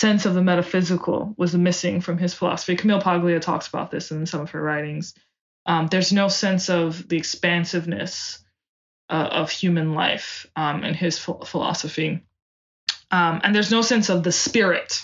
sense 0.00 0.26
of 0.26 0.34
the 0.34 0.42
metaphysical 0.42 1.34
was 1.36 1.56
missing 1.56 2.00
from 2.00 2.18
his 2.18 2.34
philosophy. 2.34 2.76
Camille 2.76 3.00
Paglia 3.00 3.40
talks 3.40 3.66
about 3.66 3.90
this 3.90 4.10
in 4.10 4.26
some 4.26 4.42
of 4.42 4.50
her 4.50 4.62
writings. 4.62 5.14
Um, 5.66 5.88
there's 5.88 6.12
no 6.12 6.28
sense 6.28 6.70
of 6.70 7.08
the 7.08 7.16
expansiveness 7.16 8.38
uh, 9.10 9.28
of 9.32 9.50
human 9.50 9.94
life 9.94 10.46
um, 10.56 10.84
in 10.84 10.94
his 10.94 11.18
ph- 11.18 11.46
philosophy. 11.46 12.22
um, 13.10 13.40
and 13.44 13.54
there's 13.54 13.70
no 13.70 13.82
sense 13.82 14.08
of 14.08 14.22
the 14.22 14.32
spirit 14.32 15.02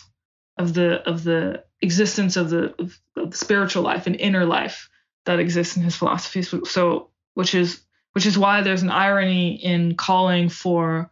of 0.58 0.74
the 0.74 1.08
of 1.08 1.24
the 1.24 1.64
existence 1.80 2.36
of 2.36 2.50
the, 2.50 2.74
of, 2.78 2.98
of 3.16 3.30
the 3.30 3.36
spiritual 3.36 3.82
life 3.82 4.06
and 4.06 4.16
inner 4.16 4.44
life 4.44 4.88
that 5.24 5.38
exists 5.38 5.76
in 5.76 5.82
his 5.82 5.96
philosophy. 5.96 6.42
So, 6.42 6.64
so, 6.64 7.10
which 7.34 7.54
is 7.54 7.80
which 8.12 8.26
is 8.26 8.36
why 8.36 8.62
there's 8.62 8.82
an 8.82 8.90
irony 8.90 9.54
in 9.54 9.94
calling 9.96 10.48
for 10.48 11.10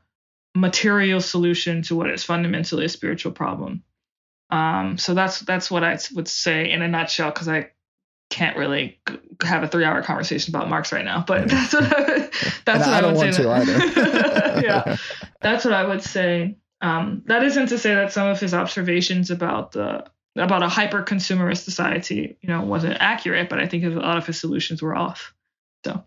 material 0.55 1.21
solution 1.21 1.83
to 1.83 1.97
what 1.97 2.11
is 2.11 2.25
fundamentally 2.25 2.85
a 2.85 2.89
spiritual 2.89 3.33
problem. 3.33 3.83
Um, 4.51 4.99
so 4.99 5.15
that's 5.15 5.41
that's 5.41 5.71
what 5.71 5.85
I 5.85 5.99
would 6.15 6.29
say 6.29 6.71
in 6.71 6.83
a 6.83 6.89
nutshell, 6.89 7.31
because 7.31 7.49
I 7.49 7.71
can't 8.31 8.57
really 8.57 8.99
have 9.43 9.63
a 9.63 9.69
three-hour 9.69 10.03
conversation 10.03 10.55
about 10.55 10.71
Marx 10.71 10.93
right 10.93 11.05
now. 11.05 11.25
But 11.27 11.49
that's 11.49 11.75
what 11.75 11.85
I, 11.85 12.19
that's 12.65 12.87
what 12.87 12.89
I, 12.89 13.01
I 13.01 13.07
would 13.07 13.17
want 13.17 13.35
say. 13.35 13.43
to 13.43 13.51
either. 13.51 13.73
yeah, 14.65 14.97
that's 15.43 15.65
what 15.65 15.75
I 15.75 15.85
would 15.85 16.03
say. 16.03 16.57
Um, 16.81 17.23
that 17.27 17.45
isn't 17.45 17.69
to 17.69 17.79
say 17.79 17.95
that 17.95 18.13
some 18.13 18.29
of 18.29 18.41
his 18.41 18.55
observations 18.55 19.31
about 19.31 19.73
the 19.73 20.07
about 20.37 20.63
a 20.63 20.69
hyper 20.69 21.03
consumerist 21.03 21.65
society, 21.65 22.39
you 22.41 22.49
know, 22.49 22.63
wasn't 22.63 22.97
accurate, 23.01 23.51
but 23.51 23.59
I 23.59 23.67
think 23.67 23.85
a 23.85 23.89
lot 23.89 24.17
of 24.17 24.27
his 24.27 24.41
solutions 24.41 24.81
were 24.81 24.95
off. 24.95 25.35
So 25.85 26.03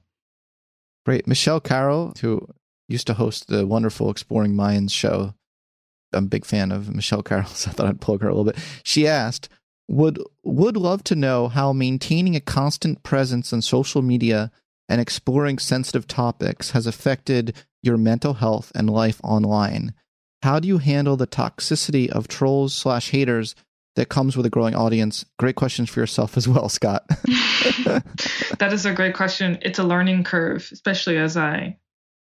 great, 1.05 1.27
Michelle 1.27 1.59
Carroll, 1.59 2.13
who 2.21 2.47
used 2.87 3.07
to 3.07 3.13
host 3.13 3.47
the 3.47 3.67
wonderful 3.67 4.09
Exploring 4.09 4.55
Minds 4.55 4.93
show. 4.93 5.33
I'm 6.13 6.25
a 6.25 6.27
big 6.27 6.45
fan 6.45 6.71
of 6.71 6.93
Michelle 6.93 7.23
Carroll, 7.23 7.47
so 7.47 7.69
I 7.69 7.73
thought 7.73 7.87
I'd 7.87 8.01
plug 8.01 8.21
her 8.21 8.29
a 8.29 8.31
little 8.31 8.51
bit. 8.51 8.63
She 8.83 9.07
asked, 9.07 9.49
"Would 9.93 10.19
would 10.43 10.75
love 10.75 11.03
to 11.05 11.15
know 11.15 11.49
how 11.49 11.71
maintaining 11.71 12.35
a 12.35 12.41
constant 12.41 13.03
presence 13.03 13.53
on 13.53 13.61
social 13.61 14.01
media 14.01 14.51
and 14.89 14.99
exploring 14.99 15.59
sensitive 15.59 16.07
topics 16.07 16.71
has 16.71 16.87
affected 16.87 17.55
your 17.83 17.97
mental 17.97 18.33
health 18.33 18.71
and 18.73 18.89
life 18.89 19.19
online. 19.23 19.93
How 20.41 20.59
do 20.59 20.67
you 20.67 20.79
handle 20.79 21.15
the 21.15 21.27
toxicity 21.27 22.09
of 22.09 22.27
trolls 22.27 22.73
slash 22.73 23.11
haters 23.11 23.55
that 23.95 24.09
comes 24.09 24.35
with 24.35 24.47
a 24.47 24.49
growing 24.49 24.75
audience? 24.75 25.25
Great 25.37 25.55
questions 25.55 25.89
for 25.89 25.99
yourself 25.99 26.37
as 26.37 26.47
well, 26.47 26.69
Scott. 26.69 27.05
that 27.07 28.69
is 28.71 28.85
a 28.87 28.93
great 28.93 29.13
question. 29.13 29.59
It's 29.61 29.79
a 29.79 29.83
learning 29.83 30.23
curve, 30.23 30.67
especially 30.71 31.17
as 31.17 31.37
I 31.37 31.77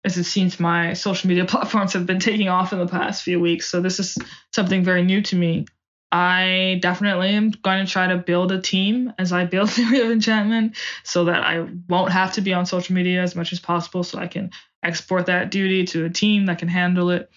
as 0.05 0.17
it 0.17 0.25
seems 0.25 0.59
my 0.59 0.93
social 0.93 1.29
media 1.29 1.45
platforms 1.53 1.93
have 1.93 2.05
been 2.05 2.19
taking 2.19 2.49
off 2.49 2.73
in 2.73 2.79
the 2.79 2.87
past 2.87 3.23
few 3.23 3.39
weeks. 3.39 3.69
So 3.69 3.81
this 3.81 3.99
is 3.99 4.17
something 4.53 4.83
very 4.83 5.01
new 5.01 5.21
to 5.21 5.35
me. 5.37 5.65
I 6.13 6.77
definitely 6.79 7.29
am 7.29 7.49
going 7.49 7.83
to 7.83 7.91
try 7.91 8.05
to 8.05 8.19
build 8.19 8.51
a 8.51 8.61
team 8.61 9.11
as 9.17 9.33
I 9.33 9.45
build 9.45 9.71
Theory 9.71 9.99
of 10.01 10.11
Enchantment 10.11 10.77
so 11.03 11.25
that 11.25 11.43
I 11.43 11.65
won't 11.89 12.11
have 12.11 12.33
to 12.33 12.41
be 12.41 12.53
on 12.53 12.67
social 12.67 12.93
media 12.93 13.23
as 13.23 13.35
much 13.35 13.51
as 13.51 13.59
possible 13.59 14.03
so 14.03 14.19
I 14.19 14.27
can 14.27 14.51
export 14.83 15.25
that 15.25 15.49
duty 15.49 15.85
to 15.85 16.05
a 16.05 16.11
team 16.11 16.45
that 16.45 16.59
can 16.59 16.67
handle 16.67 17.09
it. 17.09 17.31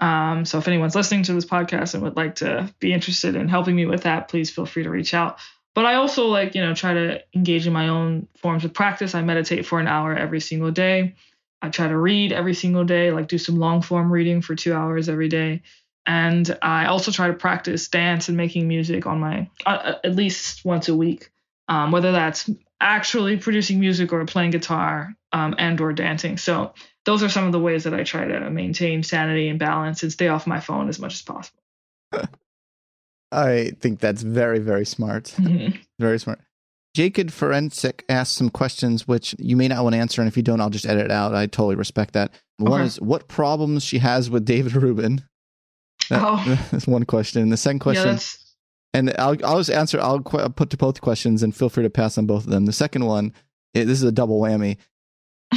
Um, 0.00 0.46
so 0.46 0.56
if 0.56 0.66
anyone's 0.66 0.94
listening 0.94 1.24
to 1.24 1.34
this 1.34 1.44
podcast 1.44 1.92
and 1.92 2.02
would 2.04 2.16
like 2.16 2.36
to 2.36 2.72
be 2.80 2.94
interested 2.94 3.36
in 3.36 3.48
helping 3.48 3.76
me 3.76 3.84
with 3.84 4.04
that, 4.04 4.28
please 4.28 4.50
feel 4.50 4.64
free 4.64 4.84
to 4.84 4.90
reach 4.90 5.12
out. 5.12 5.38
But 5.74 5.84
I 5.84 5.94
also 5.96 6.28
like, 6.28 6.54
you 6.54 6.62
know, 6.62 6.74
try 6.74 6.94
to 6.94 7.22
engage 7.34 7.66
in 7.66 7.74
my 7.74 7.88
own 7.88 8.28
forms 8.38 8.64
of 8.64 8.72
practice. 8.72 9.14
I 9.14 9.20
meditate 9.20 9.66
for 9.66 9.78
an 9.78 9.88
hour 9.88 10.16
every 10.16 10.40
single 10.40 10.70
day. 10.70 11.16
I 11.60 11.68
try 11.68 11.86
to 11.86 11.96
read 11.96 12.32
every 12.32 12.54
single 12.54 12.84
day, 12.84 13.12
like 13.12 13.28
do 13.28 13.38
some 13.38 13.56
long 13.56 13.82
form 13.82 14.10
reading 14.10 14.40
for 14.40 14.54
two 14.54 14.72
hours 14.72 15.10
every 15.10 15.28
day. 15.28 15.62
And 16.06 16.58
I 16.62 16.86
also 16.86 17.10
try 17.10 17.28
to 17.28 17.34
practice 17.34 17.88
dance 17.88 18.28
and 18.28 18.36
making 18.36 18.66
music 18.66 19.06
on 19.06 19.20
my 19.20 19.48
uh, 19.66 19.70
uh, 19.70 19.98
at 20.04 20.16
least 20.16 20.64
once 20.64 20.88
a 20.88 20.96
week, 20.96 21.30
um, 21.68 21.92
whether 21.92 22.12
that's 22.12 22.50
actually 22.80 23.36
producing 23.36 23.78
music 23.78 24.12
or 24.12 24.24
playing 24.26 24.50
guitar 24.50 25.14
um, 25.32 25.54
and 25.58 25.80
or 25.80 25.92
dancing. 25.92 26.36
So 26.36 26.74
those 27.04 27.22
are 27.22 27.28
some 27.28 27.46
of 27.46 27.52
the 27.52 27.60
ways 27.60 27.84
that 27.84 27.94
I 27.94 28.02
try 28.02 28.26
to 28.26 28.50
maintain 28.50 29.02
sanity 29.02 29.48
and 29.48 29.58
balance 29.58 30.02
and 30.02 30.12
stay 30.12 30.28
off 30.28 30.46
my 30.46 30.60
phone 30.60 30.88
as 30.88 30.98
much 30.98 31.14
as 31.14 31.22
possible. 31.22 31.62
I 33.32 33.72
think 33.80 34.00
that's 34.00 34.22
very, 34.22 34.58
very 34.58 34.84
smart. 34.84 35.34
Mm-hmm. 35.38 35.76
Very 35.98 36.18
smart. 36.18 36.40
Jacob 36.94 37.30
Forensic 37.30 38.04
asked 38.08 38.34
some 38.34 38.50
questions 38.50 39.08
which 39.08 39.34
you 39.38 39.56
may 39.56 39.66
not 39.66 39.82
want 39.82 39.94
to 39.94 39.98
answer, 39.98 40.20
and 40.20 40.28
if 40.28 40.36
you 40.36 40.42
don't, 40.42 40.60
I'll 40.60 40.68
just 40.68 40.84
edit 40.84 41.06
it 41.06 41.10
out. 41.10 41.34
I 41.34 41.46
totally 41.46 41.74
respect 41.74 42.12
that. 42.12 42.34
One 42.58 42.82
is 42.82 43.00
what 43.00 43.28
problems 43.28 43.82
she 43.82 43.98
has 43.98 44.28
with 44.28 44.44
David 44.44 44.74
Rubin. 44.74 45.24
That, 46.12 46.22
oh. 46.22 46.58
That's 46.70 46.86
one 46.86 47.04
question. 47.04 47.42
And 47.42 47.50
the 47.50 47.56
second 47.56 47.80
question, 47.80 48.08
yeah, 48.08 48.18
and 48.94 49.14
I'll 49.18 49.36
I'll 49.44 49.58
just 49.58 49.70
answer. 49.70 50.00
I'll 50.00 50.20
qu- 50.20 50.48
put 50.50 50.70
to 50.70 50.76
both 50.76 51.00
questions, 51.00 51.42
and 51.42 51.54
feel 51.54 51.68
free 51.68 51.84
to 51.84 51.90
pass 51.90 52.18
on 52.18 52.26
both 52.26 52.44
of 52.44 52.50
them. 52.50 52.66
The 52.66 52.72
second 52.72 53.06
one, 53.06 53.32
it, 53.74 53.86
this 53.86 53.98
is 53.98 54.04
a 54.04 54.12
double 54.12 54.40
whammy. 54.40 54.76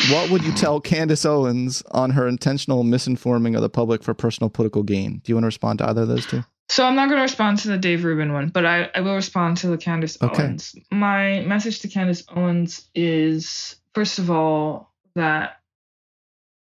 What 0.10 0.30
would 0.30 0.44
you 0.44 0.52
tell 0.56 0.80
Candace 0.80 1.26
Owens 1.26 1.84
on 1.92 2.12
her 2.12 2.28
intentional 2.28 2.84
misinforming 2.84 3.56
of 3.56 3.62
the 3.62 3.70
public 3.70 4.04
for 4.04 4.14
personal 4.14 4.50
political 4.50 4.84
gain? 4.84 5.22
Do 5.24 5.32
you 5.32 5.36
want 5.36 5.44
to 5.44 5.48
respond 5.48 5.80
to 5.80 5.90
either 5.90 6.04
of 6.04 6.08
those 6.08 6.26
two? 6.26 6.44
So 6.68 6.86
I'm 6.86 6.96
not 6.96 7.10
going 7.10 7.20
to 7.20 7.24
respond 7.24 7.60
to 7.60 7.68
the 7.68 7.78
Dave 7.78 8.04
Rubin 8.04 8.34
one, 8.34 8.50
but 8.50 8.66
I, 8.66 8.90
I 8.96 9.02
will 9.02 9.14
respond 9.14 9.58
to 9.58 9.68
the 9.68 9.78
Candace 9.78 10.18
okay. 10.22 10.44
Owens. 10.44 10.76
My 10.92 11.42
message 11.42 11.82
to 11.82 11.88
Candace 11.88 12.24
Owens 12.36 12.90
is 12.96 13.76
first 13.94 14.18
of 14.18 14.32
all 14.32 14.92
that 15.16 15.60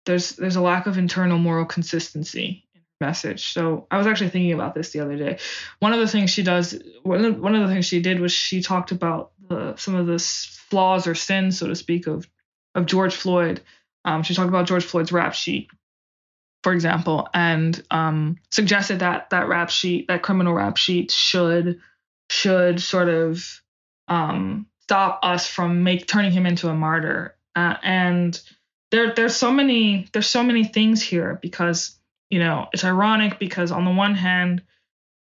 there's 0.05 0.31
there's 0.31 0.55
a 0.55 0.61
lack 0.61 0.87
of 0.87 0.97
internal 0.97 1.37
moral 1.37 1.65
consistency 1.65 2.66
message. 2.99 3.53
So 3.53 3.87
I 3.91 3.97
was 3.97 4.07
actually 4.07 4.29
thinking 4.29 4.53
about 4.53 4.73
this 4.75 4.91
the 4.91 5.01
other 5.01 5.17
day. 5.17 5.39
One 5.79 5.93
of 5.93 5.99
the 5.99 6.07
things 6.07 6.29
she 6.29 6.43
does, 6.43 6.79
one 7.03 7.23
of, 7.23 7.39
the 7.39 7.67
things 7.67 7.85
she 7.85 8.01
did 8.01 8.19
was 8.19 8.31
she 8.31 8.61
talked 8.61 8.91
about 8.91 9.31
the, 9.47 9.75
some 9.75 9.95
of 9.95 10.07
the 10.07 10.19
flaws 10.19 11.07
or 11.07 11.15
sins, 11.15 11.59
so 11.59 11.67
to 11.67 11.75
speak, 11.75 12.07
of 12.07 12.27
of 12.75 12.85
George 12.85 13.15
Floyd. 13.15 13.61
Um, 14.05 14.21
she 14.23 14.35
talked 14.35 14.49
about 14.49 14.67
George 14.67 14.83
Floyd's 14.85 15.11
rap 15.11 15.33
sheet 15.33 15.69
for 16.67 16.73
example, 16.73 17.29
and 17.33 17.81
um, 17.91 18.37
suggested 18.51 18.99
that 18.99 19.29
that 19.29 19.47
rap 19.47 19.69
sheet, 19.69 20.07
that 20.09 20.21
criminal 20.21 20.53
rap 20.53 20.75
sheet, 20.75 21.11
should 21.11 21.79
should 22.29 22.81
sort 22.81 23.07
of 23.07 23.61
um, 24.09 24.67
stop 24.81 25.19
us 25.23 25.47
from 25.47 25.83
make 25.83 26.07
turning 26.07 26.31
him 26.31 26.45
into 26.45 26.67
a 26.67 26.73
martyr. 26.73 27.35
Uh, 27.55 27.75
and 27.83 28.41
there 28.91 29.13
there's 29.13 29.35
so 29.35 29.51
many 29.51 30.09
there's 30.11 30.27
so 30.27 30.43
many 30.43 30.65
things 30.65 31.01
here 31.01 31.39
because 31.41 31.96
you 32.29 32.39
know 32.39 32.67
it's 32.73 32.83
ironic 32.83 33.39
because 33.39 33.71
on 33.71 33.85
the 33.85 33.91
one 33.91 34.15
hand, 34.15 34.63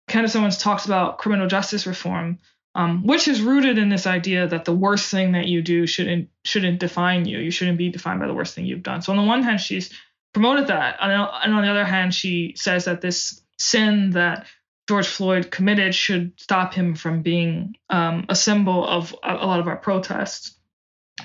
Candace 0.07 0.35
Owens 0.35 0.57
talks 0.57 0.85
about 0.85 1.17
criminal 1.17 1.47
justice 1.47 1.87
reform, 1.87 2.39
um, 2.75 3.05
which 3.05 3.27
is 3.27 3.41
rooted 3.41 3.77
in 3.77 3.89
this 3.89 4.07
idea 4.07 4.47
that 4.47 4.65
the 4.65 4.75
worst 4.75 5.09
thing 5.09 5.33
that 5.33 5.47
you 5.47 5.61
do 5.61 5.87
shouldn't 5.87 6.29
shouldn't 6.43 6.79
define 6.79 7.25
you. 7.25 7.39
You 7.39 7.51
shouldn't 7.51 7.77
be 7.77 7.89
defined 7.89 8.19
by 8.19 8.27
the 8.27 8.33
worst 8.33 8.55
thing 8.55 8.65
you've 8.65 8.83
done. 8.83 9.01
So 9.01 9.11
on 9.11 9.17
the 9.17 9.23
one 9.23 9.43
hand, 9.43 9.61
she's 9.61 9.91
promoted 10.33 10.67
that. 10.67 10.97
And 11.01 11.53
on 11.53 11.61
the 11.63 11.71
other 11.71 11.85
hand, 11.85 12.13
she 12.13 12.53
says 12.55 12.85
that 12.85 13.01
this 13.01 13.41
sin 13.57 14.11
that 14.11 14.45
George 14.87 15.07
Floyd 15.07 15.51
committed 15.51 15.93
should 15.93 16.39
stop 16.39 16.73
him 16.73 16.95
from 16.95 17.21
being 17.21 17.75
um, 17.89 18.25
a 18.29 18.35
symbol 18.35 18.87
of 18.87 19.13
a, 19.23 19.33
a, 19.33 19.45
lot 19.45 19.59
of 19.59 19.67
our 19.67 19.75
protests. 19.75 20.56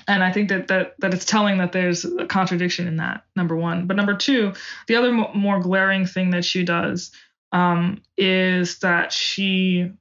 And 0.07 0.23
I 0.23 0.31
think 0.31 0.49
that, 0.49 0.67
that 0.67 0.95
that 0.99 1.13
it's 1.13 1.25
telling 1.25 1.59
that 1.59 1.71
there's 1.71 2.03
a 2.03 2.25
contradiction 2.25 2.87
in 2.87 2.97
that. 2.97 3.25
Number 3.35 3.55
one, 3.55 3.87
but 3.87 3.95
number 3.95 4.15
two, 4.15 4.53
the 4.87 4.95
other 4.95 5.11
mo- 5.11 5.31
more 5.33 5.59
glaring 5.59 6.05
thing 6.05 6.31
that 6.31 6.45
she 6.45 6.63
does 6.63 7.11
um, 7.51 8.01
is 8.17 8.79
that 8.79 9.13
she 9.13 9.91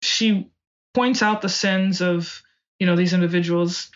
she 0.00 0.50
points 0.94 1.22
out 1.22 1.42
the 1.42 1.48
sins 1.48 2.00
of 2.00 2.42
you 2.80 2.86
know 2.86 2.96
these 2.96 3.12
individuals 3.12 3.90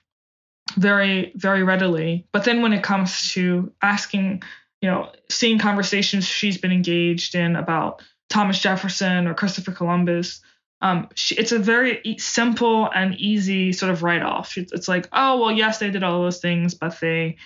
very 0.77 1.33
very 1.35 1.63
readily. 1.63 2.27
But 2.33 2.45
then 2.45 2.63
when 2.63 2.73
it 2.73 2.83
comes 2.83 3.33
to 3.33 3.73
asking 3.83 4.43
you 4.81 4.91
know, 4.91 5.11
seeing 5.29 5.59
conversations 5.59 6.25
she's 6.25 6.59
been 6.59 6.73
engaged 6.73 7.35
in 7.35 7.57
about 7.57 8.03
Thomas 8.29 8.61
Jefferson 8.61 9.27
or 9.27 9.35
Christopher 9.35 9.73
Columbus. 9.73 10.41
Um, 10.83 11.09
she, 11.15 11.35
it's 11.37 11.53
a 11.53 11.59
very 11.59 12.17
simple 12.19 12.91
and 12.95 13.15
easy 13.15 13.73
sort 13.73 13.91
of 13.91 14.03
write-off. 14.03 14.59
It's, 14.59 14.73
it's 14.73 14.89
like, 14.89 15.09
oh 15.13 15.41
well, 15.41 15.53
yes, 15.53 15.79
they 15.79 15.91
did 15.91 16.03
all 16.03 16.23
those 16.23 16.41
things, 16.41 16.75
but 16.75 17.01
they, 17.01 17.39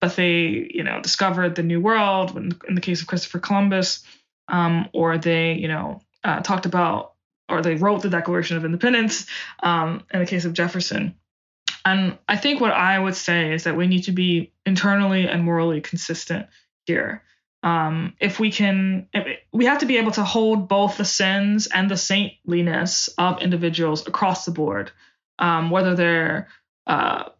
but 0.00 0.16
they, 0.16 0.70
you 0.72 0.84
know, 0.84 1.00
discovered 1.00 1.54
the 1.54 1.62
New 1.62 1.80
World. 1.80 2.36
In, 2.36 2.52
in 2.68 2.74
the 2.74 2.82
case 2.82 3.00
of 3.00 3.06
Christopher 3.06 3.38
Columbus, 3.38 4.04
um, 4.48 4.88
or 4.92 5.16
they, 5.16 5.54
you 5.54 5.68
know, 5.68 6.02
uh, 6.22 6.40
talked 6.40 6.66
about, 6.66 7.14
or 7.48 7.62
they 7.62 7.74
wrote 7.74 8.02
the 8.02 8.10
Declaration 8.10 8.58
of 8.58 8.64
Independence. 8.64 9.26
Um, 9.62 10.04
in 10.12 10.20
the 10.20 10.26
case 10.26 10.44
of 10.44 10.52
Jefferson, 10.52 11.14
and 11.86 12.18
I 12.28 12.36
think 12.36 12.60
what 12.60 12.72
I 12.72 12.98
would 12.98 13.16
say 13.16 13.54
is 13.54 13.64
that 13.64 13.76
we 13.76 13.86
need 13.86 14.04
to 14.04 14.12
be 14.12 14.52
internally 14.66 15.26
and 15.26 15.42
morally 15.42 15.80
consistent 15.80 16.46
here. 16.86 17.22
Um, 17.64 18.12
if 18.20 18.38
we 18.38 18.50
can, 18.50 19.08
we 19.50 19.64
have 19.64 19.78
to 19.78 19.86
be 19.86 19.96
able 19.96 20.10
to 20.12 20.22
hold 20.22 20.68
both 20.68 20.98
the 20.98 21.04
sins 21.04 21.66
and 21.66 21.90
the 21.90 21.96
saintliness 21.96 23.08
of 23.16 23.40
individuals 23.40 24.06
across 24.06 24.44
the 24.44 24.50
board, 24.50 24.92
um, 25.38 25.70
whether 25.70 25.94
they're 25.94 26.48
uh, 26.86 27.30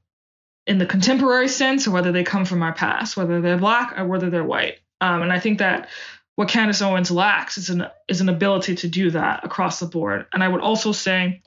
in 0.67 0.79
the 0.79 0.87
contemporary 0.87 1.49
sense 1.49 1.87
or 1.87 1.91
whether 1.91 2.11
they 2.11 2.25
come 2.25 2.47
from 2.47 2.63
our 2.63 2.73
past, 2.73 3.19
whether 3.19 3.43
they're 3.43 3.59
black 3.59 3.99
or 3.99 4.07
whether 4.07 4.31
they're 4.31 4.43
white. 4.43 4.79
Um, 5.03 5.21
and 5.21 5.31
I 5.31 5.39
think 5.41 5.59
that 5.59 5.91
what 6.37 6.49
Candace 6.49 6.81
Owens 6.81 7.11
lacks 7.11 7.59
is 7.59 7.69
an 7.69 7.87
is 8.09 8.23
an 8.23 8.31
ability 8.31 8.77
to 8.77 8.89
do 8.89 9.11
that 9.11 9.45
across 9.45 9.79
the 9.79 9.87
board. 9.87 10.25
And 10.33 10.43
I 10.43 10.49
would 10.49 10.63
also 10.63 10.93
say 10.93 11.43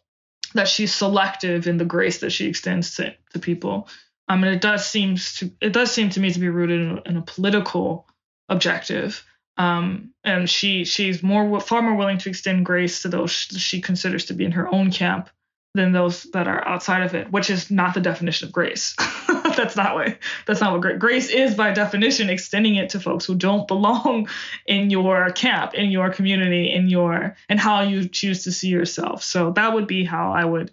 that 0.53 0.67
she's 0.67 0.93
selective 0.93 1.65
in 1.65 1.77
the 1.77 1.85
grace 1.85 2.19
that 2.19 2.29
she 2.29 2.45
extends 2.45 2.95
to, 2.97 3.15
to 3.33 3.39
people. 3.39 3.89
Um, 4.29 4.43
and 4.43 4.53
it 4.53 4.61
does 4.61 4.85
seem 4.85 5.15
to 5.15 5.51
it 5.61 5.73
does 5.73 5.91
seem 5.91 6.11
to 6.11 6.19
me 6.19 6.31
to 6.31 6.39
be 6.39 6.49
rooted 6.49 6.79
in, 6.79 7.01
in 7.07 7.17
a 7.17 7.21
political 7.23 8.05
objective. 8.49 9.23
Um, 9.57 10.13
and 10.23 10.49
she 10.49 10.85
she's 10.85 11.23
more 11.23 11.59
far 11.59 11.81
more 11.81 11.95
willing 11.95 12.19
to 12.19 12.29
extend 12.29 12.65
grace 12.65 13.01
to 13.01 13.07
those 13.07 13.31
she 13.31 13.81
considers 13.81 14.25
to 14.25 14.33
be 14.33 14.45
in 14.45 14.51
her 14.51 14.71
own 14.73 14.91
camp 14.91 15.29
than 15.73 15.91
those 15.93 16.23
that 16.33 16.47
are 16.47 16.67
outside 16.67 17.03
of 17.03 17.15
it, 17.15 17.31
which 17.31 17.49
is 17.49 17.71
not 17.71 17.93
the 17.93 18.01
definition 18.01 18.47
of 18.47 18.53
grace. 18.53 18.95
that's 19.55 19.75
not 19.75 19.95
what 19.95 20.17
that's 20.45 20.61
not 20.61 20.73
what 20.73 20.81
grace, 20.81 20.97
grace 20.99 21.29
is 21.29 21.55
by 21.55 21.71
definition 21.71 22.29
extending 22.29 22.75
it 22.75 22.89
to 22.89 22.99
folks 22.99 23.25
who 23.25 23.35
don't 23.35 23.67
belong 23.67 24.27
in 24.65 24.89
your 24.89 25.31
camp, 25.31 25.73
in 25.73 25.89
your 25.89 26.11
community, 26.11 26.71
in 26.71 26.87
your 26.87 27.35
and 27.49 27.59
how 27.59 27.81
you 27.81 28.07
choose 28.07 28.43
to 28.43 28.51
see 28.51 28.67
yourself. 28.67 29.23
So 29.23 29.51
that 29.51 29.73
would 29.73 29.87
be 29.87 30.03
how 30.03 30.33
I 30.33 30.45
would 30.45 30.71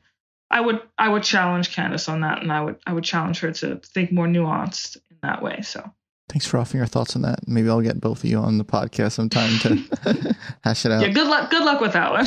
I 0.50 0.60
would 0.60 0.80
I 0.98 1.08
would 1.08 1.22
challenge 1.22 1.74
Candace 1.74 2.08
on 2.08 2.20
that 2.20 2.42
and 2.42 2.52
I 2.52 2.62
would 2.62 2.76
I 2.86 2.92
would 2.92 3.04
challenge 3.04 3.40
her 3.40 3.52
to 3.52 3.76
think 3.76 4.12
more 4.12 4.26
nuanced 4.26 4.96
in 5.10 5.16
that 5.22 5.42
way. 5.42 5.62
So 5.62 5.90
Thanks 6.28 6.46
for 6.46 6.58
offering 6.58 6.78
your 6.78 6.86
thoughts 6.86 7.16
on 7.16 7.22
that. 7.22 7.46
Maybe 7.46 7.68
I'll 7.68 7.82
get 7.82 8.00
both 8.00 8.24
of 8.24 8.30
you 8.30 8.38
on 8.38 8.56
the 8.56 8.64
podcast 8.64 9.12
sometime 9.12 9.58
to 9.60 10.36
hash 10.64 10.86
it 10.86 10.92
out. 10.92 11.02
Yeah, 11.02 11.08
good 11.08 11.28
luck. 11.28 11.50
Good 11.50 11.64
luck 11.64 11.80
with 11.80 11.92
that 11.92 12.12
one. 12.12 12.24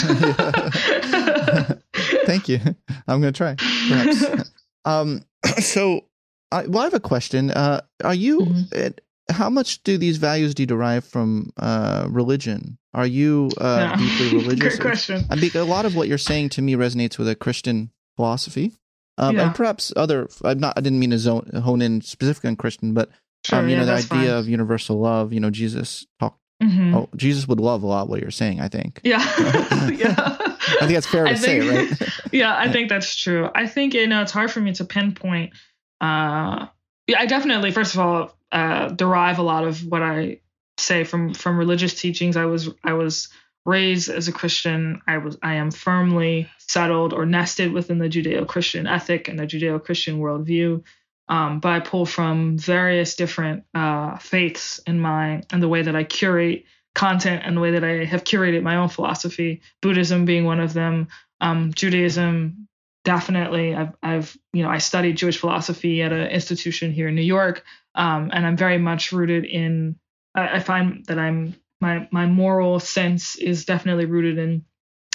Thank 2.25 2.47
you. 2.47 2.59
I'm 3.07 3.21
going 3.21 3.33
to 3.33 3.37
try. 3.37 3.55
Perhaps. 3.55 4.51
um, 4.85 5.23
so, 5.57 6.05
I, 6.51 6.67
well, 6.67 6.81
I 6.81 6.83
have 6.83 6.93
a 6.93 6.99
question. 6.99 7.49
Uh, 7.49 7.81
are 8.03 8.13
you? 8.13 8.41
Mm-hmm. 8.41 9.33
How 9.33 9.49
much 9.49 9.81
do 9.83 9.97
these 9.97 10.17
values 10.17 10.53
do 10.53 10.63
you 10.63 10.67
derive 10.67 11.03
from 11.03 11.51
uh, 11.57 12.07
religion? 12.09 12.77
Are 12.93 13.07
you 13.07 13.49
uh, 13.57 13.89
yeah. 13.91 13.95
deeply 13.97 14.37
religious? 14.39 14.75
Great 14.75 14.81
question. 14.81 15.25
I 15.29 15.35
mean, 15.35 15.51
a 15.55 15.63
lot 15.63 15.85
of 15.85 15.95
what 15.95 16.07
you're 16.07 16.17
saying 16.17 16.49
to 16.49 16.61
me 16.61 16.75
resonates 16.75 17.17
with 17.17 17.27
a 17.27 17.35
Christian 17.35 17.91
philosophy, 18.15 18.73
um, 19.17 19.35
yeah. 19.35 19.47
and 19.47 19.55
perhaps 19.55 19.91
other. 19.95 20.29
I'm 20.43 20.59
not. 20.59 20.77
I 20.77 20.81
didn't 20.81 20.99
mean 20.99 21.09
to 21.09 21.19
zone, 21.19 21.49
hone 21.63 21.81
in 21.81 22.01
specifically 22.01 22.49
on 22.49 22.55
Christian, 22.55 22.93
but 22.93 23.09
Sure, 23.45 23.59
um, 23.59 23.69
you 23.69 23.75
yeah, 23.75 23.81
know, 23.81 23.85
the 23.85 23.93
idea 23.93 24.07
fine. 24.07 24.27
of 24.29 24.49
universal 24.49 24.99
love, 24.99 25.33
you 25.33 25.39
know, 25.39 25.49
Jesus 25.49 26.05
talked. 26.19 26.39
Mm-hmm. 26.61 26.95
Oh, 26.95 27.09
Jesus 27.15 27.47
would 27.47 27.59
love 27.59 27.83
a 27.83 27.87
lot 27.87 28.09
what 28.09 28.19
you're 28.19 28.31
saying, 28.31 28.59
I 28.61 28.67
think. 28.67 28.99
Yeah. 29.03 29.19
yeah. 29.89 30.15
I 30.17 30.85
think 30.85 30.93
that's 30.93 31.07
fair 31.07 31.25
to 31.25 31.35
think, 31.35 31.63
say, 31.63 31.69
right? 31.69 32.09
yeah, 32.31 32.57
I 32.57 32.71
think 32.71 32.89
that's 32.89 33.15
true. 33.15 33.49
I 33.53 33.67
think, 33.67 33.93
you 33.93 34.07
know, 34.07 34.21
it's 34.21 34.31
hard 34.31 34.51
for 34.51 34.59
me 34.59 34.73
to 34.73 34.85
pinpoint. 34.85 35.53
Uh, 36.01 36.67
yeah, 37.05 37.19
I 37.19 37.25
definitely, 37.25 37.71
first 37.71 37.93
of 37.93 37.99
all, 37.99 38.37
uh, 38.51 38.89
derive 38.89 39.39
a 39.39 39.43
lot 39.43 39.65
of 39.65 39.85
what 39.85 40.01
I 40.01 40.41
say 40.77 41.03
from 41.03 41.33
from 41.33 41.57
religious 41.57 41.99
teachings. 41.99 42.37
I 42.37 42.45
was 42.45 42.69
I 42.83 42.93
was 42.93 43.29
raised 43.65 44.09
as 44.09 44.27
a 44.27 44.31
Christian. 44.31 45.01
I 45.07 45.17
was 45.17 45.37
I 45.41 45.55
am 45.55 45.71
firmly 45.71 46.49
settled 46.59 47.13
or 47.13 47.25
nested 47.25 47.71
within 47.71 47.99
the 47.99 48.09
Judeo-Christian 48.09 48.87
ethic 48.87 49.27
and 49.27 49.37
the 49.37 49.47
Judeo-Christian 49.47 50.19
worldview 50.19 50.83
um, 51.29 51.59
but 51.59 51.69
I 51.69 51.79
pull 51.79 52.05
from 52.05 52.57
various 52.57 53.15
different 53.15 53.63
uh, 53.73 54.17
faiths 54.17 54.79
in 54.87 54.99
my 54.99 55.43
and 55.51 55.61
the 55.61 55.67
way 55.67 55.81
that 55.81 55.95
I 55.95 56.03
curate 56.03 56.65
content 56.95 57.43
and 57.45 57.55
the 57.55 57.61
way 57.61 57.71
that 57.71 57.83
I 57.83 58.05
have 58.05 58.23
curated 58.23 58.63
my 58.63 58.77
own 58.77 58.89
philosophy. 58.89 59.61
Buddhism 59.81 60.25
being 60.25 60.45
one 60.45 60.59
of 60.59 60.73
them. 60.73 61.09
Um, 61.39 61.71
Judaism, 61.73 62.67
definitely. 63.05 63.75
I've, 63.75 63.95
I've, 64.01 64.37
you 64.51 64.63
know, 64.63 64.69
I 64.69 64.79
studied 64.79 65.17
Jewish 65.17 65.37
philosophy 65.37 66.01
at 66.01 66.11
an 66.11 66.27
institution 66.27 66.91
here 66.91 67.07
in 67.07 67.15
New 67.15 67.21
York, 67.21 67.63
um, 67.93 68.31
and 68.33 68.45
I'm 68.45 68.57
very 68.57 68.79
much 68.79 69.11
rooted 69.11 69.45
in. 69.45 69.95
I, 70.33 70.57
I 70.57 70.59
find 70.59 71.05
that 71.05 71.19
I'm 71.19 71.55
my 71.79 72.07
my 72.11 72.25
moral 72.25 72.79
sense 72.79 73.35
is 73.35 73.65
definitely 73.65 74.05
rooted 74.05 74.39
in 74.39 74.65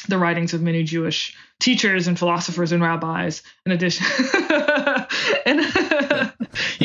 the 0.08 0.18
writings 0.18 0.54
of 0.54 0.62
many 0.62 0.82
Jewish 0.84 1.36
teachers 1.60 2.06
and 2.08 2.18
philosophers 2.18 2.72
and 2.72 2.82
rabbis. 2.82 3.42
In 3.66 3.72
addition, 3.72 4.06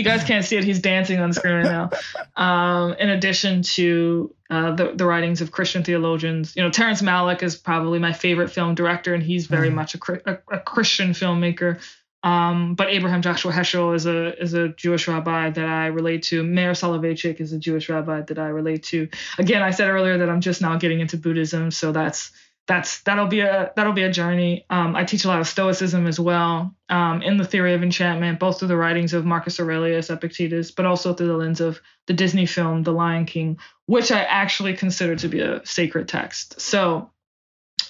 guys 0.08 0.24
can't 0.24 0.46
see 0.46 0.58
it; 0.58 0.64
he's 0.64 0.80
dancing 0.80 1.20
on 1.20 1.30
the 1.30 1.36
screen 1.36 1.56
right 1.56 1.64
now. 1.64 1.90
Um, 2.36 2.94
in 2.94 3.10
addition 3.10 3.62
to 3.64 4.34
uh, 4.50 4.72
the, 4.76 4.94
the 4.94 5.06
writings 5.06 5.42
of 5.42 5.52
Christian 5.52 5.84
theologians, 5.84 6.56
you 6.56 6.64
know, 6.64 6.70
Terrence 6.70 7.02
Malick 7.02 7.44
is 7.44 7.56
probably 7.56 8.00
my 8.00 8.14
favorite 8.14 8.50
film 8.50 8.76
director, 8.76 9.14
and 9.14 9.24
he's 9.24 9.48
very 9.48 9.70
mm. 9.70 9.76
much 9.76 9.96
a, 9.96 10.00
a, 10.26 10.38
a, 10.52 10.60
Christian 10.60 11.12
filmmaker. 11.12 11.80
Um, 12.24 12.76
but 12.76 12.90
Abraham 12.90 13.22
Joshua 13.22 13.52
Heschel 13.52 13.96
is 13.96 14.06
a 14.06 14.42
is 14.42 14.54
a 14.54 14.70
Jewish 14.70 15.08
rabbi 15.08 15.50
that 15.50 15.66
I 15.66 15.88
relate 15.88 16.24
to. 16.24 16.44
Meir 16.44 16.72
Soloveitchik 16.72 17.40
is 17.40 17.54
a 17.54 17.60
Jewish 17.60 17.90
rabbi 17.90 18.22
that 18.22 18.40
I 18.40 18.48
relate 18.48 18.84
to. 18.84 19.08
Again, 19.38 19.62
I 19.62 19.72
said 19.72 19.90
earlier 19.90 20.18
that 20.18 20.30
I'm 20.30 20.42
just 20.42 20.62
now 20.62 20.78
getting 20.78 21.00
into 21.00 21.18
Buddhism, 21.18 21.72
so 21.72 21.92
that's 21.92 22.32
that's 22.68 23.02
that'll 23.04 23.28
be 23.28 23.40
a 23.40 23.72
that'll 23.76 23.94
be 23.94 24.04
a 24.04 24.12
journey. 24.12 24.66
Um, 24.70 24.96
I 24.96 25.06
teach 25.06 25.24
a 25.26 25.30
lot 25.30 25.40
of 25.40 25.48
Stoicism 25.48 26.06
as 26.06 26.20
well 26.20 26.76
um, 26.90 27.22
in 27.22 27.38
the 27.38 27.46
theory 27.46 27.74
of 27.74 27.82
enchantment, 27.82 28.40
both 28.40 28.60
through 28.60 28.68
the 28.68 28.78
writings 28.78 29.14
of 29.14 29.26
Marcus 29.26 29.60
Aurelius 29.60 30.10
Epictetus, 30.10 30.72
but 30.72 30.86
also 30.86 31.14
through 31.14 31.28
the 31.28 31.38
lens 31.38 31.62
of 31.62 31.80
the 32.06 32.14
Disney 32.14 32.46
film 32.46 32.84
The 32.84 32.92
Lion 32.92 33.26
King, 33.26 33.58
which 33.86 34.12
I 34.12 34.20
actually 34.20 34.76
consider 34.76 35.16
to 35.16 35.28
be 35.30 35.40
a 35.40 35.66
sacred 35.66 36.10
text. 36.10 36.60
So 36.60 37.10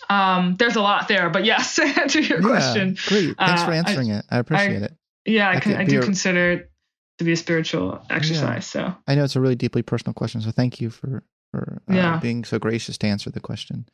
um, 0.09 0.55
there's 0.57 0.75
a 0.75 0.81
lot 0.81 1.07
there, 1.07 1.29
but 1.31 1.43
yes, 1.43 1.75
to 1.77 1.83
answer 1.83 2.21
your 2.21 2.41
yeah, 2.41 2.47
question, 2.47 2.97
great. 3.07 3.35
Thanks 3.37 3.61
uh, 3.61 3.65
for 3.65 3.71
answering 3.71 4.11
I, 4.11 4.19
it. 4.19 4.25
I 4.29 4.37
appreciate 4.37 4.83
I, 4.83 4.85
it. 4.85 4.93
Yeah, 5.25 5.49
I, 5.49 5.59
can, 5.59 5.75
I 5.75 5.83
do 5.83 5.99
a, 5.99 6.03
consider 6.03 6.51
it 6.51 6.71
to 7.17 7.23
be 7.25 7.31
a 7.31 7.35
spiritual 7.35 8.01
exercise. 8.09 8.73
Yeah. 8.73 8.91
So 8.91 8.95
I 9.07 9.15
know 9.15 9.23
it's 9.23 9.35
a 9.35 9.41
really 9.41 9.55
deeply 9.55 9.81
personal 9.81 10.13
question, 10.13 10.39
so 10.41 10.51
thank 10.51 10.79
you 10.79 10.91
for 10.91 11.23
for 11.51 11.81
uh, 11.89 11.93
yeah. 11.93 12.19
being 12.19 12.43
so 12.43 12.59
gracious 12.59 12.97
to 12.99 13.07
answer 13.07 13.29
the 13.29 13.39
question. 13.39 13.87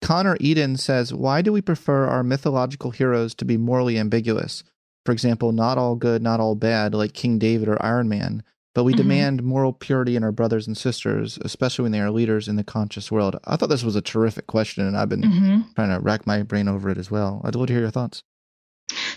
Connor 0.00 0.36
Eden 0.40 0.76
says, 0.76 1.12
Why 1.12 1.42
do 1.42 1.52
we 1.52 1.60
prefer 1.60 2.06
our 2.06 2.22
mythological 2.22 2.90
heroes 2.90 3.34
to 3.36 3.44
be 3.44 3.56
morally 3.56 3.98
ambiguous? 3.98 4.62
For 5.04 5.12
example, 5.12 5.52
not 5.52 5.78
all 5.78 5.96
good, 5.96 6.22
not 6.22 6.40
all 6.40 6.54
bad, 6.54 6.94
like 6.94 7.14
King 7.14 7.38
David 7.38 7.68
or 7.68 7.82
Iron 7.84 8.08
Man, 8.08 8.42
but 8.74 8.84
we 8.84 8.92
mm-hmm. 8.92 8.98
demand 8.98 9.42
moral 9.42 9.72
purity 9.72 10.16
in 10.16 10.22
our 10.22 10.32
brothers 10.32 10.66
and 10.66 10.76
sisters, 10.76 11.38
especially 11.42 11.84
when 11.84 11.92
they 11.92 12.00
are 12.00 12.10
leaders 12.10 12.46
in 12.46 12.56
the 12.56 12.64
conscious 12.64 13.10
world. 13.10 13.36
I 13.44 13.56
thought 13.56 13.70
this 13.70 13.82
was 13.82 13.96
a 13.96 14.02
terrific 14.02 14.46
question, 14.46 14.86
and 14.86 14.96
I've 14.96 15.08
been 15.08 15.22
mm-hmm. 15.22 15.60
trying 15.74 15.90
to 15.90 16.00
rack 16.00 16.26
my 16.26 16.42
brain 16.42 16.68
over 16.68 16.90
it 16.90 16.98
as 16.98 17.10
well. 17.10 17.40
I'd 17.44 17.54
love 17.54 17.68
to 17.68 17.72
hear 17.72 17.82
your 17.82 17.90
thoughts. 17.90 18.22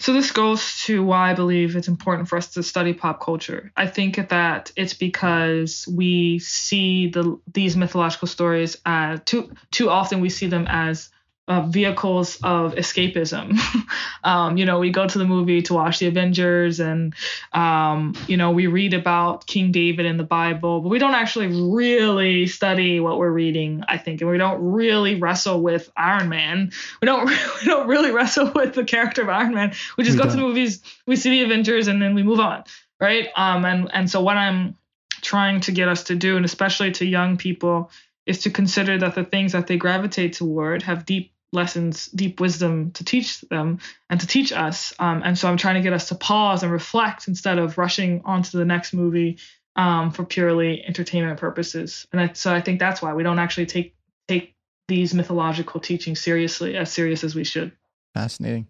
So 0.02 0.14
this 0.14 0.32
goes 0.32 0.82
to 0.86 1.04
why 1.04 1.30
I 1.30 1.36
believe 1.36 1.76
it's 1.76 1.88
important 1.88 2.28
for 2.28 2.36
us 2.36 2.48
to 2.54 2.64
study 2.64 2.92
pop 2.92 3.22
culture. 3.22 3.72
I 3.78 3.86
think 3.86 4.30
that 4.30 4.72
it's 4.76 4.96
because 4.96 5.88
we 5.88 6.40
see 6.40 7.10
the 7.10 7.40
these 7.54 7.78
mythological 7.78 8.28
stories 8.28 8.78
uh, 8.84 9.20
too 9.24 9.52
too 9.70 9.92
often 9.92 10.20
we 10.20 10.30
see 10.30 10.48
them 10.48 10.66
as 10.68 11.12
uh, 11.48 11.62
vehicles 11.62 12.38
of 12.44 12.76
escapism. 12.76 13.60
um, 14.24 14.58
you 14.58 14.66
know, 14.66 14.80
we 14.80 14.90
go 14.90 15.08
to 15.08 15.18
the 15.18 15.26
movie 15.26 15.62
to 15.64 15.74
watch 15.74 16.00
the 16.00 16.08
Avengers, 16.08 16.80
and 16.80 17.14
um, 17.52 18.14
you 18.28 18.38
know, 18.38 18.52
we 18.52 18.68
read 18.68 18.94
about 18.94 19.48
King 19.48 19.72
David 19.72 20.06
in 20.06 20.18
the 20.18 20.24
Bible, 20.24 20.82
but 20.82 20.90
we 20.90 21.00
don't 21.00 21.16
actually 21.16 21.48
really 21.48 22.48
study 22.48 23.00
what 23.00 23.18
we're 23.18 23.32
reading. 23.32 23.84
I 23.88 23.98
think, 23.98 24.22
and 24.22 24.30
we 24.30 24.38
don't 24.38 24.62
really 24.62 25.16
wrestle 25.16 25.62
with 25.62 25.92
Iron 25.98 26.30
Man. 26.30 26.72
We 27.02 27.06
don't 27.06 27.26
we 27.62 27.66
don't 27.66 27.88
really 27.88 28.12
wrestle 28.12 28.52
with 28.54 28.74
the 28.74 28.86
character 28.86 29.24
of 29.24 29.30
Iron 29.30 29.54
Man. 29.54 29.74
We 29.98 30.04
just 30.04 30.16
we 30.16 30.24
go 30.24 30.24
don't. 30.26 30.38
to 30.38 30.42
the 30.42 30.48
movies, 30.48 30.82
we 31.08 31.16
see 31.16 31.32
the 31.32 31.44
Avengers, 31.44 31.88
and 31.88 32.02
then 32.02 32.16
we 32.16 32.24
move 32.24 32.40
on, 32.40 32.64
right? 33.00 33.30
Um, 33.36 33.66
and 33.66 33.90
and 33.94 34.10
so 34.10 34.22
what 34.22 34.38
I'm 34.38 34.78
trying 35.22 35.62
to 35.62 35.72
get 35.72 35.88
us 35.88 36.06
to 36.06 36.16
do, 36.16 36.36
and 36.36 36.46
especially 36.46 36.92
to 36.92 37.06
young 37.06 37.38
people, 37.38 37.92
is 38.32 38.40
to 38.40 38.50
consider 38.50 38.98
that 38.98 39.14
the 39.14 39.26
things 39.26 39.52
that 39.52 39.68
they 39.68 39.78
gravitate 39.78 40.34
toward 40.34 40.82
have 40.84 41.06
deep 41.06 41.34
lessons, 41.54 42.08
deep 42.08 42.40
wisdom 42.40 42.92
to 42.92 43.04
teach 43.04 43.42
them 43.42 43.80
and 44.10 44.20
to 44.22 44.26
teach 44.26 44.54
us. 44.54 44.94
Um, 45.00 45.22
and 45.24 45.38
so 45.38 45.50
I'm 45.50 45.58
trying 45.58 45.76
to 45.76 45.82
get 45.82 45.92
us 45.94 46.08
to 46.08 46.16
pause 46.16 46.64
and 46.64 46.72
reflect 46.72 47.28
instead 47.28 47.60
of 47.60 47.78
rushing 47.78 48.22
onto 48.24 48.58
the 48.58 48.64
next 48.66 48.94
movie 48.94 49.38
um, 49.76 50.12
for 50.12 50.24
purely 50.24 50.84
entertainment 50.86 51.40
purposes. 51.40 52.08
And 52.14 52.36
so 52.36 52.54
I 52.54 52.62
think 52.62 52.80
that's 52.80 53.02
why 53.02 53.14
we 53.14 53.24
don't 53.24 53.40
actually 53.40 53.66
take 53.66 53.96
take 54.28 54.56
these 54.88 55.14
mythological 55.14 55.82
teachings 55.82 56.22
seriously, 56.22 56.78
as 56.78 56.92
serious 56.92 57.24
as 57.24 57.36
we 57.36 57.44
should. 57.44 57.72
Fascinating. 58.14 58.68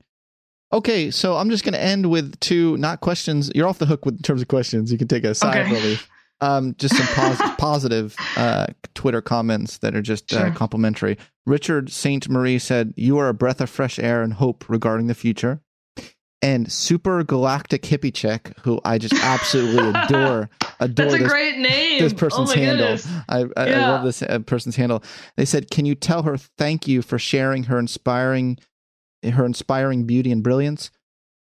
Okay, 0.73 1.11
so 1.11 1.35
I'm 1.35 1.49
just 1.49 1.63
going 1.63 1.73
to 1.73 1.81
end 1.81 2.09
with 2.09 2.39
two 2.39 2.77
not 2.77 3.01
questions. 3.01 3.51
You're 3.53 3.67
off 3.67 3.77
the 3.77 3.85
hook 3.85 4.05
with 4.05 4.15
in 4.15 4.21
terms 4.21 4.41
of 4.41 4.47
questions. 4.47 4.91
You 4.91 4.97
can 4.97 5.07
take 5.07 5.23
a 5.23 5.35
sigh 5.35 5.61
okay. 5.61 5.71
relief. 5.71 6.07
Um, 6.41 6.75
just 6.77 6.95
some 6.95 7.07
pos- 7.07 7.55
positive 7.57 8.15
uh, 8.35 8.67
Twitter 8.95 9.21
comments 9.21 9.77
that 9.79 9.95
are 9.95 10.01
just 10.01 10.33
uh, 10.33 10.39
sure. 10.39 10.47
uh, 10.47 10.53
complimentary. 10.53 11.17
Richard 11.45 11.91
Saint 11.91 12.27
Marie 12.29 12.59
said, 12.59 12.93
"You 12.97 13.17
are 13.19 13.29
a 13.29 13.33
breath 13.33 13.61
of 13.61 13.69
fresh 13.69 13.99
air 13.99 14.23
and 14.23 14.33
hope 14.33 14.67
regarding 14.67 15.07
the 15.07 15.13
future." 15.13 15.61
And 16.43 16.71
super 16.71 17.23
galactic 17.23 17.83
hippie 17.83 18.13
chick, 18.13 18.53
who 18.63 18.81
I 18.83 18.97
just 18.97 19.13
absolutely 19.13 19.89
adore, 20.05 20.49
adore. 20.79 21.05
That's 21.05 21.13
a 21.13 21.17
this, 21.19 21.31
great 21.31 21.57
name. 21.59 22.01
This 22.01 22.13
person's 22.13 22.51
oh 22.51 22.55
handle. 22.55 22.97
I, 23.29 23.45
I, 23.55 23.67
yeah. 23.69 23.87
I, 23.87 23.91
love 23.91 24.03
this 24.03 24.23
uh, 24.23 24.39
person's 24.39 24.75
handle. 24.75 25.03
They 25.37 25.45
said, 25.45 25.69
"Can 25.69 25.85
you 25.85 25.93
tell 25.93 26.23
her 26.23 26.37
thank 26.37 26.87
you 26.87 27.03
for 27.03 27.19
sharing 27.19 27.65
her 27.65 27.77
inspiring, 27.77 28.57
her 29.23 29.45
inspiring 29.45 30.05
beauty 30.05 30.31
and 30.31 30.41
brilliance?" 30.41 30.89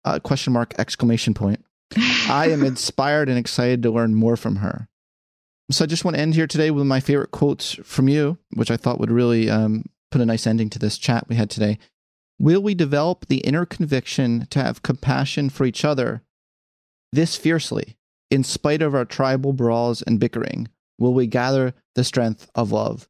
Uh, 0.03 0.19
question 0.19 0.53
mark 0.53 0.73
exclamation 0.79 1.33
point. 1.33 1.63
I 2.29 2.49
am 2.49 2.63
inspired 2.63 3.29
and 3.29 3.37
excited 3.37 3.83
to 3.83 3.91
learn 3.91 4.15
more 4.15 4.37
from 4.37 4.57
her. 4.57 4.87
So 5.71 5.83
I 5.83 5.87
just 5.87 6.05
want 6.05 6.15
to 6.15 6.21
end 6.21 6.35
here 6.35 6.47
today 6.47 6.71
with 6.71 6.85
my 6.85 6.99
favorite 6.99 7.31
quotes 7.31 7.73
from 7.75 8.07
you, 8.07 8.37
which 8.53 8.71
I 8.71 8.77
thought 8.77 8.99
would 8.99 9.11
really 9.11 9.49
um, 9.49 9.85
put 10.11 10.21
a 10.21 10.25
nice 10.25 10.47
ending 10.47 10.69
to 10.71 10.79
this 10.79 10.97
chat 10.97 11.27
we 11.27 11.35
had 11.35 11.49
today. 11.49 11.77
Will 12.39 12.61
we 12.61 12.75
develop 12.75 13.25
the 13.25 13.39
inner 13.39 13.65
conviction 13.65 14.45
to 14.51 14.61
have 14.61 14.83
compassion 14.83 15.49
for 15.49 15.65
each 15.65 15.83
other 15.83 16.21
this 17.11 17.35
fiercely, 17.35 17.97
in 18.29 18.43
spite 18.43 18.81
of 18.81 18.93
our 18.93 19.05
tribal 19.05 19.53
brawls 19.53 20.01
and 20.03 20.19
bickering? 20.19 20.69
Will 20.99 21.13
we 21.13 21.27
gather 21.27 21.73
the 21.97 22.03
strength 22.05 22.49
of 22.55 22.71
love. 22.71 23.09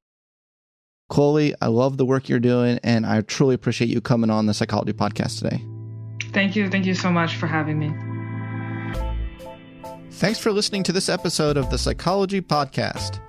Chloe, 1.10 1.54
I 1.62 1.68
love 1.68 1.98
the 1.98 2.06
work 2.06 2.28
you're 2.28 2.40
doing, 2.40 2.80
and 2.84 3.06
I 3.06 3.22
truly 3.22 3.54
appreciate 3.54 3.90
you 3.90 4.02
coming 4.02 4.30
on 4.30 4.46
the 4.46 4.54
Psychology 4.54 4.94
Podcast 4.94 5.40
today. 5.40 5.62
Thank 6.32 6.56
you. 6.56 6.70
Thank 6.70 6.86
you 6.86 6.96
so 6.96 7.12
much 7.12 7.36
for 7.36 7.48
having 7.48 7.78
me. 7.78 8.07
Thanks 10.12 10.40
for 10.40 10.52
listening 10.52 10.84
to 10.84 10.92
this 10.92 11.10
episode 11.10 11.58
of 11.58 11.70
the 11.70 11.78
Psychology 11.78 12.42
Podcast. 12.42 13.20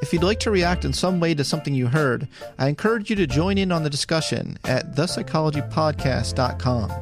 If 0.00 0.12
you'd 0.12 0.22
like 0.22 0.38
to 0.40 0.50
react 0.50 0.84
in 0.84 0.92
some 0.92 1.20
way 1.20 1.34
to 1.34 1.44
something 1.44 1.74
you 1.74 1.86
heard, 1.88 2.28
I 2.58 2.68
encourage 2.68 3.10
you 3.10 3.16
to 3.16 3.26
join 3.26 3.58
in 3.58 3.72
on 3.72 3.82
the 3.82 3.90
discussion 3.90 4.58
at 4.64 4.94
thepsychologypodcast.com. 4.94 6.92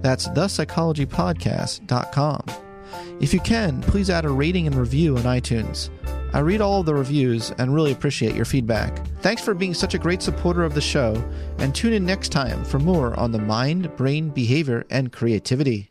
That's 0.00 0.28
thepsychologypodcast.com. 0.28 2.44
If 3.20 3.34
you 3.34 3.40
can, 3.40 3.80
please 3.82 4.10
add 4.10 4.24
a 4.24 4.30
rating 4.30 4.66
and 4.66 4.76
review 4.76 5.16
on 5.16 5.22
iTunes. 5.24 5.90
I 6.32 6.40
read 6.40 6.60
all 6.60 6.80
of 6.80 6.86
the 6.86 6.94
reviews 6.94 7.52
and 7.58 7.74
really 7.74 7.92
appreciate 7.92 8.34
your 8.34 8.44
feedback. 8.44 9.06
Thanks 9.20 9.42
for 9.42 9.54
being 9.54 9.72
such 9.72 9.94
a 9.94 9.98
great 9.98 10.20
supporter 10.20 10.64
of 10.64 10.74
the 10.74 10.80
show, 10.80 11.14
and 11.58 11.72
tune 11.74 11.92
in 11.92 12.04
next 12.04 12.30
time 12.30 12.64
for 12.64 12.78
more 12.78 13.18
on 13.18 13.32
the 13.32 13.38
mind, 13.38 13.96
brain, 13.96 14.30
behavior, 14.30 14.84
and 14.90 15.12
creativity. 15.12 15.90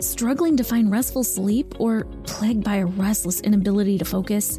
struggling 0.00 0.56
to 0.56 0.64
find 0.64 0.90
restful 0.90 1.24
sleep, 1.24 1.80
or 1.80 2.04
plagued 2.24 2.64
by 2.64 2.76
a 2.76 2.86
restless 2.86 3.40
inability 3.40 3.98
to 3.98 4.04
focus? 4.04 4.58